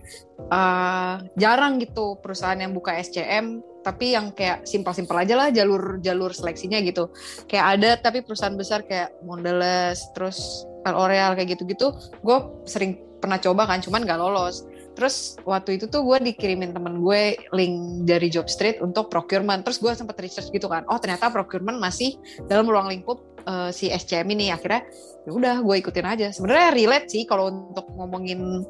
eh, 0.49 1.13
jarang 1.38 1.78
gitu 1.78 2.17
perusahaan 2.17 2.57
yang 2.57 2.73
buka 2.73 2.97
SCM, 2.97 3.61
tapi 3.86 4.17
yang 4.17 4.34
kayak 4.34 4.65
simpel-simpel 4.65 5.13
aja 5.13 5.38
lah 5.38 5.47
jalur 5.53 6.01
jalur 6.01 6.34
seleksinya 6.34 6.82
gitu. 6.82 7.13
Kayak 7.45 7.65
ada 7.78 7.89
tapi 8.09 8.25
perusahaan 8.25 8.57
besar 8.57 8.82
kayak 8.89 9.13
Mondelez, 9.21 10.01
terus 10.17 10.65
L'Oreal 10.88 11.36
kayak 11.36 11.59
gitu-gitu, 11.59 11.93
gue 12.23 12.38
sering 12.63 12.97
pernah 13.19 13.38
coba 13.41 13.67
kan, 13.67 13.84
cuman 13.84 14.07
gak 14.07 14.19
lolos. 14.19 14.63
Terus 14.97 15.37
waktu 15.45 15.77
itu 15.77 15.85
tuh 15.85 16.01
gue 16.01 16.33
dikirimin 16.33 16.73
temen 16.73 17.05
gue 17.05 17.37
link 17.53 18.09
dari 18.09 18.33
Jobstreet 18.33 18.81
untuk 18.81 19.13
procurement. 19.13 19.61
Terus 19.61 19.77
gue 19.77 19.93
sempet 19.93 20.17
research 20.17 20.49
gitu 20.49 20.65
kan, 20.65 20.81
oh 20.89 20.97
ternyata 20.97 21.29
procurement 21.29 21.77
masih 21.77 22.17
dalam 22.49 22.65
ruang 22.65 22.89
lingkup 22.89 23.21
eh, 23.45 23.69
si 23.69 23.93
SCM 23.93 24.25
ini. 24.33 24.49
Akhirnya 24.49 24.89
ya 25.29 25.31
udah 25.37 25.55
gue 25.61 25.75
ikutin 25.85 26.07
aja. 26.09 26.27
Sebenarnya 26.33 26.73
relate 26.73 27.07
sih 27.13 27.29
kalau 27.29 27.53
untuk 27.53 27.85
ngomongin 27.93 28.65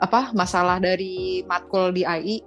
apa 0.00 0.32
masalah 0.32 0.80
dari 0.80 1.44
matkul 1.44 1.92
di 1.92 2.08
AI 2.08 2.40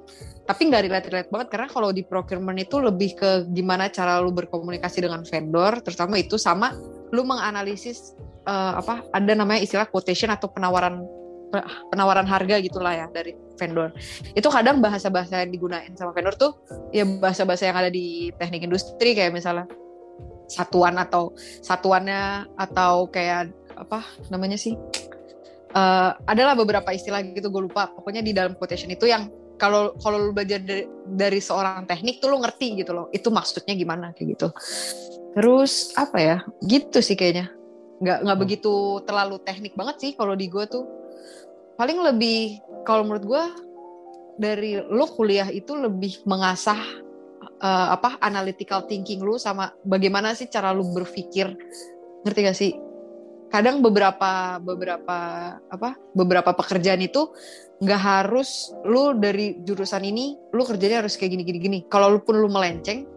tapi 0.49 0.65
nggak 0.65 0.89
relate 0.89 1.07
relate 1.13 1.29
banget 1.29 1.47
karena 1.53 1.67
kalau 1.69 1.93
di 1.93 2.01
procurement 2.01 2.57
itu 2.57 2.81
lebih 2.81 3.13
ke 3.13 3.45
gimana 3.53 3.85
cara 3.93 4.17
lu 4.17 4.33
berkomunikasi 4.33 5.05
dengan 5.05 5.21
vendor 5.21 5.77
terutama 5.85 6.17
itu 6.17 6.41
sama 6.41 6.73
lu 7.13 7.21
menganalisis 7.21 8.17
eh, 8.49 8.73
apa 8.81 9.05
ada 9.13 9.33
namanya 9.37 9.61
istilah 9.61 9.85
quotation 9.85 10.33
atau 10.33 10.49
penawaran 10.49 11.05
penawaran 11.89 12.29
harga 12.29 12.61
gitulah 12.61 12.93
ya 12.93 13.07
dari 13.09 13.33
vendor. 13.57 13.91
Itu 14.37 14.47
kadang 14.53 14.79
bahasa-bahasa 14.79 15.43
yang 15.43 15.51
digunain 15.51 15.91
sama 15.97 16.13
vendor 16.13 16.37
tuh 16.37 16.55
ya 16.93 17.05
bahasa-bahasa 17.05 17.69
yang 17.69 17.77
ada 17.77 17.91
di 17.91 18.29
teknik 18.37 18.65
industri 18.65 19.17
kayak 19.17 19.33
misalnya 19.33 19.65
satuan 20.49 20.97
atau 20.97 21.33
satuannya 21.61 22.49
atau 22.57 23.09
kayak 23.09 23.53
apa 23.77 24.01
namanya 24.33 24.57
sih 24.57 24.73
Eh, 25.69 26.11
adalah 26.25 26.57
beberapa 26.57 26.89
istilah 26.89 27.21
gitu 27.21 27.53
gue 27.53 27.69
lupa. 27.69 27.93
Pokoknya 27.93 28.25
di 28.25 28.33
dalam 28.33 28.57
quotation 28.57 28.89
itu 28.89 29.05
yang 29.05 29.29
kalau 29.59 29.93
kalau 30.01 30.17
lu 30.17 30.31
belajar 30.33 30.57
dari, 30.63 30.89
dari 31.05 31.37
seorang 31.37 31.85
teknik 31.85 32.17
tuh 32.17 32.31
lu 32.33 32.41
ngerti 32.41 32.79
gitu 32.79 32.95
loh 32.95 33.05
itu 33.13 33.29
maksudnya 33.29 33.77
gimana 33.77 34.09
kayak 34.17 34.33
gitu. 34.33 34.47
Terus 35.37 35.93
apa 35.93 36.17
ya 36.17 36.37
gitu 36.65 37.05
sih 37.05 37.13
kayaknya. 37.13 37.53
Nggak 38.01 38.17
nggak 38.25 38.37
Hmm. 38.39 38.45
begitu 38.49 38.73
terlalu 39.05 39.37
teknik 39.45 39.77
banget 39.77 39.95
sih 40.01 40.11
kalau 40.17 40.33
di 40.33 40.49
gue 40.49 40.65
tuh 40.65 40.83
paling 41.79 42.03
lebih 42.03 42.59
kalau 42.83 43.07
menurut 43.07 43.23
gue 43.23 43.43
dari 44.35 44.75
lu 44.83 45.07
kuliah 45.15 45.47
itu 45.47 45.79
lebih 45.79 46.27
mengasah 46.27 46.79
eh, 47.63 47.87
apa 47.95 48.19
analytical 48.19 48.83
thinking 48.83 49.23
lu 49.23 49.39
sama 49.39 49.71
bagaimana 49.87 50.35
sih 50.35 50.51
cara 50.51 50.75
lu 50.75 50.83
berpikir. 50.91 51.55
Ngerti 52.27 52.39
gak 52.43 52.59
sih? 52.59 52.75
Kadang 53.47 53.79
beberapa 53.79 54.59
beberapa 54.59 55.17
apa 55.55 55.95
beberapa 56.11 56.51
pekerjaan 56.51 56.99
itu 57.01 57.31
nggak 57.79 58.01
harus 58.03 58.75
lu 58.83 59.15
dari 59.15 59.63
jurusan 59.63 60.03
ini 60.03 60.35
lu 60.51 60.67
kerjanya 60.67 61.01
harus 61.01 61.15
kayak 61.15 61.39
gini 61.39 61.43
gini 61.47 61.59
gini. 61.63 61.79
Kalau 61.87 62.11
lu 62.11 62.19
pun 62.19 62.37
lu 62.37 62.51
melenceng 62.51 63.07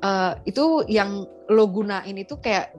eh, 0.00 0.32
itu 0.46 0.86
yang 0.86 1.26
lo 1.50 1.66
gunain 1.66 2.14
itu 2.14 2.38
kayak 2.38 2.70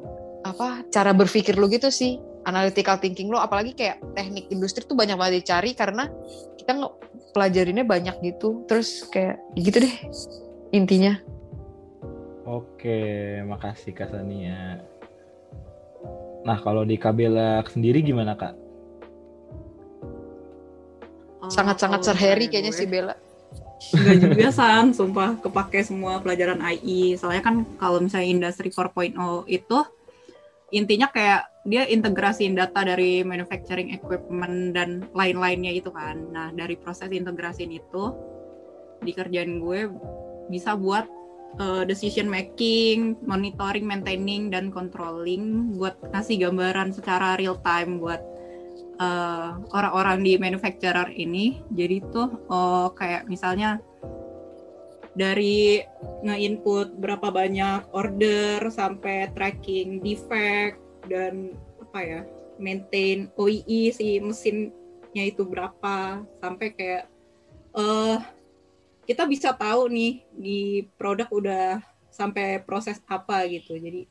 apa 0.41 0.87
cara 0.89 1.11
berpikir 1.13 1.59
lu 1.59 1.69
gitu 1.69 1.91
sih 1.91 2.30
analytical 2.45 2.97
thinking 2.97 3.29
lo 3.29 3.37
apalagi 3.37 3.77
kayak 3.77 4.01
teknik 4.17 4.49
industri 4.49 4.85
tuh 4.85 4.97
banyak 4.97 5.17
banget 5.17 5.43
dicari 5.45 5.77
karena 5.77 6.09
kita 6.57 6.77
nge- 6.77 6.97
pelajarinnya 7.31 7.85
banyak 7.85 8.15
gitu 8.21 8.65
terus 8.65 9.05
kayak 9.09 9.37
ya 9.55 9.61
gitu 9.61 9.77
deh 9.83 9.95
intinya 10.73 11.15
Oke, 12.41 13.39
makasih 13.47 13.95
Kak 13.95 14.11
Sania. 14.11 14.81
Nah, 16.43 16.57
kalau 16.59 16.83
di 16.83 16.99
Kabela 16.99 17.63
sendiri 17.63 18.03
gimana 18.03 18.35
Kak? 18.35 18.57
sangat-sangat 21.47 21.99
kalau 21.99 22.07
serheri 22.11 22.45
kayaknya 22.47 22.73
gue- 22.73 22.79
si 22.79 22.85
Bella 22.85 23.15
Enggak 23.91 24.17
juga 24.21 24.47
San, 24.53 24.93
sumpah 24.93 25.41
kepake 25.41 25.81
semua 25.81 26.21
pelajaran 26.21 26.61
AI. 26.61 27.17
Soalnya 27.17 27.41
kan 27.41 27.65
kalau 27.81 27.97
misalnya 27.97 28.29
industri 28.29 28.69
4.0 28.69 29.17
itu 29.49 29.77
intinya 30.71 31.11
kayak 31.11 31.51
dia 31.67 31.85
integrasiin 31.85 32.57
data 32.57 32.81
dari 32.81 33.21
manufacturing 33.21 33.93
equipment 33.93 34.73
dan 34.73 35.05
lain-lainnya 35.13 35.77
itu 35.77 35.93
kan. 35.93 36.17
Nah, 36.31 36.49
dari 36.55 36.73
proses 36.79 37.11
integrasiin 37.11 37.69
itu 37.69 38.03
di 39.01 39.11
kerjaan 39.13 39.61
gue 39.61 39.91
bisa 40.49 40.73
buat 40.73 41.05
uh, 41.59 41.83
decision 41.85 42.25
making, 42.31 43.19
monitoring, 43.27 43.85
maintaining 43.85 44.49
dan 44.49 44.73
controlling 44.73 45.75
buat 45.75 45.99
ngasih 46.01 46.49
gambaran 46.49 46.95
secara 46.95 47.37
real 47.37 47.59
time 47.61 48.01
buat 48.01 48.21
uh, 48.97 49.59
orang-orang 49.75 50.23
di 50.23 50.33
manufacturer 50.41 51.11
ini. 51.13 51.61
Jadi 51.73 52.01
tuh 52.09 52.29
oh, 52.49 52.89
kayak 52.95 53.27
misalnya 53.27 53.77
dari 55.11 55.83
nge-input 56.23 56.95
berapa 56.95 57.27
banyak 57.27 57.91
order 57.91 58.71
sampai 58.71 59.27
tracking 59.35 59.99
defect 59.99 60.79
dan 61.07 61.51
apa 61.83 61.99
ya 61.99 62.21
maintain 62.61 63.27
OEE 63.35 63.91
si 63.91 64.21
mesinnya 64.23 65.23
itu 65.27 65.43
berapa. 65.43 66.23
Sampai 66.39 66.71
kayak 66.71 67.11
eh 67.75 68.19
kita 69.03 69.27
bisa 69.27 69.51
tahu 69.51 69.91
nih 69.91 70.23
di 70.31 70.87
produk 70.95 71.27
udah 71.27 71.67
sampai 72.13 72.63
proses 72.63 73.03
apa 73.09 73.43
gitu. 73.51 73.75
Jadi 73.75 74.07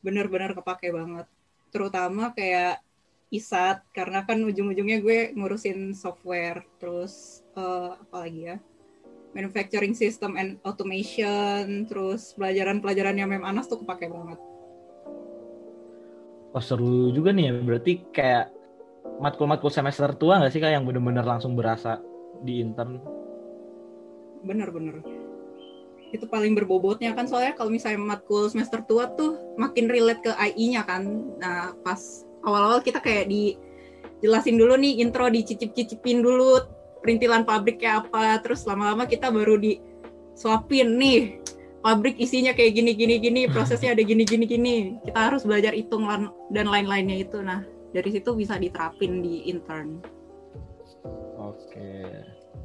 bener-bener 0.00 0.56
kepake 0.56 0.88
banget. 0.94 1.26
Terutama 1.68 2.32
kayak 2.32 2.80
ISAT 3.28 3.84
karena 3.92 4.24
kan 4.24 4.40
ujung-ujungnya 4.40 5.04
gue 5.04 5.36
ngurusin 5.36 5.92
software. 5.92 6.64
Terus 6.80 7.44
eh, 7.52 7.92
apa 7.92 8.16
lagi 8.24 8.42
ya 8.54 8.56
manufacturing 9.36 9.92
system 9.92 10.36
and 10.36 10.56
automation 10.64 11.84
terus 11.88 12.32
pelajaran-pelajaran 12.36 13.16
yang 13.16 13.28
Mem 13.28 13.44
Anas 13.44 13.68
tuh 13.68 13.80
kepake 13.80 14.08
banget. 14.08 14.38
Oh 16.56 16.64
seru 16.64 17.12
juga 17.12 17.30
nih 17.32 17.52
ya, 17.52 17.52
berarti 17.60 17.92
kayak 18.08 18.50
matkul-matkul 19.20 19.68
semester 19.68 20.16
tua 20.16 20.40
nggak 20.40 20.52
sih 20.52 20.60
Kak 20.64 20.72
yang 20.72 20.84
bener-bener 20.88 21.26
langsung 21.26 21.52
berasa 21.52 22.00
di 22.40 22.64
intern? 22.64 23.18
bener-bener. 24.42 25.02
Itu 26.14 26.24
paling 26.24 26.56
berbobotnya 26.56 27.12
kan 27.12 27.28
soalnya 27.28 27.52
kalau 27.58 27.68
misalnya 27.68 28.00
matkul 28.00 28.48
semester 28.48 28.80
tua 28.86 29.12
tuh 29.12 29.36
makin 29.60 29.90
relate 29.90 30.24
ke 30.24 30.32
AI-nya 30.32 30.86
kan. 30.86 31.04
Nah 31.36 31.76
pas 31.84 32.24
awal-awal 32.46 32.80
kita 32.80 33.02
kayak 33.02 33.28
dijelasin 33.28 34.56
dulu 34.56 34.78
nih 34.80 35.04
intro 35.04 35.28
dicicip-cicipin 35.28 36.24
dulu 36.24 36.64
perintilan 37.00 37.46
pabriknya 37.46 38.04
apa 38.04 38.42
terus 38.42 38.66
lama-lama 38.66 39.06
kita 39.06 39.30
baru 39.30 39.58
disuapin 39.58 40.98
nih 40.98 41.40
pabrik 41.80 42.18
isinya 42.18 42.52
kayak 42.52 42.74
gini 42.74 42.92
gini 42.92 43.16
gini 43.22 43.40
prosesnya 43.46 43.94
ada 43.94 44.02
gini 44.02 44.26
gini 44.26 44.44
gini 44.44 44.76
kita 45.06 45.30
harus 45.30 45.46
belajar 45.46 45.72
hitung 45.72 46.04
dan 46.50 46.66
lain-lainnya 46.66 47.22
itu 47.22 47.38
nah 47.40 47.62
dari 47.94 48.10
situ 48.12 48.34
bisa 48.34 48.58
diterapin 48.58 49.22
di 49.22 49.48
intern 49.48 50.02
Oke, 51.38 52.02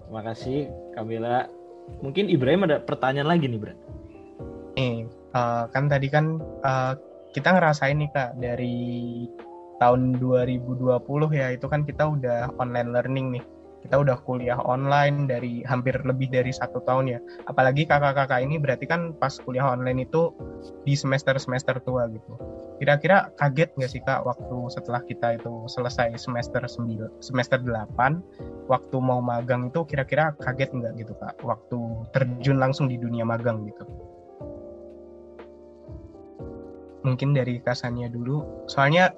makasih 0.10 0.66
Kamila. 0.98 1.46
Mungkin 2.02 2.28
Ibrahim 2.28 2.66
ada 2.66 2.82
pertanyaan 2.82 3.30
lagi 3.30 3.46
nih 3.46 3.60
Bro. 3.62 3.74
Nih, 4.74 5.06
eh, 5.10 5.64
kan 5.70 5.86
tadi 5.86 6.08
kan 6.10 6.42
eh, 6.42 6.94
kita 7.38 7.54
ngerasain 7.54 8.02
nih 8.02 8.10
Kak 8.10 8.42
dari 8.42 8.82
tahun 9.78 10.18
2020 10.18 11.30
ya 11.34 11.54
itu 11.54 11.66
kan 11.70 11.86
kita 11.86 12.04
udah 12.10 12.50
online 12.58 12.90
learning 12.90 13.28
nih. 13.40 13.44
Kita 13.84 14.00
udah 14.00 14.18
kuliah 14.24 14.58
online 14.64 15.28
dari 15.28 15.60
hampir 15.68 16.00
lebih 16.08 16.32
dari 16.32 16.56
satu 16.56 16.80
tahun 16.88 17.06
ya. 17.12 17.20
Apalagi 17.52 17.84
kakak-kakak 17.84 18.40
ini 18.40 18.56
berarti 18.56 18.88
kan 18.88 19.12
pas 19.20 19.36
kuliah 19.44 19.68
online 19.68 20.08
itu 20.08 20.32
di 20.88 20.96
semester-semester 20.96 21.84
tua 21.84 22.08
gitu. 22.08 22.40
Kira-kira 22.80 23.32
kaget 23.38 23.76
nggak 23.76 23.92
sih 23.92 24.02
Kak 24.02 24.24
waktu 24.24 24.58
setelah 24.72 25.04
kita 25.04 25.38
itu 25.40 25.68
selesai 25.68 26.16
semester 26.16 26.64
9, 26.64 27.22
semester 27.22 27.60
8 27.62 28.68
waktu 28.72 28.98
mau 29.04 29.20
magang 29.20 29.70
itu 29.70 29.84
kira-kira 29.84 30.34
kaget 30.40 30.72
nggak 30.74 30.94
gitu 31.04 31.14
Kak 31.20 31.44
waktu 31.44 31.80
terjun 32.16 32.58
langsung 32.58 32.88
di 32.88 32.96
dunia 32.98 33.24
magang 33.28 33.68
gitu. 33.68 33.84
mungkin 37.04 37.36
dari 37.36 37.60
Kasanya 37.60 38.08
dulu. 38.10 38.66
Soalnya 38.66 39.12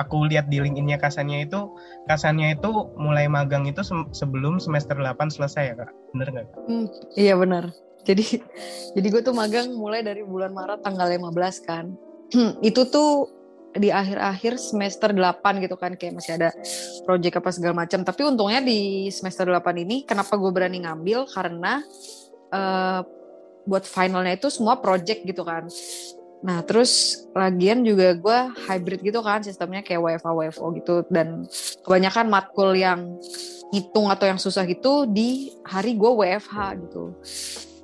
aku 0.00 0.24
lihat 0.32 0.48
di 0.48 0.64
LinkedIn-nya 0.64 0.96
Kasanya 0.96 1.44
itu, 1.44 1.76
Kasanya 2.08 2.56
itu 2.56 2.70
mulai 2.96 3.28
magang 3.28 3.68
itu 3.68 3.84
se- 3.84 4.08
sebelum 4.16 4.56
semester 4.56 4.96
8 4.96 5.28
selesai 5.28 5.62
ya 5.62 5.74
kak? 5.76 5.90
Bener 6.16 6.28
nggak? 6.32 6.46
Hmm, 6.64 6.86
iya 7.20 7.36
benar. 7.36 7.68
Jadi 8.08 8.40
jadi 8.96 9.06
gue 9.12 9.20
tuh 9.20 9.36
magang 9.36 9.68
mulai 9.76 10.00
dari 10.00 10.24
bulan 10.24 10.56
Maret 10.56 10.80
tanggal 10.80 11.04
15 11.06 11.68
kan. 11.68 11.92
itu 12.68 12.82
tuh 12.88 13.28
di 13.70 13.86
akhir-akhir 13.94 14.58
semester 14.58 15.14
8 15.14 15.62
gitu 15.62 15.78
kan 15.78 15.94
kayak 15.94 16.18
masih 16.18 16.34
ada 16.40 16.50
project 17.04 17.38
apa 17.38 17.50
segala 17.52 17.74
macam. 17.86 18.00
Tapi 18.02 18.20
untungnya 18.24 18.64
di 18.64 19.12
semester 19.12 19.46
8 19.46 19.84
ini 19.84 20.02
kenapa 20.08 20.34
gue 20.40 20.50
berani 20.50 20.82
ngambil 20.82 21.28
karena 21.30 21.84
eh, 22.50 23.00
buat 23.68 23.84
finalnya 23.86 24.34
itu 24.34 24.48
semua 24.50 24.80
project 24.82 25.22
gitu 25.22 25.46
kan. 25.46 25.68
Nah 26.40 26.64
terus 26.64 27.24
lagian 27.36 27.84
juga 27.84 28.16
gue 28.16 28.38
hybrid 28.64 29.04
gitu 29.04 29.20
kan 29.20 29.44
sistemnya 29.44 29.84
kayak 29.84 30.00
WFA 30.00 30.32
WFO 30.32 30.66
gitu 30.76 30.94
dan 31.12 31.44
kebanyakan 31.84 32.32
matkul 32.32 32.72
yang 32.72 33.20
ngitung 33.70 34.10
atau 34.10 34.26
yang 34.26 34.40
susah 34.40 34.66
gitu 34.66 35.06
di 35.06 35.54
hari 35.62 35.94
gue 35.94 36.10
WFH 36.10 36.56
gitu. 36.86 37.14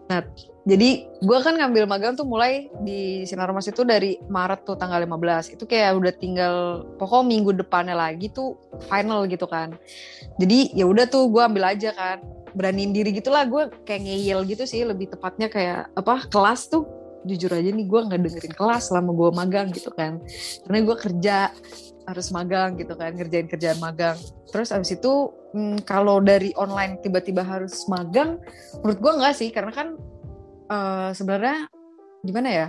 Nah, 0.06 0.22
jadi 0.66 1.06
gue 1.22 1.38
kan 1.42 1.54
ngambil 1.54 1.86
magang 1.86 2.14
tuh 2.18 2.26
mulai 2.26 2.66
di 2.82 3.22
Sinar 3.22 3.54
Mas 3.54 3.70
itu 3.70 3.86
dari 3.86 4.18
Maret 4.26 4.66
tuh 4.66 4.74
tanggal 4.74 4.98
15. 4.98 5.54
Itu 5.54 5.62
kayak 5.66 5.94
udah 5.94 6.12
tinggal 6.14 6.54
pokok 6.98 7.22
minggu 7.22 7.54
depannya 7.54 7.94
lagi 7.94 8.30
tuh 8.30 8.58
final 8.90 9.30
gitu 9.30 9.46
kan. 9.46 9.78
Jadi 10.42 10.74
ya 10.74 10.90
udah 10.90 11.06
tuh 11.06 11.30
gue 11.30 11.42
ambil 11.42 11.70
aja 11.70 11.94
kan. 11.94 12.18
Beraniin 12.56 12.90
diri 12.90 13.14
gitulah 13.14 13.46
gue 13.46 13.68
kayak 13.86 14.02
ngeyel 14.10 14.42
gitu 14.48 14.64
sih 14.66 14.82
lebih 14.82 15.12
tepatnya 15.12 15.46
kayak 15.46 15.92
apa 15.94 16.26
kelas 16.32 16.66
tuh 16.72 16.88
jujur 17.26 17.50
aja 17.50 17.70
nih 17.74 17.86
gue 17.86 18.00
nggak 18.06 18.20
dengerin 18.22 18.54
kelas 18.54 18.88
selama 18.90 19.10
gue 19.12 19.30
magang 19.34 19.68
gitu 19.74 19.90
kan. 19.92 20.22
Karena 20.64 20.78
gue 20.86 20.96
kerja 20.96 21.36
harus 22.06 22.26
magang 22.30 22.78
gitu 22.78 22.94
kan 22.94 23.10
ngerjain 23.18 23.50
kerjaan 23.50 23.78
magang. 23.82 24.16
Terus 24.54 24.70
abis 24.70 24.94
itu 24.94 25.34
hmm, 25.52 25.82
kalau 25.82 26.22
dari 26.22 26.54
online 26.54 27.02
tiba-tiba 27.02 27.42
harus 27.42 27.82
magang 27.90 28.38
menurut 28.80 28.98
gue 29.02 29.12
nggak 29.18 29.34
sih. 29.34 29.50
Karena 29.50 29.74
kan 29.74 29.98
eh, 30.70 31.10
sebenarnya 31.12 31.66
gimana 32.22 32.48
ya 32.50 32.68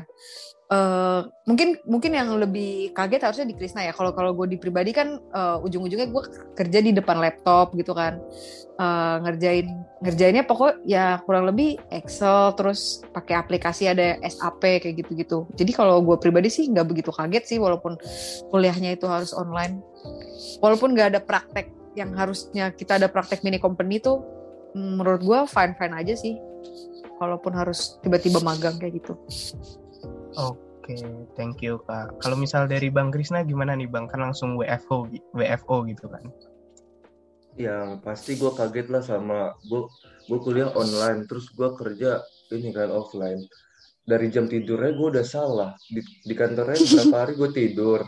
eh, 0.67 1.21
mungkin 1.47 1.79
mungkin 1.87 2.11
yang 2.15 2.29
lebih 2.35 2.91
kaget 2.91 3.23
harusnya 3.23 3.47
di 3.47 3.55
Krisna 3.55 3.87
ya. 3.87 3.93
Kalau 3.95 4.11
kalau 4.11 4.35
gue 4.35 4.47
di 4.51 4.57
pribadi 4.59 4.91
kan 4.91 5.19
eh, 5.19 5.57
ujung-ujungnya 5.65 6.07
gue 6.11 6.23
kerja 6.55 6.79
di 6.83 6.91
depan 6.95 7.19
laptop 7.19 7.75
gitu 7.75 7.95
kan, 7.95 8.19
Eh, 8.77 9.17
ngerjain 9.25 9.73
ngerjainnya 10.05 10.45
pokok 10.45 10.85
ya 10.85 11.17
kurang 11.25 11.49
lebih 11.49 11.81
Excel 11.89 12.53
terus 12.53 13.01
pakai 13.09 13.33
aplikasi 13.33 13.89
ada 13.89 14.21
SAP 14.21 14.61
kayak 14.61 15.01
gitu-gitu. 15.01 15.49
Jadi 15.57 15.73
kalau 15.73 15.97
gue 16.05 16.13
pribadi 16.21 16.53
sih 16.53 16.69
nggak 16.69 16.85
begitu 16.85 17.09
kaget 17.09 17.41
sih 17.49 17.57
walaupun 17.57 17.97
kuliahnya 18.53 18.93
itu 18.93 19.09
harus 19.09 19.33
online. 19.33 19.81
Walaupun 20.61 20.93
nggak 20.93 21.09
ada 21.09 21.21
praktek 21.25 21.73
yang 21.97 22.13
harusnya 22.13 22.69
kita 22.69 23.01
ada 23.01 23.09
praktek 23.09 23.41
mini 23.41 23.57
company 23.57 23.97
mm, 23.97 24.21
menurut 24.77 25.25
gue 25.25 25.39
fine 25.49 25.73
fine 25.73 25.97
aja 25.97 26.13
sih. 26.13 26.37
Walaupun 27.17 27.57
harus 27.57 27.97
tiba-tiba 28.05 28.45
magang 28.45 28.77
kayak 28.77 29.01
gitu. 29.01 29.17
Oke, 30.37 30.93
thank 31.33 31.65
you 31.65 31.81
kak. 31.89 32.13
Kalau 32.21 32.37
misal 32.37 32.69
dari 32.69 32.93
Bang 32.93 33.09
Krisna 33.09 33.41
gimana 33.41 33.73
nih 33.73 33.89
Bang? 33.89 34.05
Kan 34.05 34.21
langsung 34.21 34.53
WFO, 34.53 35.09
WFO 35.33 35.75
gitu 35.89 36.05
kan? 36.05 36.23
Yang 37.57 38.05
pasti 38.05 38.37
gue 38.37 38.53
kaget 38.53 38.87
lah 38.93 39.01
sama 39.01 39.57
gue 39.65 39.89
gue 40.29 40.39
kuliah 40.45 40.69
online 40.77 41.25
terus 41.25 41.49
gue 41.49 41.73
kerja 41.73 42.21
ini 42.53 42.69
kan 42.69 42.93
offline. 42.93 43.41
Dari 44.07 44.29
jam 44.29 44.45
tidurnya 44.45 44.93
gue 44.93 45.07
udah 45.17 45.25
salah 45.25 45.73
di, 45.89 46.05
di 46.05 46.33
kantornya 46.37 46.79
berapa 46.79 47.17
hari 47.17 47.33
gue 47.35 47.49
tidur 47.51 48.01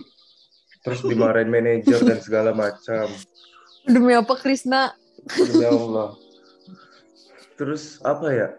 terus 0.79 1.03
dimarahin 1.03 1.51
manajer 1.51 1.99
dan 2.05 2.19
segala 2.23 2.55
macam. 2.55 3.09
Demi 3.83 4.13
apa 4.15 4.37
Krisna? 4.37 4.93
Ya 5.59 5.73
Allah. 5.73 6.15
Terus 7.59 7.99
apa 8.05 8.31
ya? 8.31 8.49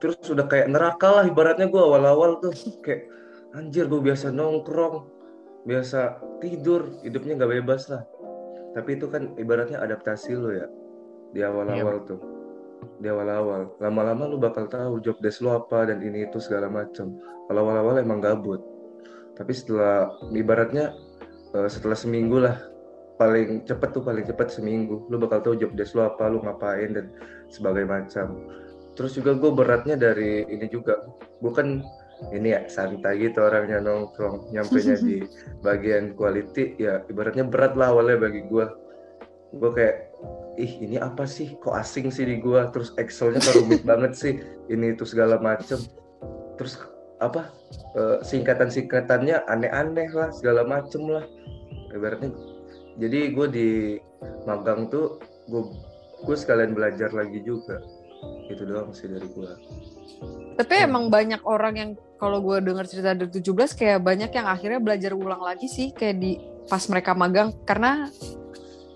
Terus 0.00 0.16
udah 0.32 0.48
kayak 0.48 0.72
neraka 0.72 1.08
lah 1.20 1.24
ibaratnya 1.28 1.68
gue 1.68 1.76
awal-awal 1.76 2.40
tuh 2.40 2.56
kayak 2.80 3.06
anjir 3.52 3.84
gue 3.84 4.00
biasa 4.00 4.32
nongkrong, 4.32 5.04
biasa 5.68 6.24
tidur, 6.40 6.88
hidupnya 7.04 7.36
nggak 7.36 7.52
bebas 7.60 7.92
lah. 7.92 8.08
Tapi 8.72 8.96
itu 8.96 9.12
kan 9.12 9.36
ibaratnya 9.36 9.82
adaptasi 9.82 10.32
lo 10.38 10.50
ya 10.56 10.66
di 11.36 11.44
awal-awal 11.44 12.00
tuh. 12.08 12.20
Di 12.96 13.12
awal-awal. 13.12 13.76
Lama-lama 13.76 14.24
lu 14.24 14.40
bakal 14.40 14.72
tahu 14.72 15.04
job 15.04 15.20
desk 15.20 15.44
lu 15.44 15.52
apa 15.52 15.84
dan 15.84 16.00
ini 16.00 16.24
itu 16.24 16.40
segala 16.40 16.72
macam. 16.72 17.20
Kalau 17.50 17.60
awal-awal 17.68 18.00
emang 18.00 18.24
gabut. 18.24 18.64
Tapi 19.36 19.52
setelah 19.52 20.16
ibaratnya 20.32 20.96
eh, 21.52 21.68
setelah 21.68 21.98
seminggu 21.98 22.40
lah 22.40 22.56
paling 23.20 23.68
cepet 23.68 23.88
tuh 23.92 24.00
paling 24.00 24.24
cepet 24.24 24.48
seminggu 24.48 25.04
lu 25.12 25.20
bakal 25.20 25.44
tahu 25.44 25.54
job 25.60 25.76
desk 25.76 25.92
lu 25.92 26.08
apa 26.08 26.24
lu 26.32 26.40
ngapain 26.40 26.96
dan 26.96 27.12
sebagai 27.52 27.84
macam 27.84 28.48
terus 29.00 29.16
juga 29.16 29.32
gue 29.32 29.48
beratnya 29.48 29.96
dari 29.96 30.44
ini 30.44 30.68
juga. 30.68 31.00
Gue 31.40 31.56
kan 31.56 31.80
ini 32.36 32.52
ya 32.52 32.68
santai 32.68 33.16
gitu 33.16 33.40
orangnya 33.40 33.80
nongkrong. 33.80 34.52
Nyampe 34.52 34.76
nya 34.84 35.00
di 35.00 35.24
bagian 35.64 36.12
quality 36.12 36.76
ya 36.76 37.00
ibaratnya 37.08 37.48
berat 37.48 37.80
lah 37.80 37.96
awalnya 37.96 38.28
bagi 38.28 38.44
gue 38.44 38.68
gue 39.56 39.70
kayak 39.72 39.96
ih 40.60 40.84
ini 40.84 41.00
apa 41.00 41.24
sih? 41.24 41.56
Kok 41.56 41.80
asing 41.80 42.12
sih 42.12 42.28
di 42.28 42.44
gue 42.44 42.60
terus 42.76 42.92
Excelnya 43.00 43.40
kok 43.40 43.56
rumit 43.56 43.80
banget 43.88 44.12
sih. 44.12 44.36
Ini 44.68 44.92
itu 44.92 45.08
segala 45.08 45.40
macem. 45.40 45.80
Terus 46.60 46.76
apa 47.24 47.48
eh, 47.96 48.20
singkatan-singkatannya 48.20 49.48
aneh-aneh 49.48 50.12
lah 50.12 50.28
segala 50.28 50.68
macem 50.68 51.08
lah. 51.08 51.24
Ibaratnya 51.88 52.36
jadi 53.00 53.32
gue 53.32 53.46
di 53.48 53.68
magang 54.44 54.92
tuh 54.92 55.16
gue 55.48 55.72
gue 56.20 56.36
sekalian 56.36 56.76
belajar 56.76 57.08
lagi 57.16 57.40
juga 57.40 57.80
itu 58.46 58.62
doang 58.62 58.90
sih 58.90 59.06
dari 59.06 59.24
gue 59.24 59.50
Tapi 60.54 60.74
Hmm. 60.76 60.86
emang 60.86 61.04
banyak 61.08 61.40
orang 61.42 61.74
yang 61.74 61.90
kalau 62.14 62.40
gue 62.40 62.60
dengar 62.60 62.84
cerita 62.84 63.16
dari 63.16 63.32
17 63.32 63.72
kayak 63.72 64.00
banyak 64.00 64.28
yang 64.28 64.44
akhirnya 64.44 64.76
belajar 64.76 65.12
ulang 65.12 65.40
lagi 65.40 65.64
sih 65.64 65.88
kayak 65.90 66.16
di 66.16 66.36
pas 66.66 66.84
mereka 66.86 67.16
magang. 67.16 67.56
Karena 67.64 68.12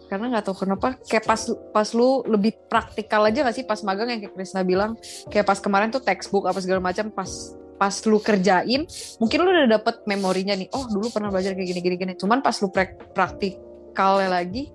karena 0.04 0.28
nggak 0.28 0.44
tahu 0.44 0.56
kenapa 0.60 1.00
kayak 1.00 1.24
pas 1.24 1.40
pas 1.72 1.88
lu 1.90 2.20
lebih 2.24 2.52
praktikal 2.68 3.24
aja 3.24 3.40
gak 3.40 3.56
sih 3.56 3.64
pas 3.64 3.80
magang 3.80 4.12
yang 4.12 4.20
kayak 4.20 4.36
Krisna 4.36 4.60
bilang? 4.60 5.00
Kayak 5.26 5.48
pas 5.48 5.58
kemarin 5.58 5.88
tuh 5.88 6.04
textbook 6.04 6.44
apa 6.44 6.60
segala 6.60 6.84
macam 6.84 7.08
pas 7.08 7.30
pas 7.74 7.94
lu 8.04 8.20
kerjain 8.20 8.84
mungkin 9.16 9.38
lu 9.40 9.48
udah 9.50 9.70
dapet 9.72 10.04
memorinya 10.04 10.54
nih 10.54 10.68
oh 10.70 10.84
dulu 10.86 11.08
pernah 11.08 11.32
belajar 11.32 11.56
kayak 11.56 11.66
gini 11.66 11.80
gini. 11.80 11.96
Gini 11.96 12.12
cuman 12.14 12.38
pas 12.38 12.54
lu 12.60 12.68
prak- 12.68 13.16
praktikalnya 13.16 14.28
lagi 14.28 14.68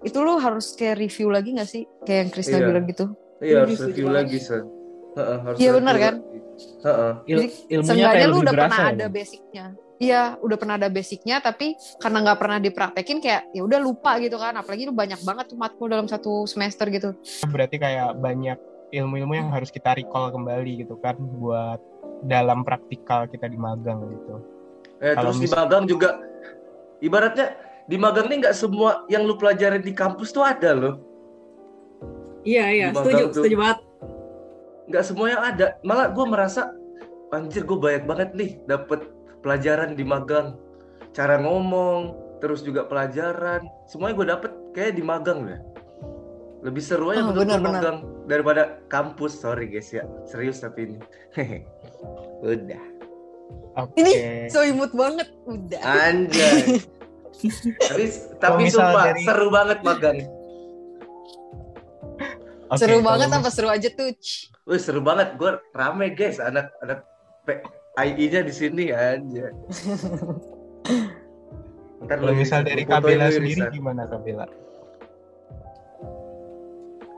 itu 0.00 0.16
lu 0.16 0.40
harus 0.40 0.72
kayak 0.72 0.96
review 0.96 1.28
lagi 1.28 1.52
gak 1.52 1.68
sih? 1.68 1.84
Kayak 2.02 2.18
yang 2.18 2.30
Krisna 2.32 2.56
Iya. 2.56 2.66
bilang 2.66 2.86
gitu 2.88 3.04
iya 3.40 3.64
harus 3.64 3.80
review 3.80 4.08
lagi 4.12 4.38
harus 4.40 5.58
Iya, 5.58 5.70
benar 5.74 5.96
kan? 5.98 6.14
Heeh. 6.60 7.12
Il- 7.26 7.38
Jadi, 7.40 7.46
ilmunya 7.72 7.88
Seenggaknya 7.88 8.14
kayak 8.14 8.28
lu 8.30 8.36
udah 8.38 8.52
berasa 8.54 8.70
pernah 8.70 8.78
ya, 8.78 8.92
ada 8.94 9.06
basicnya. 9.10 9.66
Iya, 10.00 10.22
udah 10.40 10.56
pernah 10.56 10.74
ada 10.80 10.88
basicnya, 10.88 11.36
tapi 11.44 11.66
karena 12.00 12.18
nggak 12.24 12.38
pernah 12.40 12.58
dipraktekin 12.62 13.18
kayak 13.20 13.42
ya 13.52 13.62
udah 13.66 13.78
lupa 13.82 14.16
gitu 14.16 14.36
kan. 14.40 14.54
Apalagi 14.56 14.88
lu 14.88 14.94
banyak 14.96 15.20
banget 15.20 15.44
tuh 15.52 15.58
matkul 15.60 15.92
dalam 15.92 16.08
satu 16.08 16.48
semester 16.48 16.88
gitu. 16.88 17.12
Berarti 17.44 17.76
kayak 17.76 18.16
banyak 18.16 18.56
ilmu-ilmu 18.96 19.34
yang 19.34 19.50
harus 19.52 19.68
kita 19.68 19.92
recall 19.92 20.32
kembali 20.32 20.86
gitu 20.86 20.96
kan 20.98 21.18
buat 21.18 21.78
dalam 22.24 22.64
praktikal 22.64 23.28
kita 23.28 23.44
di 23.44 23.58
magang 23.60 24.08
gitu. 24.08 24.34
Eh, 25.00 25.12
Kalau 25.16 25.32
terus 25.36 25.42
di 25.42 25.48
magang 25.52 25.84
juga 25.84 26.16
ibaratnya 27.00 27.56
di 27.84 27.96
magang 27.96 28.28
nih 28.28 28.46
nggak 28.46 28.56
semua 28.56 29.04
yang 29.08 29.24
lu 29.24 29.34
pelajarin 29.36 29.82
di 29.82 29.92
kampus 29.92 30.30
tuh 30.30 30.44
ada 30.44 30.70
loh 30.72 30.94
Iya 32.40 32.64
iya, 32.72 32.86
setuju, 32.90 33.24
tuh. 33.30 33.42
setuju 33.44 33.56
banget. 33.58 33.78
nggak 34.90 35.04
semua 35.06 35.26
yang 35.28 35.42
ada. 35.44 35.66
Malah 35.80 36.10
gue 36.10 36.26
merasa 36.26 36.74
anjir 37.30 37.62
gue 37.62 37.78
banyak 37.78 38.04
banget 38.04 38.30
nih 38.34 38.50
dapet 38.64 39.06
pelajaran 39.38 39.94
di 39.94 40.02
magang 40.02 40.58
cara 41.12 41.38
ngomong 41.38 42.16
terus 42.40 42.60
juga 42.60 42.84
pelajaran. 42.84 43.62
Semuanya 43.86 44.14
gue 44.16 44.26
dapet 44.28 44.52
kayak 44.72 44.96
di 44.96 45.04
magang 45.04 45.46
ya 45.46 45.58
lebih 46.60 46.84
seru 46.84 47.08
aja 47.08 47.24
Oh, 47.24 47.32
menurut 47.32 47.36
gue 47.36 47.44
benar, 47.48 47.60
benar. 47.60 47.72
magang 47.72 47.98
daripada 48.26 48.62
kampus. 48.86 49.32
Sorry 49.36 49.68
guys 49.68 49.88
ya. 49.90 50.04
Serius 50.24 50.60
tapi 50.60 50.90
ini. 50.90 50.98
Udah. 52.44 52.84
Oke. 53.78 53.96
Ini 53.96 54.12
so 54.50 54.60
imut 54.60 54.90
banget. 54.90 55.28
Udah. 55.46 55.80
anjay. 55.80 56.80
Tapi 57.80 58.04
tapi 58.36 58.68
sumpah 58.68 59.14
dari- 59.14 59.24
seru 59.24 59.48
banget 59.48 59.78
magang 59.80 60.18
Oke, 62.70 62.78
seru 62.78 63.02
banget 63.02 63.28
apa 63.28 63.50
seru 63.50 63.68
aja 63.68 63.88
tuh. 63.90 64.14
Wih 64.64 64.78
seru 64.78 65.02
banget 65.02 65.34
gue 65.34 65.50
rame 65.74 66.14
guys 66.14 66.38
anak 66.38 66.70
anak 66.80 67.02
PII-nya 67.42 68.46
di 68.46 68.54
sini 68.54 68.94
aja 68.94 69.50
Ntar 72.00 72.16
Kalau 72.16 72.32
lu 72.32 72.38
misal 72.38 72.62
bisa 72.62 72.70
dari 72.70 72.82
lu, 72.86 72.88
sendiri 73.28 73.60
Risa. 73.60 73.66
gimana 73.68 74.06
Kabela? 74.06 74.46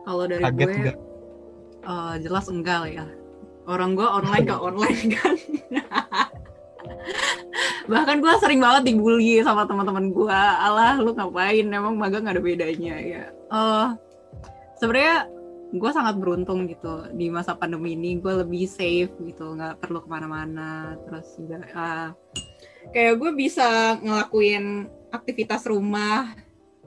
Kalau 0.02 0.24
dari 0.26 0.42
Kaget 0.42 0.66
gue 0.66 0.78
nggak? 0.82 0.96
eh, 1.82 2.14
jelas 2.18 2.46
enggak 2.48 2.78
lah 2.82 2.90
ya. 2.90 3.06
Orang 3.64 3.94
gue 3.94 4.02
online 4.02 4.42
ke 4.42 4.56
online 4.56 5.02
kan. 5.14 5.34
Bahkan 7.86 8.16
gue 8.18 8.32
sering 8.40 8.58
banget 8.58 8.82
dibully 8.90 9.38
sama 9.42 9.68
teman-teman 9.68 10.10
gue. 10.10 10.32
Alah 10.34 10.98
lu 10.98 11.14
ngapain? 11.14 11.66
Emang 11.68 11.94
magang 11.94 12.26
gak 12.26 12.34
ada 12.38 12.42
bedanya 12.42 12.94
ya. 12.98 13.24
Eh 13.30 13.86
sebenarnya 14.80 15.30
gue 15.72 15.90
sangat 15.90 16.20
beruntung 16.20 16.68
gitu 16.68 17.08
di 17.16 17.32
masa 17.32 17.56
pandemi 17.56 17.96
ini. 17.96 18.20
Gue 18.20 18.44
lebih 18.44 18.68
safe 18.68 19.12
gitu 19.24 19.56
nggak 19.56 19.80
perlu 19.80 20.04
ke 20.04 20.08
mana-mana. 20.08 21.00
Terus 21.08 21.28
juga 21.40 21.56
eh, 21.64 22.08
kayak 22.92 23.14
gue 23.16 23.30
bisa 23.32 23.96
ngelakuin 24.04 24.88
aktivitas 25.08 25.64
rumah 25.64 26.36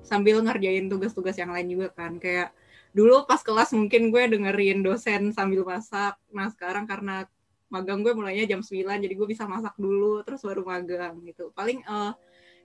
sambil 0.06 0.38
ngerjain 0.46 0.86
tugas-tugas 0.86 1.34
yang 1.36 1.50
lain 1.50 1.68
juga 1.74 1.90
kan. 1.98 2.22
Kayak 2.22 2.54
dulu 2.94 3.26
pas 3.26 3.42
kelas 3.42 3.74
mungkin 3.74 4.14
gue 4.14 4.24
dengerin 4.30 4.86
dosen 4.86 5.34
sambil 5.34 5.66
masak. 5.66 6.22
Nah 6.30 6.54
sekarang 6.54 6.86
karena 6.86 7.26
magang 7.74 8.06
gue 8.06 8.14
mulainya 8.14 8.46
jam 8.46 8.62
9 8.62 9.02
jadi 9.02 9.14
gue 9.18 9.28
bisa 9.28 9.50
masak 9.50 9.74
dulu 9.82 10.22
terus 10.22 10.46
baru 10.46 10.62
magang 10.62 11.18
gitu. 11.26 11.50
Paling 11.58 11.82
eh, 11.82 12.14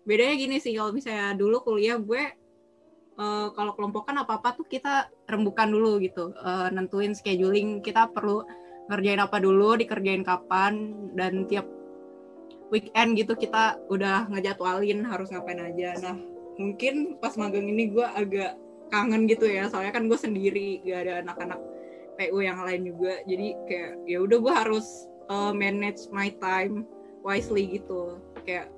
bedanya 0.05 0.35
gini 0.37 0.57
sih 0.61 0.77
kalau 0.77 0.93
misalnya 0.93 1.33
dulu 1.33 1.65
kuliah 1.65 1.97
gue 1.97 2.37
eh, 3.21 3.47
kalau 3.53 3.73
kelompokan 3.77 4.17
apa 4.25 4.41
apa 4.41 4.57
tuh 4.57 4.65
kita 4.65 5.13
rembukan 5.29 5.69
dulu 5.69 6.01
gitu 6.01 6.33
Eh, 6.33 6.69
nentuin 6.73 7.13
scheduling 7.13 7.85
kita 7.85 8.09
perlu 8.11 8.43
ngerjain 8.91 9.23
apa 9.23 9.39
dulu 9.39 9.79
dikerjain 9.79 10.27
kapan 10.27 10.97
dan 11.15 11.47
tiap 11.47 11.69
weekend 12.75 13.19
gitu 13.19 13.35
kita 13.39 13.79
udah 13.91 14.27
ngejadwalin 14.31 15.07
harus 15.07 15.31
ngapain 15.31 15.63
aja. 15.63 15.95
Nah 16.03 16.17
mungkin 16.59 17.19
pas 17.23 17.35
magang 17.39 17.67
ini 17.67 17.91
gue 17.93 18.07
agak 18.07 18.59
kangen 18.91 19.31
gitu 19.31 19.47
ya 19.47 19.71
soalnya 19.71 19.95
kan 19.95 20.11
gue 20.11 20.19
sendiri 20.19 20.83
gak 20.83 21.07
ada 21.07 21.13
anak-anak 21.23 21.61
PU 22.19 22.39
yang 22.43 22.63
lain 22.63 22.83
juga. 22.89 23.23
Jadi 23.27 23.49
kayak 23.67 23.93
ya 24.07 24.19
udah 24.23 24.39
gue 24.39 24.55
harus 24.55 24.87
uh, 25.31 25.55
manage 25.55 26.11
my 26.11 26.31
time 26.43 26.87
wisely 27.23 27.79
gitu. 27.79 28.19
Kayak 28.43 28.71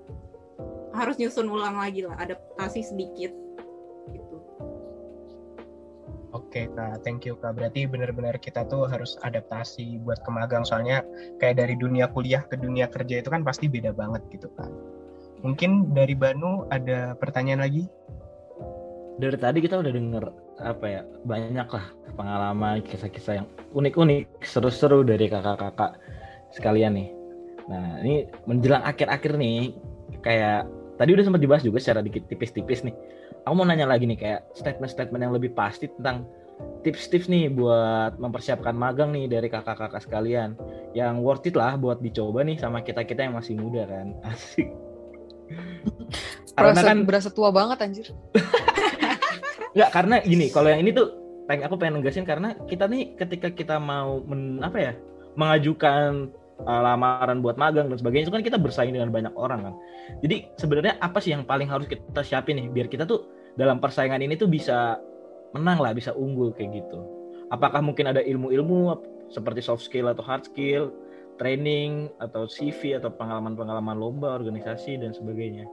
harus 0.92 1.16
nyusun 1.16 1.48
ulang 1.48 1.80
lagi 1.80 2.04
lah 2.04 2.16
adaptasi 2.20 2.84
sedikit 2.84 3.32
Oke, 6.32 6.64
kak, 6.72 7.04
thank 7.04 7.28
you 7.28 7.36
kak. 7.36 7.52
Berarti 7.60 7.84
benar-benar 7.84 8.40
kita 8.40 8.64
tuh 8.64 8.88
harus 8.88 9.20
adaptasi 9.20 10.00
buat 10.00 10.16
ke 10.24 10.30
magang. 10.32 10.64
Soalnya 10.64 11.04
kayak 11.36 11.60
dari 11.60 11.76
dunia 11.76 12.08
kuliah 12.08 12.40
ke 12.48 12.56
dunia 12.56 12.88
kerja 12.88 13.20
itu 13.20 13.28
kan 13.28 13.44
pasti 13.44 13.68
beda 13.68 13.92
banget 13.92 14.24
gitu 14.32 14.48
kan. 14.56 14.72
Mungkin 15.44 15.92
dari 15.92 16.16
Banu 16.16 16.64
ada 16.72 17.12
pertanyaan 17.20 17.60
lagi? 17.68 17.84
Dari 19.20 19.36
tadi 19.36 19.60
kita 19.60 19.76
udah 19.84 19.92
denger 19.92 20.24
apa 20.64 20.86
ya 20.88 21.02
banyak 21.28 21.68
lah 21.68 21.86
pengalaman 22.16 22.80
kisah-kisah 22.80 23.44
yang 23.44 23.48
unik-unik, 23.76 24.40
seru-seru 24.40 25.04
dari 25.04 25.28
kakak-kakak 25.28 26.00
sekalian 26.56 26.96
nih. 26.96 27.08
Nah 27.68 28.00
ini 28.00 28.24
menjelang 28.48 28.80
akhir-akhir 28.88 29.36
nih 29.36 29.76
kayak 30.24 30.64
tadi 30.96 31.10
udah 31.12 31.24
sempat 31.28 31.44
dibahas 31.44 31.60
juga 31.60 31.76
secara 31.76 32.00
dikit 32.00 32.24
tipis-tipis 32.24 32.88
nih. 32.88 32.96
Aku 33.42 33.54
mau 33.58 33.66
nanya 33.66 33.90
lagi 33.90 34.06
nih 34.06 34.18
kayak 34.18 34.40
statement-statement 34.54 35.22
yang 35.22 35.34
lebih 35.34 35.50
pasti 35.50 35.90
tentang 35.90 36.26
tips-tips 36.86 37.26
nih 37.26 37.50
buat 37.50 38.18
mempersiapkan 38.18 38.74
magang 38.74 39.10
nih 39.10 39.26
dari 39.26 39.50
kakak-kakak 39.50 40.02
sekalian 40.02 40.54
yang 40.94 41.22
worth 41.22 41.46
it 41.46 41.58
lah 41.58 41.74
buat 41.74 41.98
dicoba 41.98 42.46
nih 42.46 42.58
sama 42.58 42.86
kita-kita 42.86 43.26
yang 43.26 43.34
masih 43.34 43.58
muda 43.58 43.82
kan. 43.86 44.14
Asik. 44.30 44.70
Karena 46.54 46.82
kan 46.82 46.98
berasa 47.02 47.28
tua 47.34 47.50
banget 47.50 47.82
anjir. 47.82 48.06
Enggak, 49.74 49.90
karena 49.90 50.16
gini, 50.20 50.46
kalau 50.52 50.68
yang 50.68 50.84
ini 50.84 50.92
tuh 50.92 51.16
pengen 51.48 51.64
aku 51.66 51.74
pengen 51.80 51.98
negasin 51.98 52.28
karena 52.28 52.54
kita 52.68 52.86
nih 52.86 53.16
ketika 53.18 53.48
kita 53.50 53.76
mau 53.80 54.22
men, 54.22 54.62
apa 54.62 54.78
ya? 54.78 54.94
mengajukan 55.32 56.28
uh, 56.60 56.80
lamaran 56.84 57.40
buat 57.40 57.56
magang 57.56 57.88
dan 57.88 57.96
sebagainya 57.96 58.28
itu 58.28 58.34
kan 58.34 58.44
kita 58.44 58.58
bersaing 58.60 58.92
dengan 58.92 59.08
banyak 59.08 59.34
orang 59.34 59.70
kan. 59.70 59.74
Jadi 60.20 60.52
sebenarnya 60.60 61.00
apa 61.00 61.18
sih 61.18 61.32
yang 61.32 61.48
paling 61.48 61.68
harus 61.68 61.88
kita 61.88 62.22
siapin 62.22 62.60
nih 62.60 62.66
biar 62.68 62.86
kita 62.92 63.08
tuh 63.08 63.24
dalam 63.56 63.80
persaingan 63.80 64.20
ini 64.20 64.36
tuh 64.36 64.48
bisa 64.48 64.96
menang 65.52 65.80
lah, 65.80 65.92
bisa 65.92 66.16
unggul 66.16 66.52
kayak 66.56 66.84
gitu. 66.84 66.98
Apakah 67.52 67.84
mungkin 67.84 68.08
ada 68.08 68.24
ilmu-ilmu 68.24 68.96
seperti 69.28 69.60
soft 69.60 69.84
skill 69.84 70.08
atau 70.08 70.24
hard 70.24 70.48
skill, 70.48 70.88
training 71.36 72.08
atau 72.20 72.48
CV 72.48 72.96
atau 72.96 73.12
pengalaman-pengalaman 73.12 73.96
lomba, 73.96 74.36
organisasi 74.36 75.00
dan 75.00 75.12
sebagainya. 75.12 75.68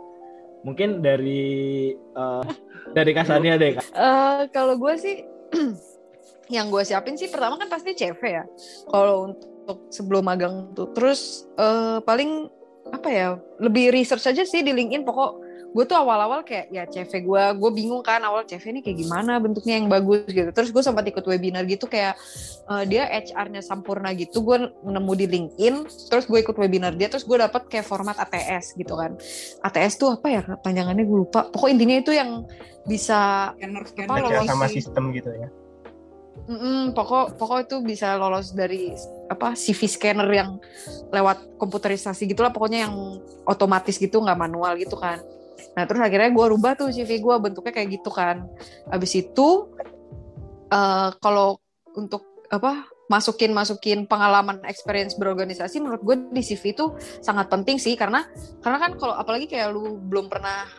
Mungkin 0.67 0.99
dari 0.99 1.95
uh, 2.19 2.43
dari 2.97 3.11
Kasania 3.15 3.55
deh. 3.55 3.79
Uh, 3.95 4.47
kalau 4.51 4.75
gue 4.75 4.93
sih 4.99 5.23
yang 6.55 6.67
gue 6.67 6.83
siapin 6.83 7.15
sih 7.15 7.31
pertama 7.31 7.55
kan 7.55 7.71
pasti 7.71 7.95
CV 7.95 8.19
ya. 8.23 8.43
Kalau 8.91 9.31
untuk 9.31 9.58
sebelum 9.91 10.25
magang 10.25 10.71
tuh, 10.73 10.89
terus 10.95 11.45
uh, 11.59 11.99
paling 12.01 12.49
apa 12.89 13.09
ya 13.09 13.27
lebih 13.61 13.93
research 13.93 14.25
aja 14.25 14.43
sih 14.45 14.65
di 14.65 14.73
LinkedIn. 14.73 15.05
Pokok 15.05 15.49
gue 15.69 15.85
tuh 15.85 15.97
awal-awal 16.01 16.41
kayak 16.41 16.73
ya 16.73 16.83
CV 16.89 17.29
gue, 17.29 17.43
gue 17.61 17.71
bingung 17.77 18.01
kan 18.01 18.17
awal 18.25 18.41
CV 18.41 18.73
ini 18.73 18.81
kayak 18.81 19.05
gimana 19.05 19.37
bentuknya 19.37 19.77
yang 19.77 19.85
bagus 19.85 20.25
gitu. 20.25 20.49
Terus 20.49 20.73
gue 20.73 20.81
sempat 20.81 21.05
ikut 21.05 21.21
webinar 21.21 21.69
gitu 21.69 21.85
kayak 21.85 22.17
uh, 22.65 22.81
dia 22.89 23.05
HR-nya 23.05 23.61
sempurna 23.61 24.09
gitu. 24.17 24.41
Gue 24.41 24.65
nemu 24.65 25.13
di 25.13 25.25
LinkedIn, 25.29 25.75
terus 26.09 26.25
gue 26.25 26.41
ikut 26.41 26.57
webinar 26.57 26.97
dia, 26.97 27.05
terus 27.05 27.21
gue 27.21 27.37
dapet 27.37 27.69
kayak 27.69 27.85
format 27.85 28.17
ATS 28.17 28.73
gitu 28.73 28.97
kan. 28.97 29.13
ATS 29.61 29.93
tuh 30.01 30.17
apa 30.17 30.27
ya 30.33 30.41
panjangannya 30.65 31.05
gue 31.05 31.17
lupa. 31.29 31.45
Pokok 31.53 31.69
intinya 31.69 32.01
itu 32.01 32.17
yang 32.17 32.49
bisa 32.89 33.53
Scanner, 33.53 33.85
apa, 33.85 33.89
scanner. 33.93 34.21
Lolos 34.25 34.49
sama 34.49 34.65
sistem 34.65 35.13
gitu 35.13 35.29
ya. 35.37 35.49
Mm-mm, 36.47 36.95
pokok 36.95 37.35
pokok 37.37 37.59
itu 37.67 37.75
bisa 37.83 38.15
lolos 38.15 38.55
dari 38.55 38.93
apa 39.29 39.53
CV 39.53 39.85
scanner 39.85 40.29
yang 40.29 40.57
lewat 41.13 41.59
komputerisasi 41.61 42.25
gitulah 42.25 42.49
pokoknya 42.49 42.89
yang 42.89 42.95
otomatis 43.45 43.99
gitu 43.99 44.21
nggak 44.21 44.39
manual 44.39 44.73
gitu 44.79 44.97
kan. 44.97 45.21
Nah 45.75 45.83
terus 45.85 46.01
akhirnya 46.01 46.31
gue 46.31 46.45
rubah 46.55 46.73
tuh 46.79 46.89
CV 46.89 47.21
gue 47.21 47.35
bentuknya 47.37 47.73
kayak 47.75 48.01
gitu 48.01 48.09
kan. 48.09 48.47
Abis 48.89 49.19
itu 49.19 49.69
eh, 50.71 51.09
kalau 51.21 51.59
untuk 51.93 52.25
apa 52.49 52.87
masukin 53.09 53.51
masukin 53.51 54.05
pengalaman 54.05 54.61
experience 54.69 55.17
berorganisasi 55.17 55.81
menurut 55.81 56.01
gue 56.05 56.15
di 56.29 56.45
CV 56.45 56.77
itu 56.77 56.93
sangat 57.19 57.49
penting 57.49 57.81
sih. 57.81 57.97
Karena 57.97 58.23
karena 58.61 58.77
kan 58.77 58.91
kalau 58.95 59.17
apalagi 59.17 59.49
kayak 59.49 59.73
lu 59.73 59.97
belum 59.97 60.29
pernah 60.29 60.69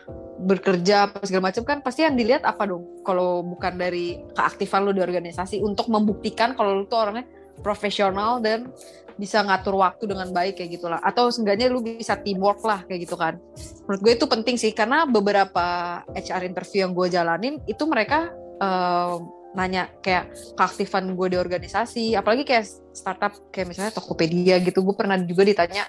bekerja 0.41 1.11
apa 1.11 1.21
segala 1.27 1.53
macam 1.53 1.63
kan 1.67 1.77
pasti 1.83 2.07
yang 2.07 2.15
dilihat 2.15 2.47
apa 2.47 2.63
dong? 2.65 3.03
Kalau 3.03 3.43
bukan 3.43 3.75
dari 3.75 4.17
keaktifan 4.33 4.87
lu 4.87 4.95
di 4.95 5.03
organisasi 5.03 5.59
untuk 5.59 5.91
membuktikan 5.91 6.55
kalau 6.55 6.81
lu 6.81 6.87
tuh 6.87 7.03
orangnya 7.03 7.27
profesional 7.61 8.39
dan 8.39 8.71
bisa 9.19 9.43
ngatur 9.43 9.77
waktu 9.77 10.09
dengan 10.09 10.33
baik 10.33 10.57
kayak 10.57 10.81
gitulah 10.81 10.97
atau 11.03 11.29
seenggaknya 11.29 11.69
lu 11.69 11.83
bisa 11.83 12.17
teamwork 12.17 12.63
lah 12.63 12.87
kayak 12.87 13.05
gitu 13.05 13.19
kan. 13.19 13.37
Menurut 13.85 14.01
gue 14.01 14.13
itu 14.17 14.25
penting 14.25 14.55
sih 14.55 14.71
karena 14.71 15.03
beberapa 15.03 15.99
HR 16.15 16.47
interview 16.47 16.87
yang 16.87 16.95
gue 16.95 17.07
jalanin 17.11 17.59
itu 17.67 17.83
mereka 17.85 18.31
eh, 18.57 19.15
nanya 19.51 19.91
kayak 19.99 20.31
keaktifan 20.55 21.11
gue 21.11 21.27
di 21.35 21.37
organisasi 21.37 22.15
apalagi 22.15 22.47
kayak 22.47 22.65
startup 22.95 23.35
kayak 23.51 23.67
misalnya 23.67 23.91
Tokopedia 23.91 24.63
gitu 24.63 24.79
gue 24.79 24.95
pernah 24.95 25.19
juga 25.19 25.43
ditanya 25.43 25.83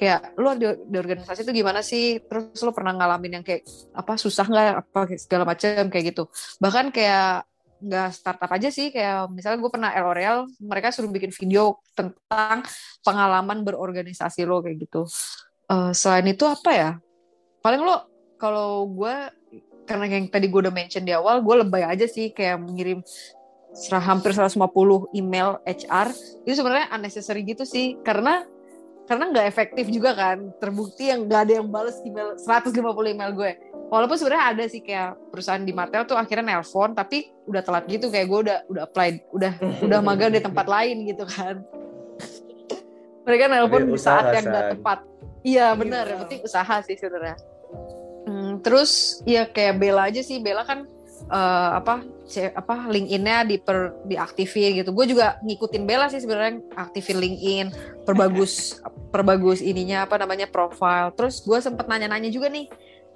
kayak 0.00 0.32
lu 0.40 0.56
di, 0.56 0.66
di 0.88 0.96
organisasi 0.96 1.44
itu 1.44 1.52
gimana 1.52 1.84
sih? 1.84 2.24
Terus 2.24 2.56
lu 2.64 2.72
pernah 2.72 2.96
ngalamin 2.96 3.38
yang 3.38 3.44
kayak 3.44 3.68
apa 3.92 4.16
susah 4.16 4.48
nggak? 4.48 4.72
Apa 4.80 5.00
segala 5.20 5.44
macam 5.44 5.92
kayak 5.92 6.04
gitu. 6.16 6.24
Bahkan 6.56 6.88
kayak 6.88 7.44
nggak 7.80 8.08
startup 8.12 8.50
aja 8.52 8.68
sih 8.68 8.92
kayak 8.92 9.28
misalnya 9.32 9.60
gue 9.60 9.70
pernah 9.72 9.88
L'Oreal 9.96 10.44
mereka 10.60 10.92
suruh 10.92 11.08
bikin 11.08 11.32
video 11.32 11.80
tentang 11.96 12.60
pengalaman 13.04 13.60
berorganisasi 13.60 14.48
lo 14.48 14.64
kayak 14.64 14.88
gitu. 14.88 15.04
Eh, 15.68 15.92
selain 15.92 16.24
itu 16.32 16.48
apa 16.48 16.70
ya? 16.72 16.90
Paling 17.60 17.84
lo 17.84 18.08
kalau 18.40 18.88
gue 18.88 19.16
karena 19.90 20.06
yang 20.06 20.30
tadi 20.30 20.46
gue 20.46 20.60
udah 20.62 20.70
mention 20.70 21.02
di 21.02 21.10
awal 21.10 21.42
gue 21.42 21.66
lebay 21.66 21.82
aja 21.82 22.06
sih 22.06 22.30
kayak 22.30 22.62
mengirim 22.62 23.02
serah 23.74 24.02
hampir 24.02 24.30
150 24.30 24.54
email 25.18 25.58
HR 25.66 26.14
itu 26.46 26.54
sebenarnya 26.54 26.94
unnecessary 26.94 27.42
gitu 27.42 27.66
sih 27.66 27.98
karena 28.06 28.46
karena 29.10 29.26
nggak 29.26 29.46
efektif 29.50 29.90
juga 29.90 30.14
kan. 30.14 30.54
Terbukti 30.62 31.10
yang 31.10 31.26
nggak 31.26 31.40
ada 31.42 31.52
yang 31.58 31.66
balas 31.66 31.98
email 32.06 32.38
150 32.38 32.78
email 33.10 33.34
gue. 33.34 33.58
Walaupun 33.90 34.14
sebenarnya 34.14 34.54
ada 34.54 34.64
sih 34.70 34.86
kayak 34.86 35.18
perusahaan 35.34 35.58
di 35.58 35.74
Martel 35.74 36.06
tuh 36.06 36.14
akhirnya 36.14 36.54
nelpon 36.54 36.94
tapi 36.94 37.26
udah 37.50 37.58
telat 37.58 37.90
gitu. 37.90 38.06
Kayak 38.06 38.30
gue 38.30 38.40
udah 38.46 38.58
udah 38.70 38.82
apply 38.86 39.34
udah 39.34 39.52
udah 39.82 39.98
magang 39.98 40.30
di 40.30 40.38
tempat 40.38 40.62
lain 40.70 41.10
gitu 41.10 41.26
kan. 41.26 41.58
Mereka 43.26 43.50
nelpon 43.50 43.90
di 43.90 43.98
saat 43.98 44.30
yang 44.30 44.46
nggak 44.46 44.62
San. 44.62 44.72
tepat. 44.78 44.98
Iya 45.42 45.66
benar. 45.74 46.06
Iya. 46.06 46.10
yang 46.14 46.20
penting 46.30 46.40
usaha 46.46 46.76
sih 46.86 46.94
sebenarnya 46.94 47.34
terus 48.60 49.20
ya 49.24 49.48
kayak 49.48 49.80
Bella 49.80 50.08
aja 50.08 50.20
sih 50.24 50.38
Bella 50.40 50.64
kan 50.64 50.84
eh, 51.28 51.70
apa 51.80 52.04
apa 52.30 52.86
LinkedIn-nya 52.86 53.42
diper 53.42 54.06
diaktifin 54.06 54.78
gitu. 54.82 54.94
Gue 54.94 55.10
juga 55.10 55.42
ngikutin 55.42 55.82
Bella 55.82 56.06
sih 56.06 56.22
sebenarnya 56.22 56.62
aktifin 56.78 57.18
LinkedIn, 57.18 57.66
perbagus 58.06 58.78
perbagus 59.14 59.58
ininya 59.58 60.06
apa 60.06 60.20
namanya 60.20 60.46
profile. 60.46 61.10
Terus 61.18 61.42
gue 61.42 61.58
sempet 61.58 61.90
nanya-nanya 61.90 62.30
juga 62.30 62.46
nih. 62.48 62.70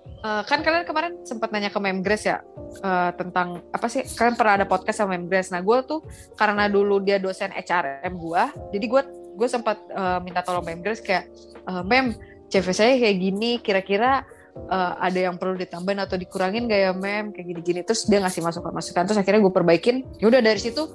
eh, 0.04 0.42
kan 0.44 0.60
kalian 0.60 0.84
kemarin 0.84 1.16
sempat 1.24 1.48
nanya 1.48 1.72
ke 1.72 1.80
Memgres 1.80 2.28
ya 2.28 2.44
eh, 2.80 3.10
tentang 3.16 3.64
apa 3.72 3.88
sih 3.88 4.04
kalian 4.04 4.36
pernah 4.36 4.60
ada 4.60 4.66
podcast 4.68 5.00
sama 5.00 5.16
Memgres. 5.16 5.48
Nah 5.48 5.64
gue 5.64 5.78
tuh 5.84 6.00
karena 6.36 6.68
dulu 6.68 7.00
dia 7.00 7.16
dosen 7.16 7.52
HRM 7.52 8.12
gue, 8.12 8.42
jadi 8.76 8.84
gue 8.84 9.02
gue 9.36 9.48
sempat 9.48 9.80
eh, 9.88 10.18
minta 10.20 10.44
tolong 10.44 10.64
Memgres 10.64 11.00
kayak 11.00 11.28
eh, 11.68 11.84
Mem 11.84 12.16
CV 12.52 12.66
saya 12.70 12.94
kayak 13.00 13.16
gini, 13.16 13.50
kira-kira 13.64 14.28
eh, 14.54 14.92
ada 14.98 15.18
yang 15.18 15.36
perlu 15.36 15.58
ditambahin 15.58 16.00
atau 16.02 16.16
dikurangin 16.16 16.70
gak 16.70 16.80
ya 16.80 16.92
mem? 16.94 17.34
Kayak 17.34 17.46
gini-gini. 17.50 17.80
Terus 17.82 18.06
dia 18.06 18.22
ngasih 18.22 18.42
masukan-masukan. 18.42 19.02
Terus 19.10 19.18
akhirnya 19.18 19.40
gue 19.42 19.54
perbaikin. 19.54 19.96
Ya 20.22 20.30
udah 20.30 20.40
dari 20.40 20.60
situ 20.62 20.86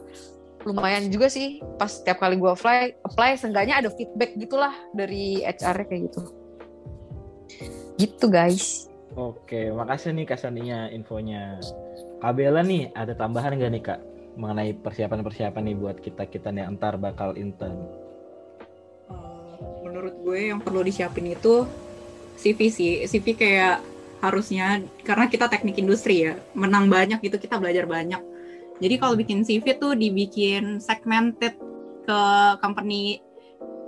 lumayan 0.67 1.07
juga 1.07 1.31
sih. 1.31 1.63
Pas 1.79 1.91
setiap 1.91 2.19
kali 2.19 2.35
gue 2.35 2.51
apply 2.51 3.05
apply 3.05 3.39
seenggaknya 3.39 3.79
ada 3.79 3.89
feedback 3.93 4.35
gitulah 4.35 4.73
dari 4.91 5.43
HR 5.43 5.87
kayak 5.87 6.01
gitu. 6.11 6.21
Gitu 7.99 8.25
guys. 8.31 8.89
Oke, 9.17 9.73
makasih 9.73 10.15
nih 10.15 10.25
Kasaninya 10.29 10.87
infonya. 10.93 11.57
Kabela 12.21 12.61
nih, 12.61 12.93
ada 12.93 13.15
tambahan 13.17 13.57
nggak 13.57 13.71
nih 13.73 13.83
kak? 13.83 13.99
Mengenai 14.39 14.71
persiapan-persiapan 14.79 15.63
nih 15.65 15.75
buat 15.75 15.97
kita 15.99 16.23
kita 16.29 16.53
nih 16.53 16.63
antar 16.63 16.95
bakal 16.95 17.35
intern? 17.35 17.89
Eh, 19.09 19.57
menurut 19.83 20.15
gue 20.23 20.39
yang 20.53 20.61
perlu 20.61 20.85
disiapin 20.85 21.33
itu 21.33 21.65
CV 22.39 22.59
sih. 22.71 22.91
CV 23.03 23.35
kayak 23.35 23.83
harusnya 24.19 24.83
karena 25.03 25.31
kita 25.31 25.47
teknik 25.47 25.79
industri 25.79 26.27
ya 26.27 26.35
menang 26.55 26.91
banyak 26.91 27.19
gitu 27.23 27.39
kita 27.39 27.59
belajar 27.59 27.87
banyak. 27.87 28.19
Jadi 28.79 28.95
kalau 28.95 29.15
bikin 29.19 29.43
CV 29.43 29.75
tuh 29.75 29.95
dibikin 29.95 30.79
segmented 30.79 31.55
ke 32.07 32.21
company. 32.63 33.19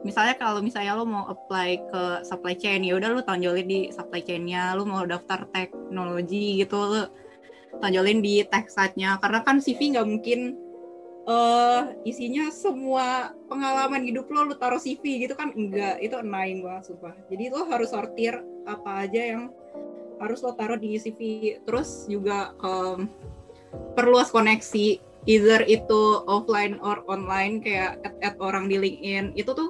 Misalnya 0.01 0.33
kalau 0.35 0.65
misalnya 0.65 0.97
lo 0.97 1.05
mau 1.05 1.29
apply 1.29 1.69
ke 1.87 2.03
supply 2.25 2.57
chain 2.57 2.81
ya 2.81 2.97
udah 2.97 3.13
lo 3.13 3.21
tonjolin 3.21 3.67
di 3.69 3.79
supply 3.93 4.25
chainnya 4.25 4.73
lo 4.73 4.83
mau 4.83 5.05
daftar 5.05 5.45
teknologi 5.53 6.57
gitu 6.57 6.75
lo 6.75 7.01
tonjolin 7.79 8.19
di 8.19 8.43
tech 8.49 8.67
site-nya. 8.67 9.21
Karena 9.21 9.39
kan 9.45 9.63
CV 9.63 9.95
nggak 9.95 10.07
mungkin 10.07 10.39
eh 11.21 11.83
isinya 12.01 12.49
semua 12.49 13.37
pengalaman 13.45 14.01
hidup 14.01 14.25
lo 14.33 14.49
lu 14.49 14.55
taruh 14.57 14.81
CV 14.81 15.29
gitu 15.29 15.37
kan 15.37 15.53
enggak 15.53 16.01
itu 16.01 16.17
annoying 16.17 16.65
banget 16.65 16.89
sumpah 16.89 17.13
jadi 17.29 17.53
lo 17.53 17.69
harus 17.69 17.93
sortir 17.93 18.41
apa 18.65 19.05
aja 19.05 19.37
yang 19.37 19.53
harus 20.17 20.41
lo 20.41 20.57
taruh 20.57 20.81
di 20.81 20.97
CV 20.97 21.21
terus 21.61 22.09
juga 22.09 22.57
em, 22.65 23.05
perluas 23.93 24.33
koneksi 24.33 24.97
either 25.29 25.61
itu 25.69 26.25
offline 26.25 26.81
or 26.81 27.05
online 27.05 27.61
kayak 27.61 28.01
add, 28.01 28.17
add 28.25 28.35
orang 28.41 28.65
di 28.65 28.81
LinkedIn 28.81 29.37
itu 29.37 29.53
tuh 29.53 29.69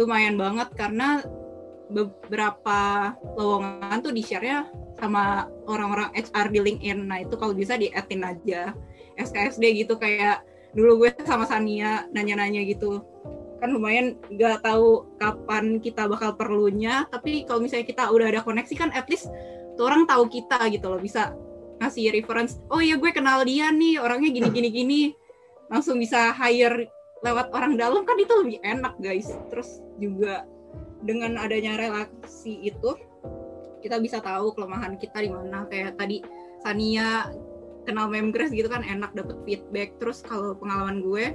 lumayan 0.00 0.40
banget 0.40 0.72
karena 0.72 1.20
beberapa 1.92 3.12
lowongan 3.36 4.00
tuh 4.00 4.16
di 4.16 4.24
share-nya 4.24 4.64
sama 4.96 5.52
orang-orang 5.68 6.08
HR 6.16 6.48
di 6.48 6.60
LinkedIn. 6.64 7.04
Nah, 7.04 7.20
itu 7.20 7.36
kalau 7.36 7.52
bisa 7.52 7.76
di 7.76 7.92
add-in 7.92 8.24
aja. 8.24 8.72
SKSD 9.20 9.84
gitu 9.84 10.00
kayak 10.00 10.40
dulu 10.72 11.04
gue 11.04 11.10
sama 11.24 11.44
Sania 11.44 12.08
nanya-nanya 12.10 12.64
gitu. 12.64 13.04
Kan 13.62 13.76
lumayan 13.76 14.18
gak 14.34 14.66
tahu 14.66 15.06
kapan 15.20 15.78
kita 15.78 16.10
bakal 16.10 16.34
perlunya, 16.34 17.06
tapi 17.12 17.46
kalau 17.46 17.62
misalnya 17.62 17.86
kita 17.86 18.10
udah 18.10 18.26
ada 18.26 18.40
koneksi 18.42 18.74
kan 18.74 18.90
at 18.90 19.06
least 19.06 19.30
tuh 19.78 19.86
orang 19.86 20.04
tahu 20.04 20.26
kita 20.26 20.58
gitu 20.74 20.90
loh, 20.90 20.98
bisa 20.98 21.36
ngasih 21.78 22.10
reference. 22.10 22.58
Oh 22.68 22.82
iya 22.82 22.98
gue 22.98 23.10
kenal 23.14 23.46
dia 23.46 23.70
nih, 23.70 24.02
orangnya 24.02 24.30
gini-gini 24.34 24.68
gini. 24.82 25.02
Langsung 25.70 25.96
bisa 25.96 26.34
hire 26.34 26.90
lewat 27.22 27.54
orang 27.54 27.78
dalam 27.78 28.02
kan 28.02 28.18
itu 28.18 28.34
lebih 28.34 28.58
enak 28.66 28.98
guys. 28.98 29.30
Terus 29.48 29.78
juga 29.96 30.44
dengan 31.02 31.38
adanya 31.38 31.78
relasi 31.78 32.62
itu 32.66 32.98
kita 33.82 33.98
bisa 33.98 34.22
tahu 34.22 34.54
kelemahan 34.54 34.94
kita 34.94 35.18
di 35.18 35.30
mana 35.30 35.66
kayak 35.66 35.98
tadi 35.98 36.22
Sania 36.62 37.26
kenal 37.84 38.06
Memgres 38.08 38.54
gitu 38.54 38.66
kan 38.70 38.82
enak 38.84 39.12
dapet 39.14 39.36
feedback. 39.46 39.96
Terus 39.98 40.22
kalau 40.22 40.54
pengalaman 40.58 41.02
gue 41.02 41.34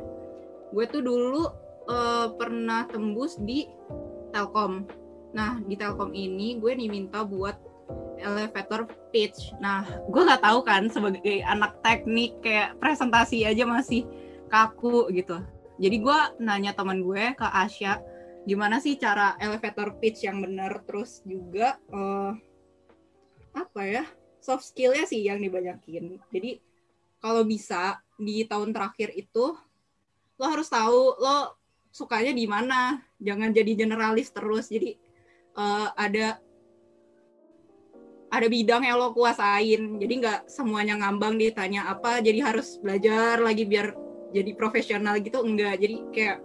gue 0.76 0.86
tuh 0.91 1.00
dulu 1.00 1.48
uh, 1.88 2.28
pernah 2.36 2.88
tembus 2.88 3.39
di 3.39 3.68
Telkom. 4.36 4.88
Nah 5.32 5.60
di 5.64 5.76
Telkom 5.80 6.12
ini 6.12 6.60
gue 6.60 6.76
diminta 6.76 7.24
buat 7.24 7.56
elevator 8.20 8.88
pitch. 9.16 9.56
Nah 9.64 9.88
gue 10.08 10.22
nggak 10.22 10.43
tahu 10.43 10.60
kan 10.64 10.91
sebagai 10.91 11.43
anak 11.48 11.80
teknik 11.86 12.39
kayak 12.43 12.76
presentasi 12.82 13.48
aja 13.48 13.64
masih 13.64 14.04
kaku 14.52 15.08
gitu. 15.16 15.39
Jadi 15.78 15.95
gue 16.02 16.20
nanya 16.41 16.74
teman 16.74 17.06
gue 17.06 17.38
ke 17.38 17.48
Asia 17.48 18.02
gimana 18.48 18.80
sih 18.80 18.95
cara 18.95 19.36
elevator 19.43 20.00
pitch 20.00 20.24
yang 20.24 20.39
benar 20.39 20.80
terus 20.88 21.20
juga 21.28 21.76
uh, 21.91 22.32
apa 23.52 23.82
ya 23.84 24.04
soft 24.48 24.64
skillnya 24.72 25.04
sih 25.04 25.28
yang 25.28 25.43
dibanyakin. 25.43 26.16
Jadi 26.32 26.64
kalau 27.20 27.43
bisa 27.43 28.00
di 28.16 28.48
tahun 28.48 28.72
terakhir 28.72 29.12
itu 29.12 29.52
lo 30.39 30.45
harus 30.48 30.72
tahu 30.72 31.20
lo 31.20 31.60
sukanya 31.91 32.32
di 32.32 32.48
mana. 32.48 33.04
Jangan 33.20 33.52
jadi 33.52 33.76
generalis 33.76 34.32
terus. 34.32 34.72
Jadi 34.72 34.95
uh, 35.60 35.91
ada 36.00 36.39
ada 38.32 38.48
bidang 38.48 38.88
yang 38.88 38.95
lo 38.95 39.12
kuasain. 39.12 40.00
Jadi 40.00 40.14
nggak 40.24 40.48
semuanya 40.48 40.95
ngambang 40.95 41.36
ditanya 41.36 41.91
apa 41.91 42.24
jadi 42.24 42.48
harus 42.48 42.80
belajar 42.80 43.43
lagi 43.43 43.68
biar 43.68 43.91
jadi 44.32 44.56
profesional 44.56 45.20
gitu 45.20 45.43
enggak. 45.43 45.76
Jadi 45.76 45.95
kayak 46.16 46.39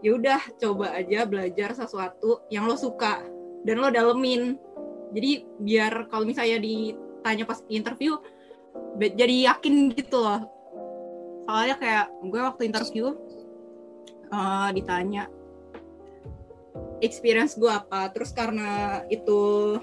ya 0.00 0.16
udah 0.16 0.40
coba 0.56 0.96
aja 0.96 1.28
belajar 1.28 1.76
sesuatu 1.76 2.40
yang 2.48 2.64
lo 2.64 2.80
suka 2.80 3.20
dan 3.68 3.84
lo 3.84 3.92
dalemin. 3.92 4.56
Jadi 5.12 5.44
biar 5.60 6.08
kalau 6.08 6.24
misalnya 6.24 6.56
ditanya 7.20 7.44
pas 7.44 7.60
interview 7.66 8.16
jadi 8.98 9.54
yakin 9.54 9.90
gitu 9.94 10.18
loh. 10.22 10.46
Soalnya 11.48 11.76
kayak 11.80 12.06
gue 12.28 12.40
waktu 12.40 12.62
interview 12.68 13.16
uh, 14.30 14.68
ditanya 14.70 15.26
experience 17.02 17.56
gue 17.56 17.70
apa? 17.70 18.12
Terus 18.12 18.30
karena 18.34 19.02
itu 19.08 19.76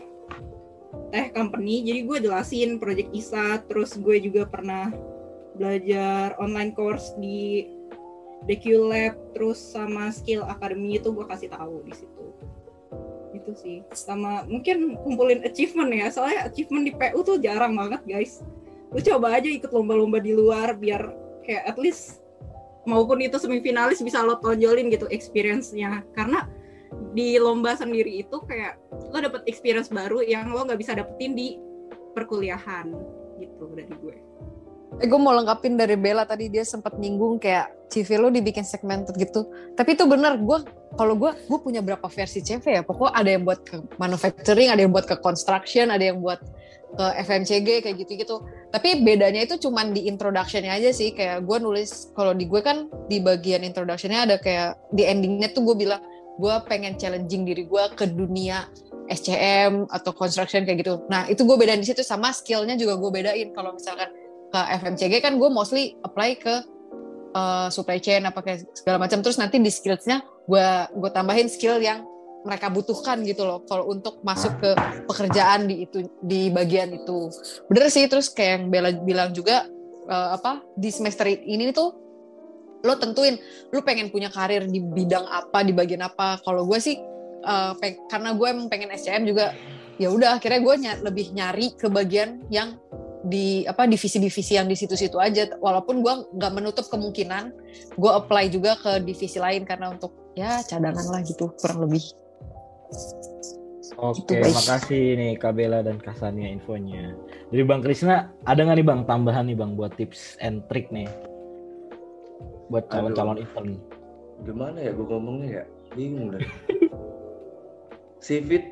teh 1.12 1.32
company 1.32 1.84
jadi 1.84 2.00
gue 2.04 2.18
jelasin 2.28 2.80
project 2.80 3.12
ISA 3.12 3.64
terus 3.68 3.96
gue 3.96 4.20
juga 4.20 4.48
pernah 4.48 4.92
belajar 5.56 6.36
online 6.40 6.76
course 6.76 7.16
di 7.20 7.72
DQ 8.46 8.66
Lab 8.92 9.14
terus 9.32 9.58
sama 9.58 10.12
Skill 10.12 10.44
Academy 10.44 11.00
itu 11.00 11.16
gue 11.16 11.26
kasih 11.26 11.50
tahu 11.50 11.88
di 11.88 11.94
situ 11.96 12.15
itu 13.46 13.54
sih. 13.54 13.78
Sama 13.94 14.42
mungkin 14.50 14.98
kumpulin 15.06 15.46
achievement 15.46 15.94
ya 15.94 16.10
soalnya 16.10 16.50
achievement 16.50 16.90
di 16.90 16.94
PU 16.98 17.22
tuh 17.22 17.38
jarang 17.38 17.78
banget 17.78 18.02
guys. 18.10 18.42
Lu 18.90 18.98
coba 18.98 19.38
aja 19.38 19.46
ikut 19.46 19.70
lomba-lomba 19.70 20.18
di 20.18 20.34
luar 20.34 20.74
biar 20.74 21.14
kayak 21.46 21.70
at 21.70 21.78
least 21.78 22.26
maupun 22.90 23.22
itu 23.22 23.38
semifinalis 23.38 24.02
bisa 24.02 24.26
lo 24.26 24.42
tonjolin 24.42 24.90
gitu 24.90 25.06
experience-nya. 25.14 26.02
Karena 26.18 26.50
di 27.14 27.38
lomba 27.38 27.78
sendiri 27.78 28.26
itu 28.26 28.42
kayak 28.50 28.82
lo 29.14 29.18
dapet 29.22 29.46
experience 29.46 29.94
baru 29.94 30.26
yang 30.26 30.50
lo 30.50 30.66
nggak 30.66 30.82
bisa 30.82 30.98
dapetin 30.98 31.38
di 31.38 31.62
perkuliahan 32.18 32.90
gitu 33.38 33.70
dari 33.78 33.94
gue. 34.02 34.25
Eh, 34.96 35.08
gue 35.12 35.20
mau 35.20 35.36
lengkapin 35.36 35.76
dari 35.76 36.00
Bella 36.00 36.24
tadi 36.24 36.48
dia 36.48 36.64
sempat 36.64 36.96
nyinggung 36.96 37.36
kayak 37.36 37.92
CV 37.92 38.16
lo 38.16 38.32
dibikin 38.32 38.64
segmented 38.64 39.12
gitu. 39.20 39.44
Tapi 39.76 40.00
itu 40.00 40.08
bener, 40.08 40.40
gue 40.40 40.64
kalau 40.96 41.20
gue 41.20 41.36
gue 41.36 41.60
punya 41.60 41.84
berapa 41.84 42.08
versi 42.08 42.40
CV 42.40 42.80
ya. 42.80 42.82
Pokoknya 42.88 43.12
ada 43.12 43.30
yang 43.36 43.44
buat 43.44 43.60
ke 43.68 43.76
manufacturing, 44.00 44.72
ada 44.72 44.80
yang 44.80 44.96
buat 44.96 45.04
ke 45.04 45.20
construction, 45.20 45.92
ada 45.92 46.00
yang 46.00 46.24
buat 46.24 46.40
ke 46.96 47.06
FMCG 47.28 47.84
kayak 47.84 47.96
gitu-gitu. 48.08 48.40
Tapi 48.72 49.04
bedanya 49.04 49.44
itu 49.44 49.60
cuman 49.60 49.92
di 49.92 50.08
introductionnya 50.08 50.80
aja 50.80 50.96
sih. 50.96 51.12
Kayak 51.12 51.44
gue 51.44 51.58
nulis 51.60 52.16
kalau 52.16 52.32
di 52.32 52.48
gue 52.48 52.64
kan 52.64 52.88
di 53.12 53.20
bagian 53.20 53.68
introductionnya 53.68 54.24
ada 54.24 54.40
kayak 54.40 54.80
di 54.96 55.04
endingnya 55.04 55.52
tuh 55.52 55.68
gue 55.68 55.76
bilang 55.76 56.00
gue 56.40 56.56
pengen 56.72 56.96
challenging 56.96 57.44
diri 57.44 57.68
gue 57.68 57.84
ke 57.96 58.08
dunia 58.08 58.68
SCM 59.12 59.92
atau 59.92 60.12
construction 60.16 60.64
kayak 60.64 60.88
gitu. 60.88 61.04
Nah 61.12 61.28
itu 61.28 61.44
gue 61.44 61.56
bedain 61.60 61.84
di 61.84 61.88
situ 61.88 62.02
sama 62.02 62.32
skillnya 62.32 62.80
juga 62.80 62.96
gue 62.96 63.12
bedain. 63.12 63.52
Kalau 63.52 63.76
misalkan 63.76 64.08
ke 64.56 64.62
FMCG 64.80 65.20
kan 65.20 65.36
gue 65.36 65.50
mostly 65.52 66.00
apply 66.08 66.40
ke 66.40 66.64
uh, 67.36 67.68
supply 67.68 68.00
chain 68.00 68.24
apa 68.24 68.40
kayak 68.40 68.64
segala 68.72 69.04
macam. 69.04 69.20
Terus 69.20 69.36
nanti 69.36 69.60
di 69.60 69.68
skillsnya 69.68 70.24
gue 70.48 70.68
gue 70.96 71.10
tambahin 71.12 71.52
skill 71.52 71.84
yang 71.84 72.08
mereka 72.48 72.72
butuhkan 72.72 73.20
gitu 73.28 73.44
loh. 73.44 73.68
Kalau 73.68 73.92
untuk 73.92 74.24
masuk 74.24 74.56
ke 74.64 74.72
pekerjaan 75.12 75.68
di 75.68 75.84
itu 75.84 76.08
di 76.24 76.48
bagian 76.48 76.96
itu. 76.96 77.28
Bener 77.68 77.92
sih 77.92 78.08
terus 78.08 78.32
kayak 78.32 78.52
yang 78.56 78.64
Bella 78.72 78.90
bilang 79.04 79.36
juga 79.36 79.68
uh, 80.08 80.40
apa 80.40 80.64
di 80.80 80.88
semester 80.88 81.28
ini 81.28 81.76
tuh 81.76 81.92
lo 82.86 83.02
tentuin 83.02 83.36
lo 83.74 83.82
pengen 83.82 84.14
punya 84.14 84.30
karir 84.30 84.70
di 84.70 84.80
bidang 84.80 85.26
apa 85.28 85.66
di 85.68 85.76
bagian 85.76 86.06
apa. 86.08 86.40
Kalau 86.40 86.64
gue 86.64 86.80
sih 86.80 86.96
uh, 87.44 87.76
karena 88.08 88.32
gue 88.32 88.48
emang 88.48 88.72
pengen 88.72 88.94
SCM 88.96 89.28
juga 89.28 89.52
ya 89.96 90.12
udah 90.12 90.38
akhirnya 90.38 90.60
gue 90.60 90.76
ny 90.76 90.90
lebih 91.02 91.32
nyari 91.32 91.72
ke 91.74 91.88
bagian 91.88 92.44
yang 92.52 92.76
di 93.26 93.66
apa 93.66 93.90
divisi-divisi 93.90 94.54
yang 94.54 94.70
di 94.70 94.78
situ-situ 94.78 95.18
aja 95.18 95.50
walaupun 95.58 96.06
gue 96.06 96.14
nggak 96.38 96.54
menutup 96.54 96.86
kemungkinan 96.94 97.50
gue 97.98 98.12
apply 98.14 98.54
juga 98.54 98.78
ke 98.78 99.02
divisi 99.02 99.42
lain 99.42 99.66
karena 99.66 99.90
untuk 99.90 100.14
ya 100.38 100.62
cadangan 100.62 101.10
lah 101.10 101.22
gitu 101.26 101.50
kurang 101.58 101.90
lebih 101.90 102.06
Oke, 103.96 104.44
gitu, 104.44 104.52
makasih 104.52 105.16
nih 105.16 105.32
Kabela 105.40 105.80
dan 105.80 105.96
Kasania 106.04 106.52
infonya. 106.52 107.16
Jadi 107.48 107.64
Bang 107.64 107.80
Krisna, 107.80 108.28
ada 108.44 108.68
nggak 108.68 108.84
nih 108.84 108.88
Bang 108.92 109.02
tambahan 109.08 109.48
nih 109.48 109.56
Bang 109.56 109.80
buat 109.80 109.96
tips 109.96 110.36
and 110.44 110.68
trick 110.68 110.92
nih 110.92 111.08
buat 112.68 112.92
calon-calon 112.92 113.40
intern? 113.40 113.80
Gimana 114.44 114.84
ya 114.84 114.92
gue 114.92 115.08
ngomongnya 115.08 115.64
ya? 115.64 115.66
Bingung 115.96 116.36
deh. 116.36 116.44
CV 118.26 118.68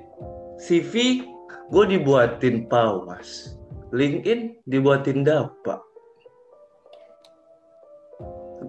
CV 0.58 1.24
gue 1.70 1.84
dibuatin 1.88 2.66
pau 2.66 3.06
mas 3.06 3.56
LinkedIn 3.94 4.66
dibuatin 4.66 5.22
dapat. 5.22 5.80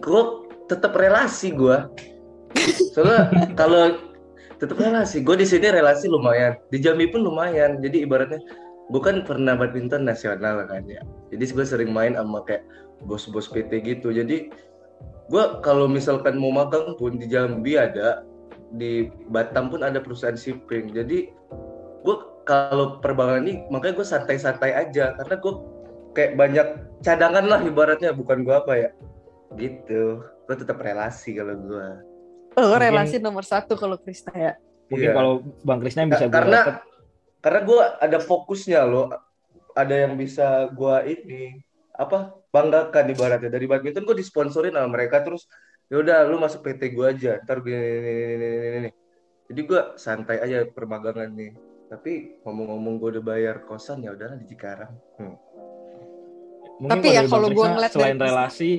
Gue 0.05 0.23
tetap 0.69 0.93
relasi 0.93 1.57
gue. 1.57 1.77
Soalnya 2.93 3.33
kalau 3.61 3.97
tetap 4.61 4.77
relasi, 4.77 5.25
gue 5.25 5.37
di 5.41 5.49
sini 5.49 5.73
relasi 5.73 6.13
lumayan. 6.13 6.61
Di 6.69 6.77
Jambi 6.77 7.09
pun 7.09 7.25
lumayan. 7.25 7.81
Jadi 7.81 8.05
ibaratnya 8.05 8.39
gue 8.93 9.01
kan 9.01 9.25
pernah 9.25 9.57
badminton 9.57 10.05
nasional 10.05 10.69
kan 10.69 10.85
ya. 10.85 11.01
Jadi 11.33 11.45
gue 11.57 11.65
sering 11.65 11.91
main 11.91 12.21
sama 12.21 12.45
kayak 12.45 12.69
bos-bos 13.09 13.49
PT 13.49 13.81
gitu. 13.81 14.13
Jadi 14.13 14.53
gue 15.33 15.45
kalau 15.65 15.89
misalkan 15.89 16.37
mau 16.37 16.53
magang 16.53 17.01
pun 17.01 17.17
di 17.17 17.25
Jambi 17.33 17.81
ada, 17.81 18.29
di 18.77 19.09
Batam 19.33 19.73
pun 19.73 19.81
ada 19.81 20.05
perusahaan 20.05 20.37
shipping. 20.37 20.93
Jadi 20.93 21.33
gue 22.05 22.17
kalau 22.45 23.01
perbankan 23.01 23.49
ini 23.49 23.65
makanya 23.73 24.05
gue 24.05 24.07
santai-santai 24.07 24.77
aja 24.77 25.17
karena 25.17 25.35
gue 25.41 25.55
kayak 26.13 26.33
banyak 26.37 26.69
cadangan 27.01 27.45
lah 27.49 27.61
ibaratnya 27.65 28.13
bukan 28.13 28.45
gue 28.45 28.55
apa 28.55 28.73
ya. 28.77 28.91
Gitu. 29.57 30.21
Gue 30.45 30.57
tetap 30.57 30.79
relasi 30.79 31.35
kalau 31.35 31.57
gue 31.57 31.89
oh 32.55 32.77
relasi 32.79 33.19
nomor 33.19 33.43
satu 33.43 33.75
kalau 33.75 33.97
Krisna 33.99 34.33
ya. 34.37 34.53
Mungkin 34.93 35.11
iya. 35.11 35.17
kalau 35.17 35.43
bang 35.65 35.81
Krisna 35.81 36.01
yang 36.05 36.13
bisa 36.13 36.27
karena 36.29 36.61
gue 36.63 36.75
karena 37.41 37.61
gue 37.65 37.81
ada 37.99 38.19
fokusnya 38.21 38.81
loh. 38.85 39.09
Ada 39.75 40.07
yang 40.07 40.15
bisa 40.15 40.71
gue 40.71 40.97
ini 41.11 41.59
apa 41.97 42.31
banggakan 42.55 43.11
ibaratnya. 43.11 43.51
Dari 43.51 43.67
badminton 43.67 44.07
gue 44.07 44.17
disponsorin 44.21 44.77
sama 44.77 44.87
mereka 44.87 45.25
terus 45.25 45.51
ya 45.91 45.99
udah 45.99 46.29
lu 46.29 46.39
masuk 46.39 46.63
PT 46.63 46.95
gue 46.95 47.07
aja. 47.09 47.43
Ntar 47.43 47.59
gini, 47.65 48.93
jadi 49.51 49.61
gue 49.67 49.81
santai 49.99 50.39
aja 50.39 50.63
permagangan 50.71 51.35
nih 51.35 51.74
tapi 51.95 52.43
ngomong-ngomong 52.43 52.99
gue 52.99 53.09
udah 53.15 53.25
bayar 53.25 53.57
kosan 53.63 54.03
ya 54.03 54.11
udahlah 54.19 54.35
di 54.35 54.47
Cikarang. 54.51 54.91
Hmm. 55.23 55.39
Mungkin 56.83 56.91
Tapi 56.91 57.07
ya 57.15 57.23
dari 57.23 57.31
kalau 57.31 57.49
gua 57.55 57.55
Krisna, 57.55 57.75
ngeliat 57.79 57.87
dari 57.87 57.95
selain 57.95 58.17
Krisna- 58.19 58.27
relasi, 58.35 58.71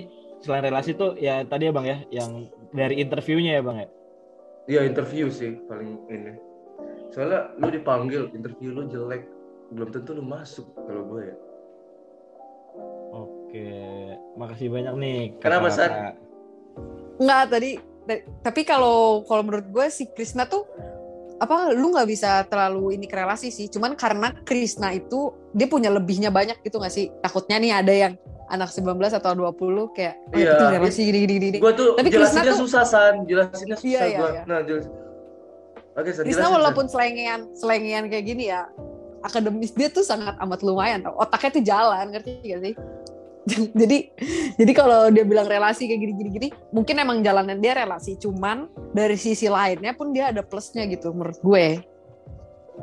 selain 0.43 0.63
relasi 0.67 0.91
tuh 0.99 1.11
ya 1.15 1.35
tadi 1.47 1.63
ya 1.63 1.71
bang 1.71 1.85
ya, 1.87 1.97
yang 2.11 2.31
dari 2.75 2.95
interviewnya 2.99 3.51
ya 3.55 3.61
bang 3.63 3.77
ya. 3.79 3.87
Iya 4.65 4.81
interview 4.83 5.31
sih 5.31 5.55
paling 5.63 5.95
ini. 6.11 6.33
Soalnya 7.15 7.55
lu 7.55 7.71
dipanggil, 7.71 8.27
interview 8.35 8.75
lu 8.75 8.83
jelek, 8.91 9.23
belum 9.71 9.89
tentu 9.95 10.11
lu 10.11 10.23
masuk 10.27 10.67
kalau 10.75 11.07
gue 11.07 11.21
ya. 11.31 11.35
Oke, 13.15 13.69
makasih 14.35 14.67
banyak 14.67 14.93
nih. 14.99 15.19
Kenapa, 15.39 15.71
San? 15.71 16.19
Enggak 17.15 17.43
tadi 17.47 17.79
ta- 18.03 18.25
tapi 18.43 18.61
kalau 18.67 19.23
kalau 19.23 19.47
menurut 19.47 19.71
gue 19.71 19.87
si 19.87 20.11
Krisna 20.11 20.43
tuh 20.43 20.67
apa 21.35 21.75
lu 21.75 21.91
nggak 21.91 22.07
bisa 22.07 22.47
terlalu 22.47 22.95
ini 22.95 23.05
ke 23.05 23.15
relasi 23.15 23.51
sih 23.51 23.67
cuman 23.67 23.93
karena 23.93 24.31
Krisna 24.43 24.95
itu 24.95 25.35
dia 25.51 25.67
punya 25.67 25.91
lebihnya 25.91 26.31
banyak 26.31 26.63
gitu 26.63 26.79
gak 26.79 26.91
sih 26.91 27.11
takutnya 27.19 27.59
nih 27.59 27.71
ada 27.75 27.91
yang 27.91 28.13
anak 28.47 28.71
19 28.71 28.95
atau 29.11 29.35
20 29.35 29.51
kayak 29.91 30.15
oh, 30.31 30.37
Iya. 30.37 30.53
itu 30.53 30.63
relasi 30.79 31.01
gini 31.03 31.19
gini 31.23 31.35
gini 31.41 31.57
Gue 31.59 31.73
tuh 31.73 31.97
Tapi 31.97 32.07
jelasinnya 32.07 32.43
Krisna 32.45 32.55
tuh- 32.55 32.61
susah 32.63 32.83
san, 32.85 33.13
jelasinnya 33.25 33.75
susah 33.75 33.89
Iya, 33.89 34.01
iya, 34.05 34.17
gua. 34.17 34.29
iya. 34.31 34.41
Nah 34.45 34.59
jelas. 34.63 34.85
Oke 35.91 36.09
Krisna 36.13 36.23
jelasin, 36.23 36.53
walaupun 36.53 36.85
selengean 36.87 37.41
selengean 37.51 38.03
kayak 38.07 38.25
gini 38.25 38.43
ya 38.47 38.69
akademis 39.19 39.73
dia 39.73 39.89
tuh 39.89 40.05
sangat 40.05 40.37
amat 40.37 40.61
lumayan 40.61 41.01
tau 41.01 41.17
otaknya 41.17 41.49
tuh 41.51 41.63
jalan 41.65 42.05
ngerti 42.13 42.31
gak 42.45 42.61
sih 42.61 42.73
jadi 43.81 43.97
jadi 44.57 44.71
kalau 44.73 45.13
dia 45.13 45.21
bilang 45.21 45.45
relasi 45.45 45.85
kayak 45.85 46.01
gini 46.01 46.13
gini 46.17 46.29
gini 46.33 46.47
mungkin 46.73 46.97
emang 46.97 47.21
jalannya 47.21 47.61
dia 47.61 47.77
relasi 47.77 48.17
cuman 48.17 48.65
dari 48.91 49.15
sisi 49.15 49.45
lainnya 49.45 49.93
pun 49.93 50.09
dia 50.09 50.33
ada 50.33 50.41
plusnya 50.41 50.85
gitu 50.89 51.13
menurut 51.13 51.37
gue 51.41 51.85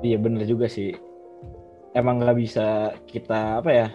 Iya 0.00 0.16
bener 0.16 0.48
juga 0.48 0.72
sih. 0.72 0.96
Emang 1.92 2.16
nggak 2.24 2.36
bisa 2.40 2.96
kita 3.04 3.60
apa 3.60 3.70
ya? 3.70 3.88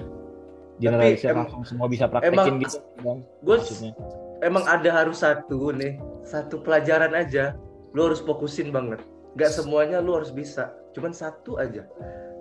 Generalisir 0.77 1.33
langsung 1.33 1.65
semua 1.65 1.89
bisa 1.89 2.05
praktekin 2.05 2.37
emang- 2.37 2.61
gitu 2.61 2.77
bang. 3.01 3.19
Gue 3.41 3.57
Maksudnya. 3.57 3.91
emang 4.45 4.63
ada 4.69 4.89
harus 4.93 5.25
satu 5.25 5.73
nih, 5.73 5.97
satu 6.21 6.61
pelajaran 6.61 7.17
aja. 7.17 7.57
Lu 7.97 8.05
harus 8.05 8.21
fokusin 8.21 8.69
banget. 8.69 9.01
Gak 9.41 9.49
semuanya 9.49 9.97
lu 9.97 10.13
harus 10.13 10.29
bisa, 10.29 10.69
cuman 10.93 11.17
satu 11.17 11.57
aja. 11.57 11.89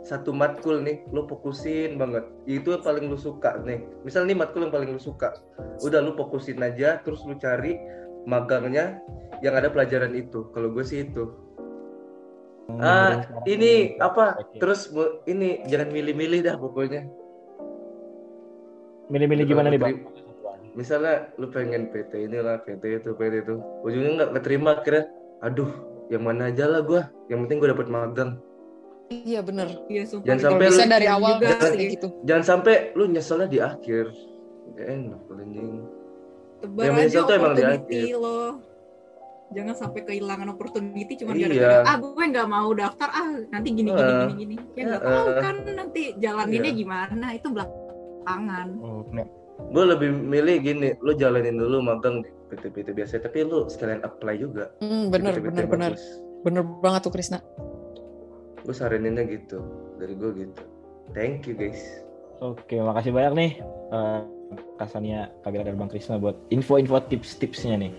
Satu 0.06 0.30
matkul 0.30 0.86
nih, 0.86 1.02
lu 1.10 1.26
fokusin 1.26 1.98
banget. 1.98 2.22
Itu 2.46 2.78
yang 2.78 2.86
paling 2.86 3.10
lu 3.10 3.18
suka 3.18 3.58
nih. 3.66 3.82
Misal 4.06 4.22
nih 4.30 4.38
matkul 4.38 4.62
yang 4.62 4.70
paling 4.70 4.94
lu 4.94 5.02
suka. 5.02 5.34
Udah 5.82 5.98
lu 5.98 6.14
fokusin 6.14 6.62
aja, 6.62 7.02
terus 7.02 7.26
lu 7.26 7.34
cari 7.42 7.74
magangnya 8.22 9.02
yang 9.42 9.58
ada 9.58 9.66
pelajaran 9.66 10.14
itu. 10.14 10.46
Kalau 10.54 10.70
gue 10.70 10.86
sih 10.86 11.10
itu. 11.10 11.26
Hmm, 12.70 12.82
Ah, 12.82 13.12
ini 13.50 13.98
apa? 13.98 14.38
Oke. 14.38 14.62
Terus 14.62 14.90
ini 15.26 15.66
jangan 15.66 15.90
milih-milih 15.90 16.46
dah 16.46 16.54
pokoknya. 16.54 17.06
milih-milih 19.06 19.46
gimana 19.46 19.70
nih 19.70 19.78
bang? 19.78 20.02
Misalnya 20.74 21.30
lu 21.38 21.46
pengen 21.54 21.94
PT 21.94 22.26
inilah, 22.26 22.58
PT 22.66 23.02
itu, 23.02 23.14
PT 23.14 23.46
itu. 23.46 23.54
Ujungnya 23.86 24.10
nggak 24.18 24.30
keterima 24.38 24.70
akhirnya. 24.82 25.06
Aduh, 25.46 25.70
yang 26.10 26.26
mana 26.26 26.50
aja 26.50 26.66
lah 26.66 26.82
gua. 26.82 27.06
Yang 27.30 27.38
penting 27.46 27.58
gua 27.62 27.70
dapet 27.70 27.86
magang. 27.86 28.30
Iya 29.08 29.40
bener 29.40 29.68
Iya, 29.86 30.02
sumpah. 30.04 30.26
Jangan 30.26 30.36
itu 30.36 30.46
sampai 30.48 30.66
bisa 30.66 30.82
lu- 30.82 30.90
dari 30.90 31.06
awal 31.06 31.30
juga 31.36 31.46
pasti 31.54 31.76
sih. 31.76 31.88
gitu 31.92 32.08
Jangan 32.22 32.44
sampai 32.44 32.74
lu 32.92 33.04
nyeselnya 33.06 33.46
di 33.46 33.58
akhir. 33.60 34.04
Gak 34.72 34.86
enak 34.88 35.20
anjing. 35.30 35.74
Tebar 36.56 36.82
Yang 36.82 36.90
aja 36.90 36.98
menyesal 36.98 37.22
tuh 37.22 37.34
emang 37.34 37.52
di 37.52 37.62
opportunity 37.62 37.96
akhir. 38.02 38.16
lo. 38.16 38.38
Jangan 39.46 39.74
sampai 39.76 40.00
kehilangan 40.02 40.48
opportunity 40.50 41.12
cuma 41.16 41.30
Iya. 41.32 41.46
gara-gara 41.46 41.76
ah 41.84 41.96
gue 41.96 42.24
nggak 42.26 42.48
mau 42.48 42.68
daftar 42.72 43.08
ah 43.10 43.28
nanti 43.46 43.68
gini 43.70 43.90
gini 43.90 44.02
Eh. 44.02 44.18
gini 44.20 44.34
gini. 44.36 44.56
Ya 44.74 44.82
nggak 44.86 45.00
Eh. 45.00 45.06
tahu 45.06 45.26
kan 45.38 45.54
nanti 45.72 46.02
jalaninnya 46.16 46.72
Iya. 46.72 46.78
gimana 46.78 47.26
itu 47.30 47.48
belakangan. 47.48 48.68
Oh, 48.76 49.00
bener. 49.04 49.26
Gue 49.56 49.84
lebih 49.86 50.10
milih 50.12 50.56
gini, 50.60 50.88
lu 50.98 51.14
jalanin 51.14 51.56
dulu 51.56 51.80
magang 51.80 52.20
di 52.20 52.28
PT-PT 52.46 52.92
biasa, 52.92 53.18
tapi 53.20 53.40
lu 53.40 53.64
sekalian 53.66 54.02
apply 54.02 54.34
juga. 54.36 54.68
hmm, 54.76 55.02
di 55.02 55.10
bener 55.10 55.34
bener 55.36 55.64
bener 55.64 55.92
bagus. 55.94 56.04
bener 56.42 56.62
banget 56.78 57.00
tuh 57.00 57.10
Krisna 57.10 57.38
Gue 58.66 58.74
saraninnya 58.74 59.22
gitu, 59.30 59.62
dari 59.96 60.18
gue 60.18 60.30
gitu. 60.34 60.62
Thank 61.14 61.46
you 61.46 61.54
guys. 61.54 61.78
Oke, 62.42 62.76
makasih 62.82 63.14
banyak 63.14 63.32
nih 63.38 63.50
eh 63.94 64.20
Kak 64.78 64.90
Sania, 64.90 65.30
Kak 65.42 65.54
Bella, 65.54 65.70
dan 65.70 65.78
Bang 65.78 65.90
Krisna 65.90 66.18
buat 66.18 66.34
info-info 66.50 66.98
tips-tipsnya 67.06 67.78
nih. 67.78 67.92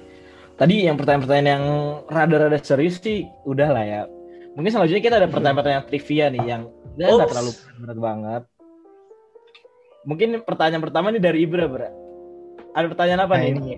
Tadi 0.60 0.90
yang 0.90 1.00
pertanyaan-pertanyaan 1.00 1.48
yang 1.48 1.66
rada-rada 2.12 2.60
serius 2.60 3.00
sih 3.00 3.24
udah 3.48 3.70
lah 3.72 3.86
ya. 3.88 4.02
Mungkin 4.60 4.74
selanjutnya 4.74 5.04
kita 5.04 5.16
ada 5.22 5.30
pertanyaan-pertanyaan 5.30 5.86
trivia 5.88 6.26
nih 6.34 6.44
yang 6.44 6.62
ya 6.98 7.14
nggak 7.14 7.30
terlalu 7.30 7.52
berat 7.80 8.00
banget. 8.02 8.44
Mungkin 10.08 10.30
pertanyaan 10.44 10.84
pertama 10.84 11.08
nih 11.14 11.22
dari 11.22 11.40
Ibra, 11.44 11.66
Bra. 11.68 11.90
Ada 12.74 12.86
pertanyaan 12.90 13.22
apa 13.28 13.36
Nah, 13.38 13.42
nih? 13.44 13.52
ini 13.54 13.72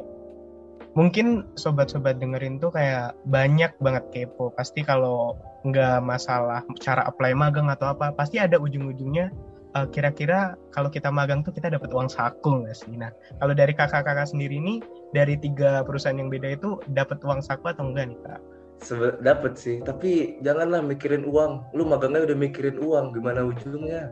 mungkin 0.99 1.47
sobat-sobat 1.55 2.19
dengerin 2.19 2.59
tuh 2.59 2.75
kayak 2.75 3.15
banyak 3.31 3.71
banget 3.79 4.03
kepo. 4.11 4.51
Pasti 4.51 4.83
kalau 4.83 5.39
nggak 5.63 6.03
masalah 6.03 6.67
cara 6.83 7.07
apply 7.07 7.31
magang 7.31 7.71
atau 7.71 7.95
apa, 7.95 8.11
pasti 8.11 8.35
ada 8.35 8.59
ujung-ujungnya. 8.59 9.31
eh, 9.69 9.85
kira-kira 9.93 10.57
kalau 10.73 10.89
kita 10.89 11.13
magang 11.13 11.45
tuh 11.45 11.53
kita 11.53 11.69
dapat 11.69 11.93
uang 11.93 12.09
saku 12.09 12.65
nggak 12.65 12.73
sih? 12.73 12.89
Nah, 12.97 13.13
kalau 13.37 13.53
dari 13.53 13.77
kakak-kakak 13.77 14.25
sendiri 14.25 14.57
nih, 14.57 14.81
dari 15.13 15.37
tiga 15.37 15.85
perusahaan 15.85 16.17
yang 16.17 16.33
beda 16.33 16.57
itu 16.57 16.81
dapat 16.89 17.21
uang 17.21 17.45
saku 17.45 17.69
atau 17.69 17.85
enggak 17.85 18.09
nih 18.09 18.17
kak? 18.25 18.41
Sebe- 18.81 19.21
dapet 19.21 19.61
sih, 19.61 19.77
tapi 19.85 20.41
janganlah 20.41 20.81
mikirin 20.81 21.21
uang. 21.21 21.69
Lu 21.77 21.85
magangnya 21.85 22.25
udah 22.25 22.37
mikirin 22.41 22.81
uang, 22.81 23.13
gimana 23.13 23.45
ujungnya? 23.45 24.09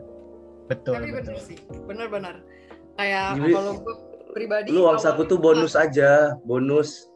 Betul, 0.70 0.94
tapi 0.94 1.10
betul. 1.10 1.34
bener 1.34 1.36
sih 1.42 1.58
bener-bener 1.88 2.36
kayak 2.94 3.40
Jadi, 3.40 3.52
kalau 3.56 3.72
gue 3.82 3.96
pribadi 4.30 4.68
Lu 4.68 4.84
uang 4.84 4.96
saku 4.96 5.22
awalnya- 5.22 5.28
tuh 5.28 5.38
bonus 5.38 5.72
aja, 5.74 6.10
bonus. 6.40 7.08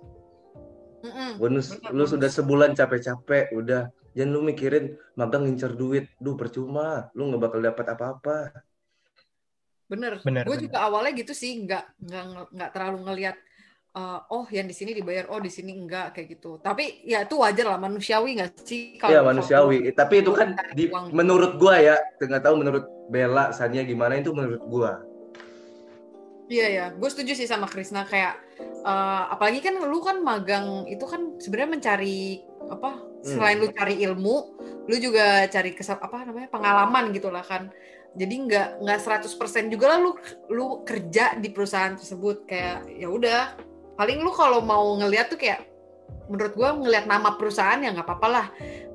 Mm-mm. 1.02 1.34
Bonus 1.36 1.66
Bener, 1.72 1.90
lu 1.90 1.98
bonus. 1.98 2.10
sudah 2.10 2.30
sebulan 2.30 2.70
capek-capek, 2.72 3.50
udah. 3.52 3.82
Jangan 4.12 4.30
lu 4.30 4.40
mikirin 4.40 4.84
magang 5.12 5.42
ngincer 5.42 5.72
duit. 5.72 6.06
Duh, 6.16 6.36
percuma. 6.36 7.10
Lu 7.12 7.26
nggak 7.26 7.42
bakal 7.42 7.60
dapat 7.60 7.86
apa-apa. 7.88 8.36
Bener. 9.86 10.22
Bener, 10.22 10.44
Gue 10.44 10.56
juga 10.58 10.78
awalnya 10.82 11.12
gitu 11.14 11.32
sih, 11.32 11.58
nggak 11.60 11.84
nggak 12.00 12.24
nggak 12.50 12.70
terlalu 12.70 12.98
ngelihat 13.02 13.36
eh, 13.92 14.20
oh 14.30 14.48
yang 14.48 14.64
di 14.64 14.72
sini 14.72 14.94
dibayar, 14.94 15.28
oh 15.28 15.36
di 15.36 15.50
sini 15.50 15.74
enggak 15.74 16.16
kayak 16.16 16.28
gitu. 16.32 16.56
Tapi 16.56 17.04
ya 17.04 17.28
itu 17.28 17.36
wajar 17.36 17.66
lah 17.66 17.76
manusiawi 17.76 18.40
nggak 18.40 18.50
sih 18.62 18.96
kalau 18.96 19.10
Iya, 19.10 19.20
kalau- 19.20 19.28
manusiawi. 19.28 19.78
Tapi 19.92 20.14
itu 20.18 20.32
kan 20.32 20.48
di, 20.72 20.88
Uang. 20.88 21.12
menurut 21.12 21.60
gua 21.60 21.76
ya, 21.76 21.96
nggak 22.16 22.40
tahu 22.40 22.56
menurut 22.56 22.84
Bella, 23.08 23.52
Sania 23.52 23.82
gimana 23.82 24.16
itu 24.16 24.32
menurut 24.32 24.64
gua. 24.64 25.02
Iya 26.52 26.66
ya, 26.68 26.84
gue 26.92 27.08
setuju 27.08 27.32
sih 27.32 27.48
sama 27.48 27.64
Krisna 27.64 28.04
kayak 28.04 28.36
eh, 28.60 29.24
apalagi 29.32 29.64
kan 29.64 29.80
lu 29.80 30.04
kan 30.04 30.20
magang 30.20 30.84
itu 30.84 31.08
kan 31.08 31.40
sebenarnya 31.40 31.80
mencari 31.80 32.44
apa 32.68 33.00
selain 33.22 33.62
lu 33.62 33.70
cari 33.70 34.02
ilmu, 34.02 34.36
lu 34.90 34.96
juga 34.98 35.46
cari 35.48 35.72
kesap 35.72 36.02
apa 36.02 36.26
namanya 36.28 36.50
pengalaman 36.52 37.14
gitu 37.14 37.30
lah 37.32 37.46
kan. 37.46 37.70
Jadi 38.12 38.34
nggak 38.44 38.84
nggak 38.84 38.98
100% 39.00 39.72
juga 39.72 39.96
lah 39.96 39.98
lu 40.04 40.12
lu 40.52 40.84
kerja 40.84 41.38
di 41.40 41.48
perusahaan 41.48 41.96
tersebut. 41.96 42.44
Kayak 42.44 42.84
ya 42.90 43.08
udah. 43.08 43.56
Paling 43.96 44.20
lu 44.20 44.32
kalau 44.34 44.60
mau 44.60 44.92
ngeliat 44.98 45.32
tuh 45.32 45.38
kayak 45.40 45.64
menurut 46.28 46.52
gua 46.52 46.76
ngelihat 46.76 47.06
nama 47.08 47.38
perusahaan 47.38 47.80
ya 47.80 47.94
nggak 47.94 48.04
apa-apa 48.04 48.28
lah. 48.28 48.48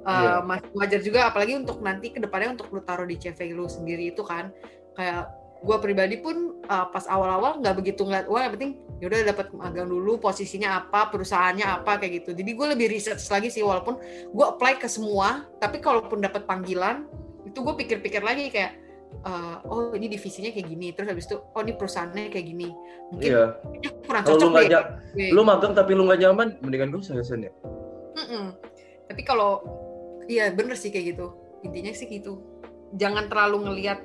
Iya. 0.07 0.39
masih 0.39 0.71
wajar 0.71 1.01
juga 1.03 1.19
apalagi 1.27 1.59
untuk 1.59 1.83
nanti 1.83 2.15
ke 2.15 2.23
depannya 2.23 2.55
untuk 2.55 2.71
lu 2.71 2.79
taruh 2.79 3.03
di 3.03 3.19
CV 3.19 3.51
lu 3.55 3.65
sendiri 3.67 4.15
itu 4.15 4.23
kan. 4.23 4.53
Kayak 4.95 5.46
gua 5.63 5.77
pribadi 5.81 6.21
pun 6.21 6.61
uh, 6.69 6.85
pas 6.91 7.05
awal-awal 7.09 7.61
nggak 7.61 7.75
begitu 7.77 8.05
ngeliat 8.05 8.27
uang 8.29 8.41
yang 8.41 8.53
penting 8.53 8.71
yaudah 8.97 9.29
dapat 9.29 9.53
magang 9.53 9.89
dulu 9.89 10.17
posisinya 10.17 10.81
apa 10.81 11.13
perusahaannya 11.13 11.65
apa 11.65 12.01
kayak 12.01 12.25
gitu 12.25 12.29
jadi 12.33 12.49
gue 12.49 12.67
lebih 12.73 12.87
research 12.89 13.29
lagi 13.29 13.53
sih 13.53 13.61
walaupun 13.61 14.01
gue 14.33 14.45
apply 14.45 14.81
ke 14.81 14.89
semua 14.89 15.45
tapi 15.61 15.77
kalaupun 15.77 16.17
dapat 16.17 16.49
panggilan 16.49 17.05
itu 17.45 17.61
gue 17.61 17.75
pikir-pikir 17.77 18.25
lagi 18.25 18.49
kayak 18.49 18.73
uh, 19.21 19.61
oh 19.69 19.93
ini 19.93 20.09
divisinya 20.09 20.49
kayak 20.49 20.67
gini 20.67 20.87
terus 20.97 21.13
habis 21.13 21.29
itu 21.29 21.37
oh 21.37 21.61
ini 21.61 21.77
perusahaannya 21.77 22.33
kayak 22.33 22.45
gini 22.49 22.73
mungkin 23.13 23.29
Iya. 23.29 23.43
kurang 24.09 24.23
lu 24.25 24.29
cocok 24.33 24.49
nggak 24.49 24.65
deh 24.65 24.81
gue. 25.13 25.29
lu 25.31 25.41
magang 25.45 25.73
tapi 25.77 25.91
lu 25.93 26.03
nggak 26.09 26.19
nyaman, 26.25 26.47
mendingan 26.61 26.93
usah 26.97 27.21
San, 27.21 27.45
ya. 27.45 27.53
Tapi 29.07 29.21
kalau 29.23 29.63
iya 30.27 30.51
bener 30.51 30.75
sih 30.75 30.91
kayak 30.91 31.15
gitu. 31.15 31.33
Intinya 31.63 31.91
sih 31.95 32.07
gitu. 32.11 32.43
Jangan 32.95 33.31
terlalu 33.31 33.71
ngelihat 33.71 33.99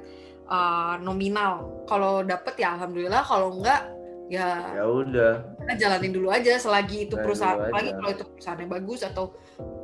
uh, 0.49 0.95
nominal. 1.03 1.85
Kalau 1.87 2.23
dapet 2.23 2.55
ya 2.59 2.75
alhamdulillah, 2.79 3.23
kalau 3.27 3.59
enggak 3.59 3.91
ya 4.33 4.73
Ya 4.73 4.85
udah. 4.89 5.33
kita 5.61 5.75
jalanin 5.77 6.13
dulu 6.17 6.33
aja 6.33 6.57
selagi 6.57 7.05
itu 7.05 7.15
Jalanin 7.15 7.25
perusahaan 7.27 7.59
aja. 7.69 7.93
kalau 8.01 8.11
itu 8.17 8.25
perusahaannya 8.33 8.69
bagus 8.71 9.01
atau 9.05 9.25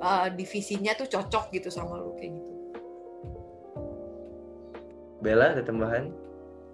uh, 0.01 0.27
divisinya 0.33 0.97
tuh 0.97 1.05
cocok 1.05 1.53
gitu 1.53 1.69
sama 1.69 2.01
lu 2.01 2.17
kayak 2.17 2.33
gitu. 2.41 2.53
Bella 5.19 5.53
ada 5.53 5.63
tambahan? 5.67 6.15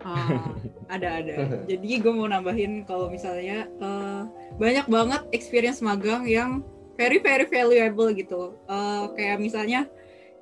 Ah, 0.04 0.52
ada 0.92 1.24
ada. 1.24 1.34
Jadi 1.70 1.88
gue 1.96 2.12
mau 2.12 2.28
nambahin 2.28 2.84
kalau 2.84 3.08
misalnya 3.08 3.64
eh, 3.66 4.22
banyak 4.60 4.84
banget 4.84 5.22
experience 5.32 5.80
magang 5.80 6.28
yang 6.28 6.60
very 7.00 7.18
very 7.24 7.48
valuable 7.48 8.12
gitu. 8.12 8.52
Eh, 8.68 9.04
kayak 9.16 9.40
misalnya 9.40 9.88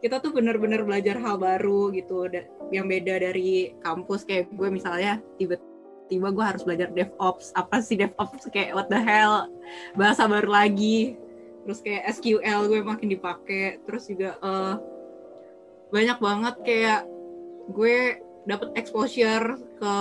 kita 0.03 0.19
tuh 0.19 0.35
bener-bener 0.35 0.83
belajar 0.83 1.15
hal 1.23 1.39
baru 1.39 1.95
gitu 1.95 2.27
yang 2.75 2.91
beda 2.91 3.23
dari 3.23 3.71
kampus. 3.79 4.27
Kayak 4.27 4.51
gue 4.51 4.69
misalnya 4.69 5.23
tiba-tiba 5.39 6.29
gue 6.35 6.45
harus 6.45 6.67
belajar 6.67 6.91
DevOps. 6.91 7.55
Apa 7.55 7.79
sih 7.79 7.95
DevOps? 7.95 8.51
Kayak 8.51 8.75
what 8.75 8.91
the 8.91 8.99
hell? 8.99 9.47
Bahasa 9.95 10.27
baru 10.27 10.51
lagi. 10.51 11.15
Terus 11.63 11.79
kayak 11.87 12.19
SQL 12.19 12.67
gue 12.67 12.83
makin 12.83 13.09
dipakai. 13.15 13.79
Terus 13.87 14.11
juga 14.11 14.35
eh, 14.43 14.75
banyak 15.95 16.19
banget 16.19 16.55
kayak 16.67 17.01
gue 17.71 18.19
dapet 18.43 18.75
exposure 18.75 19.55
ke 19.79 19.95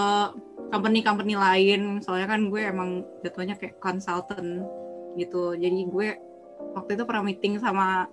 company-company 0.74 1.38
lain. 1.38 2.02
Soalnya 2.02 2.26
kan 2.26 2.49
gue 2.49 2.62
emang 2.66 3.06
jatuhnya 3.22 3.54
kayak 3.54 3.78
consultant 3.78 4.66
gitu. 5.14 5.54
Jadi 5.54 5.86
gue 5.86 6.10
waktu 6.74 6.97
itu 6.97 7.04
pernah 7.06 7.22
meeting 7.22 7.62
sama 7.62 8.10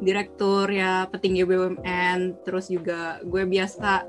direktur 0.00 0.66
ya 0.72 1.06
petinggi 1.12 1.44
BUMN 1.44 2.44
terus 2.44 2.72
juga 2.72 3.20
gue 3.20 3.44
biasa 3.44 4.04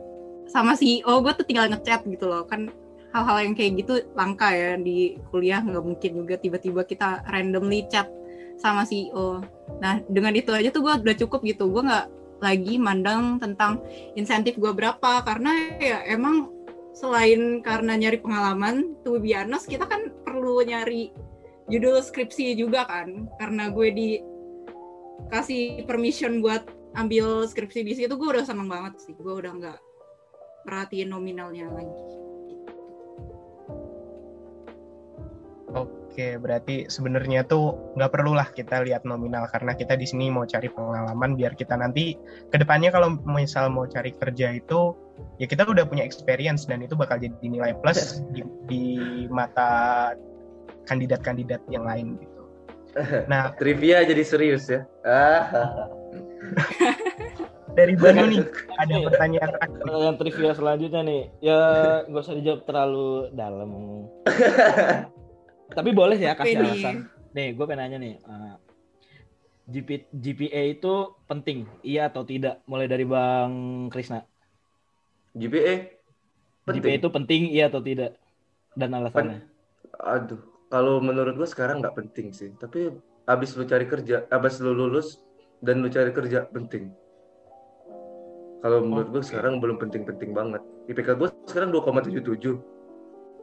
sama 0.48 0.76
CEO 0.76 1.24
gue 1.24 1.32
tuh 1.36 1.46
tinggal 1.48 1.72
ngechat 1.72 2.04
gitu 2.08 2.28
loh. 2.28 2.48
Kan 2.48 2.72
hal-hal 3.12 3.44
yang 3.44 3.54
kayak 3.56 3.84
gitu 3.84 3.94
langka 4.16 4.52
ya 4.56 4.80
di 4.80 5.20
kuliah 5.32 5.60
nggak 5.60 5.84
mungkin 5.84 6.12
juga 6.24 6.36
tiba-tiba 6.40 6.88
kita 6.88 7.28
randomly 7.28 7.84
chat 7.92 8.08
sama 8.56 8.88
CEO 8.88 9.44
nah 9.84 10.00
dengan 10.08 10.32
itu 10.38 10.54
aja 10.54 10.72
tuh 10.72 10.84
gue 10.86 10.94
udah 10.96 11.18
cukup 11.20 11.44
gitu. 11.44 11.72
Gue 11.72 11.84
nggak 11.88 12.08
lagi 12.42 12.76
mandang 12.82 13.38
tentang 13.38 13.84
insentif 14.16 14.56
gue 14.58 14.72
berapa. 14.72 15.24
Karena 15.24 15.52
ya 15.80 16.04
emang 16.08 16.52
selain 16.92 17.64
karena 17.64 17.96
nyari 17.96 18.20
pengalaman 18.20 18.96
tuh 19.08 19.24
bianos 19.24 19.64
kita 19.64 19.88
kan 19.88 20.12
perlu 20.28 20.60
nyari 20.64 21.12
judul 21.72 22.04
skripsi 22.04 22.56
juga 22.60 22.88
kan. 22.88 23.28
Karena 23.40 23.72
gue 23.72 23.88
di 23.92 24.10
kasih 25.30 25.84
permission 25.86 26.42
buat 26.42 26.66
ambil 26.98 27.48
skripsi 27.48 27.86
di 27.88 27.94
situ 27.96 28.14
gue 28.16 28.30
udah 28.32 28.44
seneng 28.48 28.68
banget 28.68 28.98
sih. 29.00 29.14
Gue 29.16 29.38
udah 29.38 29.52
nggak 29.54 29.80
perhatiin 30.66 31.10
nominalnya 31.12 31.68
lagi. 31.72 32.22
Oke, 35.72 36.36
berarti 36.36 36.92
sebenarnya 36.92 37.48
tuh 37.48 37.96
nggak 37.96 38.12
perlulah 38.12 38.44
kita 38.52 38.84
lihat 38.84 39.08
nominal 39.08 39.48
karena 39.48 39.72
kita 39.72 39.96
di 39.96 40.04
sini 40.04 40.28
mau 40.28 40.44
cari 40.44 40.68
pengalaman 40.68 41.40
biar 41.40 41.56
kita 41.56 41.80
nanti 41.80 42.20
ke 42.52 42.60
depannya 42.60 42.92
kalau 42.92 43.16
misal 43.24 43.72
mau 43.72 43.88
cari 43.88 44.12
kerja 44.12 44.52
itu 44.52 44.92
ya 45.40 45.48
kita 45.48 45.64
udah 45.64 45.88
punya 45.88 46.04
experience 46.04 46.68
dan 46.68 46.84
itu 46.84 47.00
bakal 47.00 47.16
jadi 47.16 47.40
nilai 47.48 47.72
plus 47.80 48.20
di, 48.36 48.44
di 48.68 48.86
mata 49.32 50.12
kandidat-kandidat 50.92 51.64
yang 51.72 51.88
lain. 51.88 52.20
gitu. 52.20 52.31
Nah 53.28 53.52
Trivia 53.60 54.04
jadi 54.04 54.24
serius 54.24 54.68
ya. 54.68 54.84
Ah. 55.06 55.88
dari 57.78 57.96
Banu 57.96 58.28
nih 58.28 58.44
ada 58.76 58.96
pertanyaan 59.08 59.50
terakhir. 59.56 59.80
eh, 59.88 60.02
yang 60.04 60.16
trivia 60.20 60.52
selanjutnya 60.52 61.02
nih, 61.08 61.22
ya 61.40 61.60
nggak 62.08 62.24
usah 62.24 62.36
dijawab 62.36 62.62
terlalu 62.68 63.10
dalam. 63.32 63.70
Tapi 65.78 65.90
boleh 65.96 66.20
ya 66.20 66.36
kasih 66.36 66.60
Ini. 66.60 66.68
alasan. 66.68 66.96
Nih, 67.32 67.56
gue 67.56 67.64
pengen 67.64 67.80
nanya 67.80 67.98
nih. 68.04 68.16
eh, 68.20 68.56
GP, 69.72 69.90
GPA 70.12 70.62
itu 70.76 70.94
penting, 71.32 71.64
iya 71.80 72.12
atau 72.12 72.28
tidak? 72.28 72.60
Mulai 72.68 72.92
dari 72.92 73.08
Bang 73.08 73.88
Krisna. 73.88 74.28
GPA 75.32 75.88
GPA 76.68 76.76
penting. 76.76 77.00
itu 77.00 77.08
penting, 77.08 77.42
iya 77.56 77.72
atau 77.72 77.80
tidak? 77.80 78.20
Dan 78.76 78.92
alasannya. 78.92 79.48
Aduh, 79.96 80.44
kalau 80.72 81.04
menurut 81.04 81.36
gua 81.36 81.46
sekarang 81.46 81.84
nggak 81.84 81.94
penting 82.00 82.32
sih. 82.32 82.56
Tapi 82.56 82.96
abis 83.28 83.60
lu 83.60 83.68
cari 83.68 83.86
kerja, 83.86 84.24
abis 84.32 84.64
lu 84.64 84.72
lulus 84.72 85.20
dan 85.60 85.84
lu 85.84 85.92
cari 85.92 86.16
kerja 86.16 86.48
penting. 86.48 86.90
Kalau 88.64 88.80
menurut 88.82 89.12
gua 89.12 89.22
Oke. 89.22 89.30
sekarang 89.30 89.60
belum 89.60 89.78
penting-penting 89.78 90.32
banget. 90.32 90.64
IPK 90.88 91.20
gua 91.20 91.30
sekarang 91.46 91.76
2,77. 91.76 92.58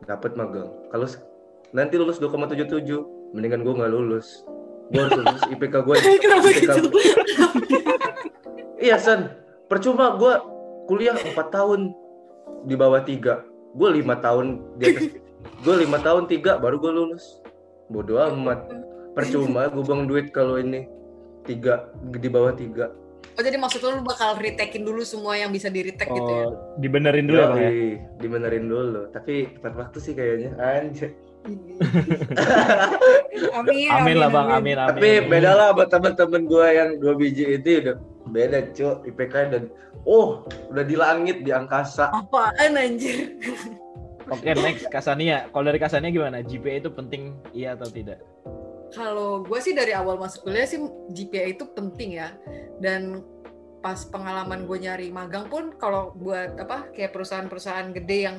Dapat 0.09 0.33
magang. 0.35 0.73
Kalau 0.89 1.07
nanti 1.77 1.95
lulus 2.01 2.17
2,77, 2.17 3.37
mendingan 3.37 3.61
gua 3.61 3.85
nggak 3.85 3.93
lulus. 3.93 4.43
Gua 4.89 5.05
harus 5.07 5.21
lulus 5.21 5.43
IPK 5.55 5.75
gua. 5.85 5.95
kenapa 6.25 6.49
IPK 6.49 6.73
gitu 6.81 6.91
Iya 8.79 8.95
San, 8.95 9.35
percuma 9.67 10.15
gue 10.15 10.35
kuliah 10.87 11.19
4 11.19 11.35
tahun 11.51 11.91
di 12.63 12.79
bawah 12.79 13.03
tiga, 13.03 13.43
gue 13.75 13.89
lima 13.91 14.23
tahun 14.23 14.63
di 14.79 14.85
atas, 14.95 15.05
gue 15.63 15.75
lima 15.83 15.99
tahun 15.99 16.31
tiga 16.31 16.59
baru 16.59 16.79
gue 16.79 16.93
lulus. 16.93 17.43
Bodoh 17.89 18.21
amat, 18.21 18.69
percuma 19.17 19.73
gue 19.73 19.81
buang 19.81 20.05
duit 20.05 20.29
kalau 20.31 20.61
ini 20.61 20.85
tiga 21.49 21.89
di 22.13 22.29
bawah 22.29 22.53
tiga. 22.53 22.93
Oh 23.39 23.43
jadi 23.47 23.55
maksud 23.55 23.79
lu 23.87 24.03
bakal 24.03 24.35
retakein 24.35 24.83
dulu 24.83 25.07
semua 25.07 25.39
yang 25.39 25.55
bisa 25.55 25.71
di 25.71 25.87
retake 25.87 26.11
gitu 26.11 26.27
ya? 26.27 26.51
Oh, 26.51 26.75
dibenerin 26.83 27.31
dulu 27.31 27.39
ya, 27.39 27.47
Bang 27.47 27.61
ya? 27.63 27.71
Yoi, 27.71 27.91
dibenerin 28.19 28.67
dulu. 28.67 29.01
Tapi 29.15 29.35
tepat 29.55 29.75
waktu 29.79 29.99
sih 30.03 30.13
kayaknya. 30.19 30.51
Anjir. 30.59 31.15
amin 33.63 33.89
Amin 33.95 34.17
lah 34.19 34.29
Bang, 34.29 34.51
amin, 34.51 34.75
amin. 34.75 34.91
Tapi 34.91 35.31
beda 35.31 35.55
lah 35.55 35.69
buat 35.71 35.87
teman-teman 35.87 36.51
gue 36.51 36.67
yang 36.67 36.91
dua 36.99 37.15
biji 37.15 37.57
itu 37.57 37.79
udah 37.87 37.97
beda 38.29 38.59
cuy 38.75 39.07
IPK 39.07 39.35
dan 39.55 39.63
oh 40.03 40.43
udah 40.75 40.83
di 40.83 40.99
langit 40.99 41.47
di 41.47 41.55
angkasa. 41.55 42.11
Apaan 42.11 42.75
anjir? 42.75 43.39
Oke, 44.29 44.53
next 44.61 44.87
Kasania. 44.93 45.49
Kalau 45.49 45.65
dari 45.65 45.81
Kasania 45.81 46.13
gimana? 46.13 46.45
GPA 46.45 46.85
itu 46.85 46.91
penting, 46.93 47.33
iya 47.57 47.73
atau 47.73 47.89
tidak? 47.89 48.21
Kalau 48.93 49.45
gue 49.45 49.61
sih 49.61 49.77
dari 49.77 49.93
awal 49.93 50.17
masuk 50.17 50.49
kuliah 50.49 50.69
sih 50.69 50.81
GPA 51.13 51.57
itu 51.57 51.65
penting 51.73 52.21
ya. 52.21 52.37
Dan 52.81 53.25
pas 53.79 54.05
pengalaman 54.11 54.67
gue 54.67 54.79
nyari 54.85 55.09
magang 55.09 55.47
pun 55.47 55.73
kalau 55.79 56.11
buat 56.19 56.59
apa 56.59 56.91
kayak 56.93 57.15
perusahaan-perusahaan 57.15 57.95
gede 57.95 58.19
yang 58.27 58.37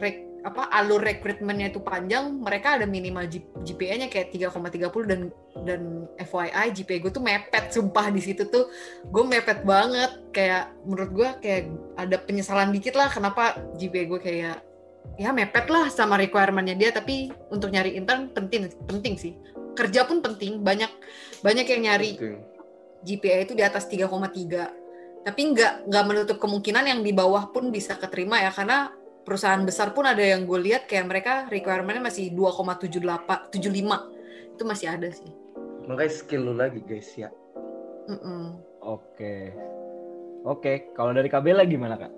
rek, 0.00 0.24
apa 0.48 0.70
alur 0.72 1.02
rekrutmennya 1.02 1.70
itu 1.70 1.82
panjang, 1.84 2.40
mereka 2.40 2.80
ada 2.80 2.86
minimal 2.88 3.28
GPA-nya 3.62 4.08
kayak 4.08 4.32
3,30 4.32 5.10
dan 5.10 5.20
dan 5.66 6.06
FYI 6.22 6.70
GPA 6.72 6.98
gue 7.02 7.12
tuh 7.12 7.24
mepet 7.24 7.74
sumpah 7.74 8.08
di 8.14 8.22
situ 8.22 8.46
tuh 8.46 8.70
gue 9.10 9.24
mepet 9.26 9.66
banget 9.66 10.08
kayak 10.30 10.70
menurut 10.86 11.10
gue 11.10 11.28
kayak 11.42 11.62
ada 11.98 12.16
penyesalan 12.22 12.70
dikit 12.70 12.94
lah 12.94 13.10
kenapa 13.10 13.58
GPA 13.74 14.04
gue 14.06 14.20
kayak 14.22 14.56
ya 15.16 15.32
mepet 15.32 15.66
lah 15.72 15.88
sama 15.88 16.20
requirement-nya 16.20 16.76
dia 16.76 16.90
tapi 16.92 17.32
untuk 17.48 17.72
nyari 17.72 17.96
intern 17.96 18.30
penting 18.34 18.68
penting 18.84 19.14
sih 19.16 19.32
kerja 19.78 20.04
pun 20.04 20.20
penting 20.20 20.60
banyak 20.60 20.90
banyak 21.40 21.66
yang 21.66 21.82
nyari 21.88 22.12
Penting. 22.18 22.38
GPA 22.98 23.46
itu 23.46 23.54
di 23.54 23.62
atas 23.62 23.86
3,3 23.86 25.24
tapi 25.24 25.40
nggak 25.54 25.88
nggak 25.88 26.04
menutup 26.06 26.36
kemungkinan 26.42 26.84
yang 26.86 27.00
di 27.02 27.14
bawah 27.14 27.50
pun 27.54 27.70
bisa 27.70 27.94
keterima 27.94 28.42
ya 28.42 28.50
karena 28.50 28.90
perusahaan 29.22 29.62
besar 29.62 29.94
pun 29.94 30.08
ada 30.08 30.22
yang 30.22 30.48
gue 30.48 30.58
lihat 30.58 30.90
kayak 30.90 31.06
mereka 31.06 31.32
requirement-nya 31.46 32.02
masih 32.02 32.34
2,78 32.34 33.54
75 33.54 34.56
itu 34.58 34.62
masih 34.66 34.86
ada 34.90 35.08
sih 35.14 35.30
Makanya 35.88 36.12
skill 36.12 36.42
lu 36.44 36.54
lagi 36.54 36.84
guys 36.84 37.08
ya. 37.16 37.32
Mm-mm. 38.12 38.60
Oke. 38.84 39.56
Oke, 40.44 40.92
kalau 40.92 41.16
dari 41.16 41.32
KBL 41.32 41.64
gimana, 41.64 41.96
Kak? 41.96 42.12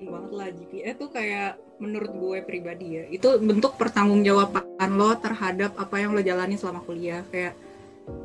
Penting 0.00 0.16
banget 0.16 0.32
lah 0.32 0.48
GPA 0.48 0.90
tuh 0.96 1.08
kayak 1.12 1.50
menurut 1.76 2.12
gue 2.16 2.38
pribadi 2.48 2.96
ya. 2.96 3.04
Itu 3.12 3.36
bentuk 3.36 3.76
pertanggungjawaban 3.76 4.96
lo 4.96 5.12
terhadap 5.20 5.76
apa 5.76 6.00
yang 6.00 6.16
lo 6.16 6.24
jalani 6.24 6.56
selama 6.56 6.80
kuliah. 6.88 7.20
Kayak 7.28 7.52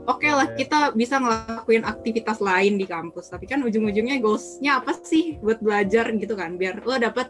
oke 0.07 0.23
lah 0.23 0.55
Oke. 0.55 0.63
kita 0.63 0.95
bisa 0.95 1.19
ngelakuin 1.19 1.83
aktivitas 1.83 2.39
lain 2.39 2.79
di 2.79 2.87
kampus. 2.87 3.27
Tapi 3.27 3.43
kan 3.43 3.59
ujung-ujungnya 3.59 4.23
goalsnya 4.23 4.79
apa 4.79 4.95
sih 5.03 5.35
buat 5.43 5.59
belajar 5.59 6.15
gitu 6.15 6.31
kan? 6.39 6.55
Biar 6.55 6.79
lo 6.79 6.95
dapet 6.95 7.27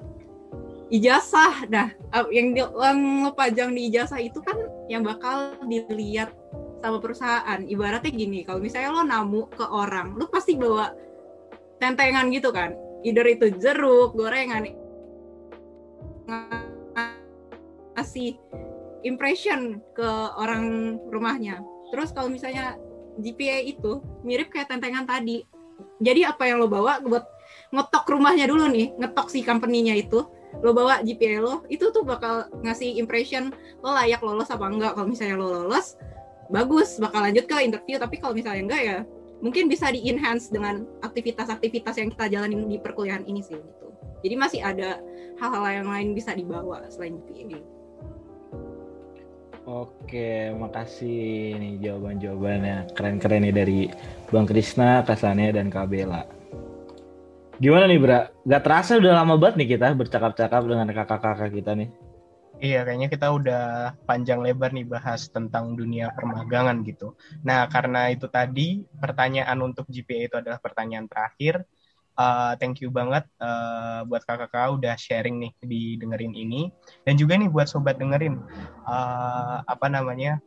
ijazah. 0.94 1.66
Nah 1.66 1.90
yang, 2.30 2.54
di, 2.54 2.62
yang 2.62 3.26
lo 3.26 3.34
pajang 3.34 3.74
di 3.74 3.90
ijazah 3.90 4.22
itu 4.22 4.46
kan 4.46 4.62
yang 4.94 5.02
bakal 5.02 5.58
dilihat 5.66 6.30
sama 6.86 7.02
perusahaan. 7.02 7.66
Ibaratnya 7.66 8.14
gini 8.14 8.46
kalau 8.46 8.62
misalnya 8.62 8.94
lo 8.94 9.02
namu 9.02 9.50
ke 9.50 9.66
orang 9.66 10.14
lo 10.14 10.30
pasti 10.30 10.54
bawa 10.54 10.94
tentengan 11.82 12.30
gitu 12.30 12.54
kan 12.54 12.85
either 13.06 13.26
itu 13.30 13.54
jeruk, 13.62 14.18
gorengan, 14.18 14.74
ngasih 17.94 18.42
impression 19.06 19.80
ke 19.94 20.10
orang 20.42 20.98
rumahnya. 21.14 21.62
Terus 21.94 22.10
kalau 22.12 22.34
misalnya 22.34 22.76
GPA 23.22 23.62
itu 23.64 24.02
mirip 24.26 24.50
kayak 24.50 24.74
tentengan 24.74 25.06
tadi. 25.06 25.46
Jadi 26.02 26.28
apa 26.28 26.50
yang 26.50 26.60
lo 26.60 26.68
bawa 26.68 27.00
buat 27.06 27.24
ngetok 27.72 28.06
rumahnya 28.10 28.50
dulu 28.50 28.68
nih, 28.68 28.98
ngetok 29.00 29.32
si 29.32 29.46
company-nya 29.46 29.96
itu, 29.96 30.26
lo 30.60 30.72
bawa 30.76 31.00
GPA 31.06 31.40
lo, 31.40 31.64
itu 31.72 31.94
tuh 31.94 32.04
bakal 32.04 32.50
ngasih 32.66 33.00
impression 33.00 33.54
lo 33.80 33.96
layak 33.96 34.20
lolos 34.26 34.52
apa 34.52 34.66
enggak. 34.68 34.98
Kalau 34.98 35.08
misalnya 35.08 35.40
lo 35.40 35.48
lolos, 35.64 35.96
bagus, 36.52 37.00
bakal 37.00 37.24
lanjut 37.24 37.46
ke 37.48 37.56
interview. 37.64 37.96
Tapi 38.02 38.16
kalau 38.20 38.34
misalnya 38.36 38.62
enggak 38.66 38.82
ya, 38.84 38.98
mungkin 39.46 39.70
bisa 39.70 39.94
di 39.94 40.02
enhance 40.10 40.50
dengan 40.50 40.90
aktivitas-aktivitas 41.06 42.02
yang 42.02 42.10
kita 42.10 42.26
jalanin 42.34 42.66
di 42.66 42.82
perkuliahan 42.82 43.22
ini 43.30 43.46
sih 43.46 43.54
gitu. 43.54 43.88
Jadi 44.26 44.36
masih 44.42 44.60
ada 44.66 44.98
hal-hal 45.38 45.86
yang 45.86 45.88
lain 45.94 46.08
bisa 46.18 46.34
dibawa 46.34 46.82
selain 46.90 47.22
GPA. 47.30 47.62
Oke, 49.66 50.50
makasih 50.58 51.58
nih 51.62 51.78
jawaban-jawabannya. 51.78 52.90
Keren-keren 52.98 53.46
nih 53.50 53.54
dari 53.54 53.80
Bang 54.34 54.50
Krisna, 54.50 55.06
Kasania, 55.06 55.54
dan 55.54 55.70
Kabela. 55.70 56.26
Gimana 57.58 57.90
nih, 57.90 57.98
Bra? 58.02 58.30
Gak 58.46 58.62
terasa 58.62 58.98
udah 58.98 59.26
lama 59.26 59.42
banget 59.42 59.62
nih 59.62 59.70
kita 59.78 59.94
bercakap-cakap 59.98 60.62
dengan 60.70 60.90
kakak-kakak 60.90 61.50
kita 61.50 61.72
nih. 61.78 61.90
Iya, 62.56 62.88
kayaknya 62.88 63.10
kita 63.12 63.28
udah 63.36 63.64
panjang 64.08 64.40
lebar 64.40 64.72
nih 64.72 64.88
bahas 64.88 65.28
tentang 65.28 65.76
dunia 65.76 66.08
permagangan 66.16 66.88
gitu. 66.88 67.12
Nah, 67.44 67.68
karena 67.68 68.08
itu 68.08 68.32
tadi 68.32 68.80
pertanyaan 68.96 69.60
untuk 69.60 69.92
GPA 69.92 70.22
itu 70.32 70.36
adalah 70.40 70.60
pertanyaan 70.64 71.08
terakhir. 71.12 71.68
Uh, 72.16 72.56
thank 72.64 72.80
you 72.80 72.88
banget 72.88 73.28
uh, 73.44 74.08
buat 74.08 74.24
kakak-kakak 74.24 74.72
udah 74.80 74.96
sharing 74.96 75.36
nih 75.36 75.52
di 75.60 76.00
dengerin 76.00 76.32
ini 76.32 76.72
dan 77.04 77.20
juga 77.20 77.36
nih 77.36 77.52
buat 77.52 77.68
sobat 77.68 78.00
dengerin 78.00 78.40
uh, 78.88 79.60
apa 79.68 79.92
namanya 79.92 80.40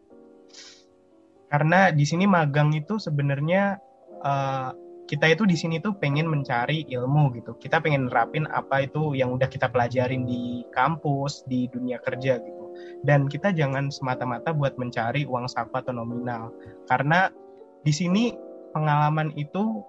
karena 1.52 1.92
di 1.92 2.08
sini 2.08 2.24
magang 2.24 2.72
itu 2.72 2.96
sebenarnya 2.96 3.76
uh, 4.24 4.72
kita 5.08 5.24
itu 5.32 5.48
di 5.48 5.56
sini 5.56 5.80
tuh 5.80 5.96
pengen 5.96 6.28
mencari 6.28 6.84
ilmu 6.84 7.32
gitu. 7.32 7.56
Kita 7.56 7.80
pengen 7.80 8.12
nerapin 8.12 8.44
apa 8.52 8.84
itu 8.84 9.16
yang 9.16 9.32
udah 9.32 9.48
kita 9.48 9.72
pelajarin 9.72 10.28
di 10.28 10.68
kampus 10.76 11.48
di 11.48 11.64
dunia 11.72 11.96
kerja 12.04 12.36
gitu. 12.36 12.64
Dan 13.00 13.24
kita 13.26 13.56
jangan 13.56 13.88
semata-mata 13.88 14.52
buat 14.52 14.76
mencari 14.76 15.24
uang 15.24 15.48
saku 15.48 15.80
atau 15.80 15.96
nominal. 15.96 16.52
Karena 16.84 17.32
di 17.80 17.88
sini 17.88 18.36
pengalaman 18.76 19.32
itu 19.40 19.80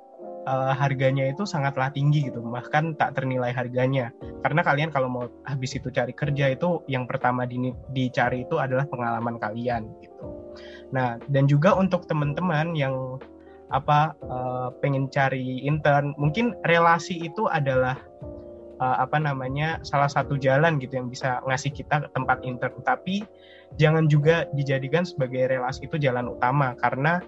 uh, 0.48 0.72
harganya 0.72 1.28
itu 1.28 1.44
sangatlah 1.44 1.91
tinggi 1.91 2.32
gitu. 2.32 2.40
Bahkan 2.40 2.96
tak 2.96 3.20
ternilai 3.20 3.52
harganya. 3.52 4.16
Karena 4.40 4.64
kalian 4.64 4.88
kalau 4.88 5.12
mau 5.12 5.28
habis 5.44 5.76
itu 5.76 5.91
cari 5.91 6.16
kerja 6.16 6.56
itu 6.56 6.80
yang 6.88 7.04
pertama 7.04 7.44
di, 7.44 7.76
dicari 7.91 8.48
itu 8.48 8.56
adalah 8.56 8.88
pengalaman 8.88 9.36
kalian 9.36 9.84
gitu. 10.00 10.56
Nah 10.96 11.20
dan 11.28 11.44
juga 11.44 11.76
untuk 11.76 12.08
teman-teman 12.08 12.72
yang 12.72 13.20
apa 13.70 14.18
uh, 14.26 14.70
pengen 14.82 15.10
cari 15.10 15.66
intern. 15.66 16.14
Mungkin 16.18 16.58
relasi 16.66 17.22
itu 17.22 17.46
adalah 17.50 17.98
uh, 18.82 18.98
apa 19.02 19.22
namanya 19.22 19.82
salah 19.86 20.10
satu 20.10 20.38
jalan 20.38 20.82
gitu 20.82 20.98
yang 20.98 21.08
bisa 21.10 21.41
ngasih 21.46 21.74
kita 21.74 22.10
tempat 22.14 22.41
intern. 22.41 22.82
Tapi 22.82 23.26
jangan 23.78 24.10
juga 24.10 24.50
dijadikan 24.58 25.06
sebagai 25.06 25.46
relasi 25.50 25.86
itu 25.86 26.02
jalan 26.02 26.34
utama. 26.34 26.74
Karena 26.82 27.22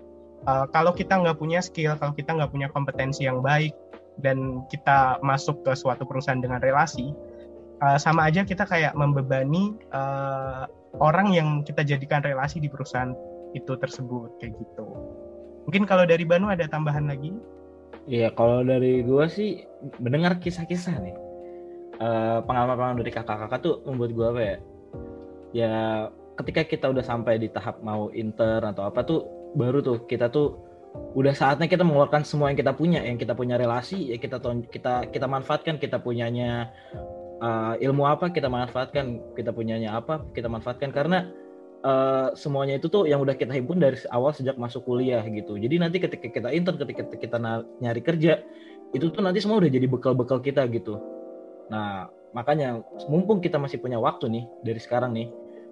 uh, 0.49 0.65
kalau 0.73 0.91
kita 0.93 1.21
nggak 1.21 1.37
punya 1.37 1.61
skill, 1.61 1.93
kalau 2.01 2.13
kita 2.17 2.33
nggak 2.33 2.51
punya 2.51 2.67
kompetensi 2.73 3.29
yang 3.29 3.45
baik, 3.45 3.73
dan 4.19 4.67
kita 4.67 5.17
masuk 5.23 5.63
ke 5.63 5.71
suatu 5.73 6.03
perusahaan 6.03 6.41
dengan 6.41 6.59
relasi, 6.59 7.15
uh, 7.81 7.97
sama 7.97 8.27
aja 8.27 8.43
kita 8.43 8.67
kayak 8.67 8.93
membebani 8.93 9.73
uh, 9.95 10.69
orang 10.99 11.31
yang 11.31 11.49
kita 11.63 11.81
jadikan 11.81 12.19
relasi 12.21 12.59
di 12.59 12.67
perusahaan 12.67 13.15
itu 13.55 13.73
tersebut 13.79 14.35
kayak 14.39 14.55
gitu. 14.59 14.87
Mungkin 15.69 15.83
kalau 15.85 16.03
dari 16.07 16.25
Banu 16.25 16.49
ada 16.49 16.65
tambahan 16.65 17.05
lagi? 17.05 17.33
Iya, 18.09 18.33
kalau 18.33 18.65
dari 18.65 19.05
gua 19.05 19.29
sih 19.29 19.61
mendengar 20.01 20.41
kisah-kisah 20.41 20.97
nih. 21.01 21.15
Uh, 22.01 22.41
pengalaman-pengalaman 22.49 23.05
dari 23.05 23.13
kakak-kakak 23.13 23.61
tuh 23.61 23.75
membuat 23.85 24.11
gua 24.17 24.27
apa 24.33 24.41
ya? 24.41 24.57
Ya 25.51 25.73
ketika 26.41 26.65
kita 26.65 26.85
udah 26.89 27.05
sampai 27.05 27.37
di 27.37 27.51
tahap 27.53 27.83
mau 27.85 28.09
intern 28.09 28.73
atau 28.73 28.89
apa 28.89 29.05
tuh 29.05 29.27
baru 29.53 29.83
tuh 29.83 30.07
kita 30.09 30.31
tuh 30.33 30.57
udah 31.15 31.31
saatnya 31.31 31.67
kita 31.67 31.83
mengeluarkan 31.85 32.23
semua 32.27 32.51
yang 32.51 32.59
kita 32.59 32.73
punya 32.75 32.99
yang 33.03 33.15
kita 33.15 33.31
punya 33.31 33.55
relasi 33.55 34.11
ya 34.11 34.17
kita 34.19 34.39
kita 34.67 35.07
kita 35.11 35.27
manfaatkan 35.27 35.79
kita 35.79 35.99
punyanya 35.99 36.71
uh, 37.39 37.75
ilmu 37.79 38.07
apa 38.07 38.31
kita 38.31 38.51
manfaatkan 38.51 39.19
kita 39.35 39.55
punyanya 39.55 39.95
apa 39.95 40.23
kita 40.35 40.51
manfaatkan 40.51 40.91
karena 40.91 41.31
uh, 41.83 42.33
semuanya 42.33 42.77
itu 42.79 42.87
tuh 42.87 43.05
yang 43.05 43.21
udah 43.21 43.35
kita 43.37 43.53
himpun 43.53 43.77
dari 43.81 43.97
awal 44.09 44.33
sejak 44.33 44.57
masuk 44.57 44.85
kuliah 44.85 45.21
gitu 45.25 45.57
jadi 45.57 45.75
nanti 45.81 46.01
ketika 46.01 46.27
kita 46.27 46.49
intern 46.53 46.77
ketika 46.81 47.03
kita 47.17 47.37
nyari 47.81 48.01
kerja 48.01 48.41
itu 48.91 49.05
tuh 49.07 49.21
nanti 49.23 49.39
semua 49.39 49.61
udah 49.61 49.71
jadi 49.71 49.87
bekal-bekal 49.87 50.41
kita 50.41 50.65
gitu 50.69 50.99
nah 51.71 52.11
makanya 52.31 52.79
mumpung 53.07 53.43
kita 53.43 53.59
masih 53.59 53.79
punya 53.79 53.99
waktu 53.99 54.27
nih 54.31 54.43
dari 54.63 54.79
sekarang 54.79 55.11
nih 55.15 55.27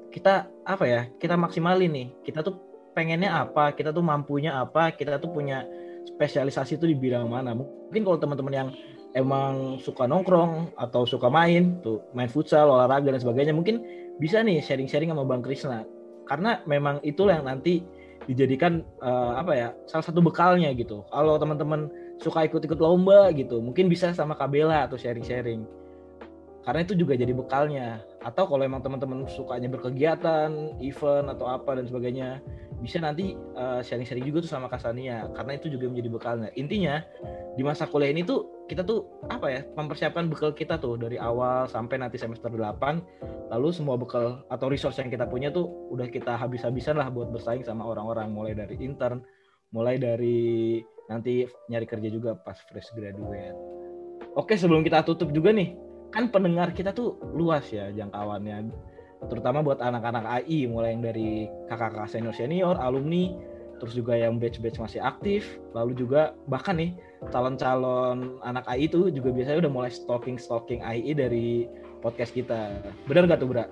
kita 0.10 0.50
apa 0.66 0.86
ya 0.88 1.02
kita 1.22 1.38
maksimalin 1.40 1.92
nih 1.92 2.08
kita 2.26 2.44
tuh 2.44 2.70
pengennya 3.00 3.32
apa, 3.48 3.72
kita 3.72 3.94
tuh 3.94 4.04
mampunya 4.04 4.60
apa, 4.60 4.92
kita 4.94 5.22
tuh 5.22 5.32
punya 5.32 5.66
spesialisasi 6.10 6.76
itu 6.76 6.86
di 6.90 6.96
bidang 7.00 7.30
mana. 7.30 7.56
Mungkin 7.56 8.04
kalau 8.04 8.18
teman-teman 8.20 8.54
yang 8.54 8.70
emang 9.16 9.80
suka 9.82 10.04
nongkrong 10.04 10.76
atau 10.76 11.08
suka 11.08 11.32
main, 11.32 11.80
tuh 11.80 12.04
main 12.12 12.28
futsal, 12.28 12.68
olahraga 12.68 13.14
dan 13.14 13.22
sebagainya, 13.24 13.54
mungkin 13.56 13.82
bisa 14.20 14.44
nih 14.44 14.60
sharing-sharing 14.60 15.16
sama 15.16 15.24
Bang 15.24 15.40
Krisna. 15.40 15.88
Karena 16.30 16.62
memang 16.70 17.02
itulah 17.02 17.42
yang 17.42 17.50
nanti 17.50 17.82
dijadikan 18.30 18.86
uh, 19.02 19.42
apa 19.42 19.52
ya 19.58 19.68
salah 19.90 20.06
satu 20.06 20.22
bekalnya 20.22 20.70
gitu. 20.78 21.02
Kalau 21.10 21.42
teman-teman 21.42 21.90
suka 22.22 22.46
ikut-ikut 22.46 22.78
lomba 22.78 23.34
gitu, 23.34 23.58
mungkin 23.58 23.90
bisa 23.90 24.14
sama 24.14 24.38
Kabela 24.38 24.86
atau 24.86 25.02
sharing-sharing. 25.02 25.66
Karena 26.64 26.84
itu 26.84 26.94
juga 26.94 27.16
jadi 27.16 27.32
bekalnya. 27.32 28.04
Atau 28.20 28.52
kalau 28.52 28.64
emang 28.64 28.84
teman-teman 28.84 29.26
sukanya 29.32 29.72
berkegiatan, 29.72 30.76
event 30.84 31.28
atau 31.32 31.48
apa 31.48 31.80
dan 31.80 31.88
sebagainya, 31.88 32.44
bisa 32.80 33.04
nanti 33.04 33.36
uh, 33.60 33.84
sharing-sharing 33.84 34.24
juga 34.24 34.48
tuh 34.48 34.52
sama 34.52 34.72
Kasania 34.72 35.28
karena 35.36 35.60
itu 35.60 35.68
juga 35.68 35.92
menjadi 35.92 36.10
bekalnya. 36.10 36.50
Intinya 36.56 37.04
di 37.60 37.64
masa 37.64 37.88
kuliah 37.88 38.12
ini 38.12 38.24
tuh 38.24 38.68
kita 38.72 38.88
tuh 38.88 39.04
apa 39.28 39.52
ya 39.52 39.62
mempersiapkan 39.76 40.32
bekal 40.32 40.56
kita 40.56 40.80
tuh 40.80 40.96
dari 40.96 41.20
awal 41.20 41.68
sampai 41.68 42.00
nanti 42.00 42.16
semester 42.16 42.48
8 42.48 43.52
lalu 43.52 43.68
semua 43.74 43.98
bekal 43.98 44.46
atau 44.48 44.70
resource 44.72 45.02
yang 45.02 45.10
kita 45.12 45.26
punya 45.28 45.50
tuh 45.50 45.68
udah 45.92 46.08
kita 46.08 46.38
habis-habisan 46.38 46.96
lah 46.96 47.10
buat 47.12 47.34
bersaing 47.34 47.66
sama 47.66 47.84
orang-orang 47.84 48.30
mulai 48.30 48.54
dari 48.54 48.78
intern, 48.80 49.26
mulai 49.74 49.98
dari 49.98 50.80
nanti 51.10 51.44
nyari 51.68 51.86
kerja 51.90 52.10
juga 52.14 52.38
pas 52.38 52.56
fresh 52.70 52.94
graduate. 52.94 53.58
Oke, 54.38 54.54
sebelum 54.54 54.86
kita 54.86 55.02
tutup 55.02 55.34
juga 55.34 55.50
nih, 55.50 55.74
kan 56.10 56.30
pendengar 56.34 56.74
kita 56.74 56.94
tuh 56.94 57.18
luas 57.34 57.66
ya 57.70 57.94
jangkauannya. 57.94 58.70
Terutama 59.28 59.60
buat 59.60 59.84
anak-anak 59.84 60.26
AI 60.26 60.66
mulai 60.72 60.96
yang 60.96 61.04
dari 61.04 61.52
kakak-kakak 61.68 62.08
senior 62.08 62.36
senior 62.36 62.76
alumni 62.80 63.36
terus 63.80 63.96
juga 63.96 64.12
yang 64.16 64.40
batch-batch 64.40 64.80
masih 64.80 65.00
aktif. 65.00 65.60
Lalu 65.72 65.96
juga 65.96 66.36
bahkan 66.52 66.76
nih 66.76 66.96
calon-calon 67.32 68.40
anak 68.44 68.68
AI 68.68 68.92
itu 68.92 69.08
juga 69.12 69.32
biasanya 69.32 69.68
udah 69.68 69.72
mulai 69.72 69.92
stalking 69.92 70.36
stalking 70.36 70.84
AI 70.84 71.16
dari 71.16 71.68
podcast 72.04 72.36
kita. 72.36 72.80
Benar 73.08 73.28
gak 73.28 73.44
tuh 73.44 73.50
Bra? 73.52 73.66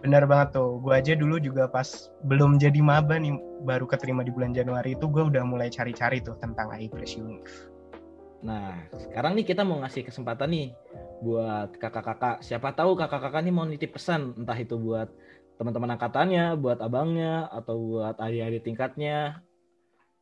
Benar 0.00 0.24
banget 0.26 0.58
tuh. 0.58 0.80
Gue 0.80 0.94
aja 0.96 1.12
dulu 1.14 1.36
juga 1.42 1.66
pas 1.68 2.10
belum 2.26 2.58
jadi 2.58 2.78
maba 2.82 3.18
nih 3.18 3.36
baru 3.66 3.84
keterima 3.84 4.24
di 4.24 4.32
bulan 4.32 4.56
Januari 4.56 4.96
itu 4.96 5.06
gue 5.06 5.22
udah 5.22 5.44
mulai 5.44 5.68
cari-cari 5.68 6.22
tuh 6.24 6.34
tentang 6.40 6.70
AI 6.72 6.88
Fresh 6.88 7.20
Unif 7.20 7.69
Nah, 8.40 8.88
sekarang 8.96 9.36
nih 9.36 9.44
kita 9.44 9.62
mau 9.64 9.80
ngasih 9.84 10.08
kesempatan 10.08 10.48
nih 10.48 10.68
buat 11.20 11.76
kakak-kakak. 11.76 12.40
Siapa 12.40 12.72
tahu 12.72 12.96
kakak-kakak 12.96 13.44
nih 13.44 13.54
mau 13.54 13.68
nitip 13.68 14.00
pesan, 14.00 14.32
entah 14.40 14.56
itu 14.56 14.80
buat 14.80 15.12
teman-teman 15.60 15.92
angkatannya, 15.96 16.56
buat 16.56 16.80
abangnya, 16.80 17.52
atau 17.52 17.76
buat 17.76 18.16
adik-adik 18.16 18.64
tingkatnya, 18.64 19.44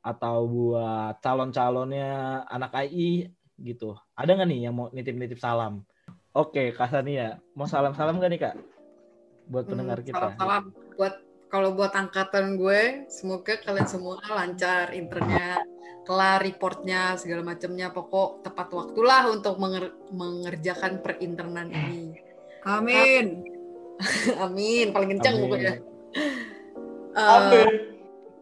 atau 0.02 0.50
buat 0.50 1.22
calon-calonnya 1.22 2.42
anak 2.50 2.74
AI 2.74 3.30
gitu. 3.62 3.94
Ada 4.18 4.34
nggak 4.34 4.48
nih 4.50 4.60
yang 4.66 4.74
mau 4.74 4.90
nitip-nitip 4.90 5.38
salam? 5.38 5.86
Oke, 6.34 6.74
Kak 6.74 6.90
Sania, 6.90 7.38
mau 7.54 7.70
salam-salam 7.70 8.18
nggak 8.18 8.30
nih 8.34 8.40
Kak? 8.42 8.54
Buat 9.46 9.64
hmm, 9.66 9.70
pendengar 9.70 9.98
kita. 10.02 10.18
Salam-salam 10.18 10.64
buat 10.98 11.14
kalau 11.48 11.72
buat 11.72 11.94
angkatan 11.96 12.60
gue, 12.60 13.08
semoga 13.08 13.56
kalian 13.62 13.88
semua 13.88 14.20
lancar 14.28 14.92
internnya 14.92 15.62
kelar 16.08 16.40
reportnya 16.40 17.20
segala 17.20 17.44
macamnya. 17.44 17.92
Pokok 17.92 18.40
tepat 18.40 18.72
waktulah 18.72 19.28
untuk 19.28 19.60
menger 19.60 19.92
mengerjakan 20.08 21.04
perinternan 21.04 21.68
ini. 21.68 22.16
Amin. 22.64 23.44
Amin. 24.44 24.96
Paling 24.96 25.10
kencang 25.20 25.34
pokoknya. 25.44 25.74
Uh, 27.18 27.66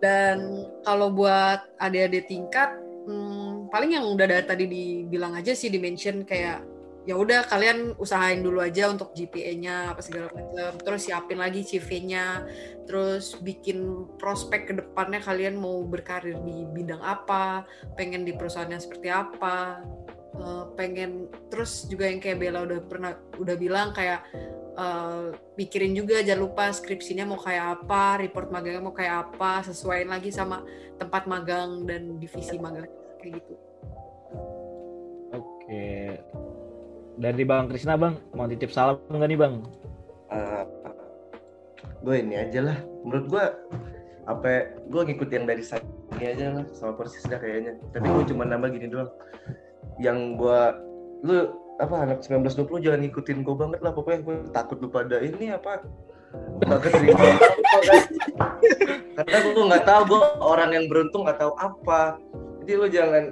dan 0.05 0.69
kalau 0.85 1.09
buat 1.09 1.65
adik-adik 1.81 2.29
tingkat 2.29 2.77
hmm, 3.09 3.73
paling 3.73 3.97
yang 3.97 4.05
udah 4.05 4.27
dari 4.29 4.45
tadi 4.45 4.65
dibilang 4.69 5.33
aja 5.33 5.57
sih 5.57 5.73
dimention 5.73 6.29
kayak 6.29 6.61
ya 7.07 7.15
udah 7.15 7.47
kalian 7.47 7.95
usahain 8.03 8.43
dulu 8.43 8.59
aja 8.59 8.91
untuk 8.91 9.15
GPA-nya 9.15 9.95
apa 9.95 10.03
segala 10.03 10.29
macam. 10.35 10.75
Terus 10.83 11.03
siapin 11.07 11.39
lagi 11.39 11.63
CV-nya 11.63 12.43
terus 12.87 13.39
bikin 13.39 14.07
prospek 14.19 14.71
ke 14.71 14.73
depannya 14.75 15.23
kalian 15.23 15.55
mau 15.55 15.87
berkarir 15.87 16.39
di 16.43 16.67
bidang 16.71 17.03
apa 17.03 17.67
pengen 17.95 18.27
di 18.27 18.35
perusahaan 18.35 18.69
yang 18.69 18.83
seperti 18.83 19.09
apa. 19.09 19.81
Uh, 20.37 20.69
pengen 20.77 21.33
terus 21.49 21.89
juga 21.89 22.13
yang 22.13 22.21
kayak 22.21 22.37
Bella 22.37 22.69
udah 22.69 22.81
pernah 22.85 23.17
udah 23.41 23.57
bilang 23.57 23.97
kayak 23.97 24.21
uh, 24.77 25.33
pikirin 25.57 25.97
juga 25.97 26.21
jangan 26.21 26.45
lupa 26.45 26.69
skripsinya 26.69 27.25
mau 27.25 27.41
kayak 27.41 27.81
apa 27.81 28.21
report 28.21 28.53
magangnya 28.53 28.85
mau 28.85 28.93
kayak 28.93 29.33
apa 29.33 29.65
sesuaiin 29.65 30.13
lagi 30.13 30.29
sama 30.29 30.61
tempat 31.01 31.25
magang 31.25 31.89
dan 31.89 32.21
divisi 32.21 32.61
magang 32.61 32.85
kayak 33.17 33.41
gitu 33.41 33.57
dari 37.17 37.43
Bang 37.49 37.73
Krisna 37.73 37.97
Bang 37.97 38.21
mau 38.37 38.45
titip 38.45 38.69
salam 38.71 39.01
nggak 39.09 39.29
nih 39.33 39.39
Bang? 39.41 39.55
Uh, 40.29 40.65
gue 42.05 42.15
ini 42.21 42.37
aja 42.37 42.61
lah. 42.73 42.79
Menurut 43.03 43.27
gue 43.33 43.45
apa 44.27 44.75
gue 44.91 45.03
ngikut 45.13 45.29
yang 45.33 45.47
dari 45.49 45.63
saya 45.65 45.83
aja 46.17 46.61
lah 46.61 46.65
sama 46.77 46.93
persis 46.97 47.25
dah 47.25 47.41
kayaknya. 47.41 47.81
Tapi 47.97 48.07
gue 48.07 48.25
cuma 48.33 48.45
nambah 48.45 48.69
gini 48.73 48.87
doang. 48.93 49.11
Yang 49.97 50.19
gue 50.37 50.61
lu 51.25 51.37
apa 51.77 51.97
anak 52.09 52.19
1920 52.25 52.85
jangan 52.85 53.01
ngikutin 53.05 53.39
gue 53.45 53.57
banget 53.57 53.81
lah 53.85 53.93
pokoknya 53.93 54.21
gue 54.25 54.37
takut 54.53 54.81
lu 54.81 54.89
pada 54.89 55.21
ini 55.21 55.53
apa 55.53 55.85
nggak 56.65 56.81
keterima. 56.85 57.29
Karena 59.17 59.39
gue 59.41 59.65
nggak 59.73 59.87
tahu 59.89 60.03
gue 60.13 60.21
orang 60.45 60.71
yang 60.77 60.85
beruntung 60.93 61.25
nggak 61.25 61.41
tahu 61.41 61.53
apa. 61.57 62.21
Jadi 62.61 62.73
lu 62.77 62.87
jangan 62.93 63.25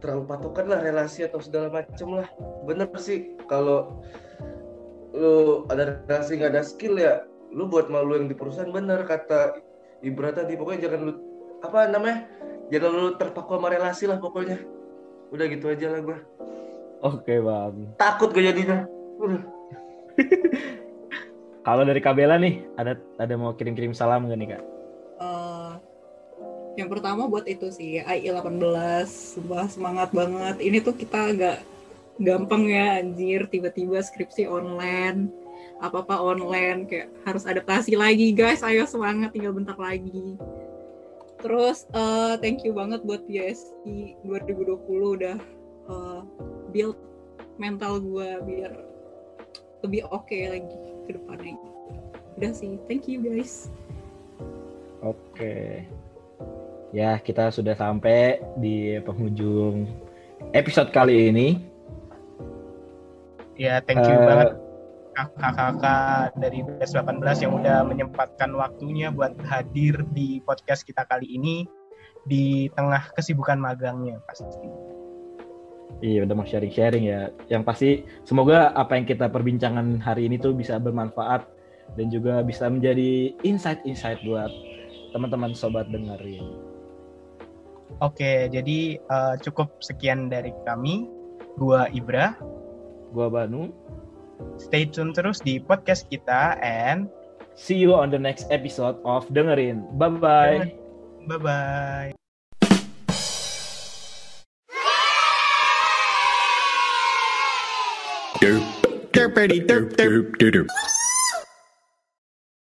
terlalu 0.00 0.24
patokan 0.30 0.66
lah 0.70 0.80
relasi 0.80 1.26
atau 1.26 1.42
segala 1.42 1.68
macem 1.68 2.08
lah. 2.14 2.28
Bener 2.64 2.88
sih 2.96 3.36
kalau 3.50 4.00
lu 5.12 5.68
ada 5.68 6.00
relasi 6.08 6.40
nggak 6.40 6.52
ada 6.56 6.62
skill 6.64 6.96
ya 6.96 7.28
lu 7.52 7.68
buat 7.68 7.92
malu 7.92 8.16
yang 8.16 8.32
di 8.32 8.36
perusahaan 8.38 8.72
bener 8.72 9.04
kata 9.04 9.60
Ibra 10.00 10.32
tadi. 10.32 10.56
Pokoknya 10.56 10.88
jangan 10.88 11.00
lu 11.10 11.12
apa 11.62 11.90
namanya 11.90 12.26
jangan 12.72 12.90
lu 12.90 13.08
terpaku 13.20 13.58
sama 13.58 13.68
relasi 13.68 14.04
lah 14.08 14.16
pokoknya. 14.22 14.58
Udah 15.32 15.44
gitu 15.48 15.68
aja 15.68 15.92
lah 15.92 16.00
gua. 16.00 16.18
Oke 17.02 17.42
bang. 17.42 17.74
takut 17.98 18.30
gue 18.30 18.46
jadinya. 18.46 18.86
Kalau 21.66 21.86
dari 21.86 22.02
Kabela 22.02 22.38
nih, 22.42 22.62
ada 22.74 22.98
ada 23.22 23.34
mau 23.38 23.54
kirim-kirim 23.54 23.94
salam 23.94 24.26
gak 24.26 24.38
nih 24.38 24.48
kak? 24.54 24.62
Yang 26.72 26.88
pertama 26.98 27.28
buat 27.28 27.44
itu 27.44 27.68
sih 27.68 28.00
AI 28.00 28.32
18 28.32 28.56
Sumpah 29.04 29.68
semangat 29.68 30.08
banget. 30.16 30.56
Ini 30.60 30.80
tuh 30.80 30.96
kita 30.96 31.32
agak 31.32 31.58
gampang 32.20 32.68
ya 32.68 33.00
anjir 33.00 33.48
tiba-tiba 33.48 34.00
skripsi 34.00 34.44
online 34.46 35.32
apa-apa 35.82 36.14
online 36.14 36.86
kayak 36.86 37.10
harus 37.26 37.42
adaptasi 37.44 37.98
lagi 37.98 38.30
guys. 38.32 38.62
Ayo 38.62 38.86
semangat 38.86 39.34
tinggal 39.34 39.52
bentar 39.52 39.74
lagi. 39.74 40.38
Terus 41.42 41.90
eh, 41.90 42.34
thank 42.38 42.62
you 42.62 42.70
banget 42.72 43.02
buat 43.02 43.26
PSI 43.26 44.14
2020 44.22 44.78
udah 44.88 45.36
eh, 45.90 46.20
build 46.70 46.96
mental 47.58 47.98
gue 47.98 48.30
biar 48.46 48.72
lebih 49.82 50.06
oke 50.14 50.38
lagi 50.38 50.78
ke 51.04 51.18
depannya. 51.18 51.58
Udah 52.38 52.52
sih 52.54 52.78
thank 52.86 53.10
you 53.10 53.18
guys. 53.18 53.68
Oke. 55.02 55.82
Ya, 56.92 57.16
kita 57.16 57.48
sudah 57.48 57.72
sampai 57.72 58.44
di 58.60 59.00
penghujung 59.00 59.88
episode 60.52 60.92
kali 60.92 61.32
ini. 61.32 61.48
Ya, 63.56 63.80
thank 63.84 64.04
you 64.04 64.16
Eh, 64.16 64.26
banget 64.28 64.50
kakak-kakak 65.12 66.32
dari 66.40 66.64
BES 66.64 66.96
18 66.96 67.44
yang 67.44 67.52
udah 67.60 67.84
menyempatkan 67.84 68.52
waktunya 68.56 69.12
buat 69.12 69.36
hadir 69.44 70.04
di 70.16 70.40
podcast 70.44 70.88
kita 70.88 71.04
kali 71.04 71.28
ini 71.28 71.68
di 72.24 72.72
tengah 72.72 73.12
kesibukan 73.12 73.60
magangnya 73.60 74.20
pasti. 74.24 74.48
Iya, 76.02 76.24
udah 76.26 76.34
mau 76.34 76.48
sharing-sharing 76.48 77.04
ya. 77.06 77.28
Yang 77.46 77.62
pasti 77.62 77.90
semoga 78.24 78.72
apa 78.72 78.96
yang 78.96 79.06
kita 79.06 79.28
perbincangkan 79.28 80.00
hari 80.00 80.26
ini 80.26 80.40
tuh 80.40 80.56
bisa 80.56 80.80
bermanfaat 80.80 81.46
dan 81.94 82.06
juga 82.08 82.40
bisa 82.40 82.66
menjadi 82.72 83.36
insight-insight 83.44 84.24
buat 84.24 84.48
teman-teman 85.12 85.52
sobat 85.52 85.88
dengerin. 85.92 86.44
Oke, 88.00 88.48
jadi 88.48 88.98
eh, 88.98 89.34
cukup 89.44 89.78
sekian 89.84 90.32
dari 90.32 90.50
kami. 90.64 91.06
Gua 91.60 91.86
Ibra. 91.92 92.34
Gua 93.12 93.28
Banu. 93.28 93.68
Stay 94.58 94.88
tune 94.88 95.14
terus 95.14 95.38
di 95.44 95.60
podcast 95.62 96.08
kita 96.10 96.58
and 96.64 97.06
See 97.54 97.76
you 97.76 97.92
on 97.94 98.10
the 98.10 98.18
next 98.18 98.48
episode 98.50 98.96
of 99.04 99.28
Dengerin. 99.28 99.84
Bye-bye. 99.98 100.72
bye-bye. 101.28 102.12
Derp, 108.40 108.64
derpity 109.12 109.62
derp 109.62 109.94
derp 109.94 110.34
derp 110.34 110.50
derp. 110.66 110.91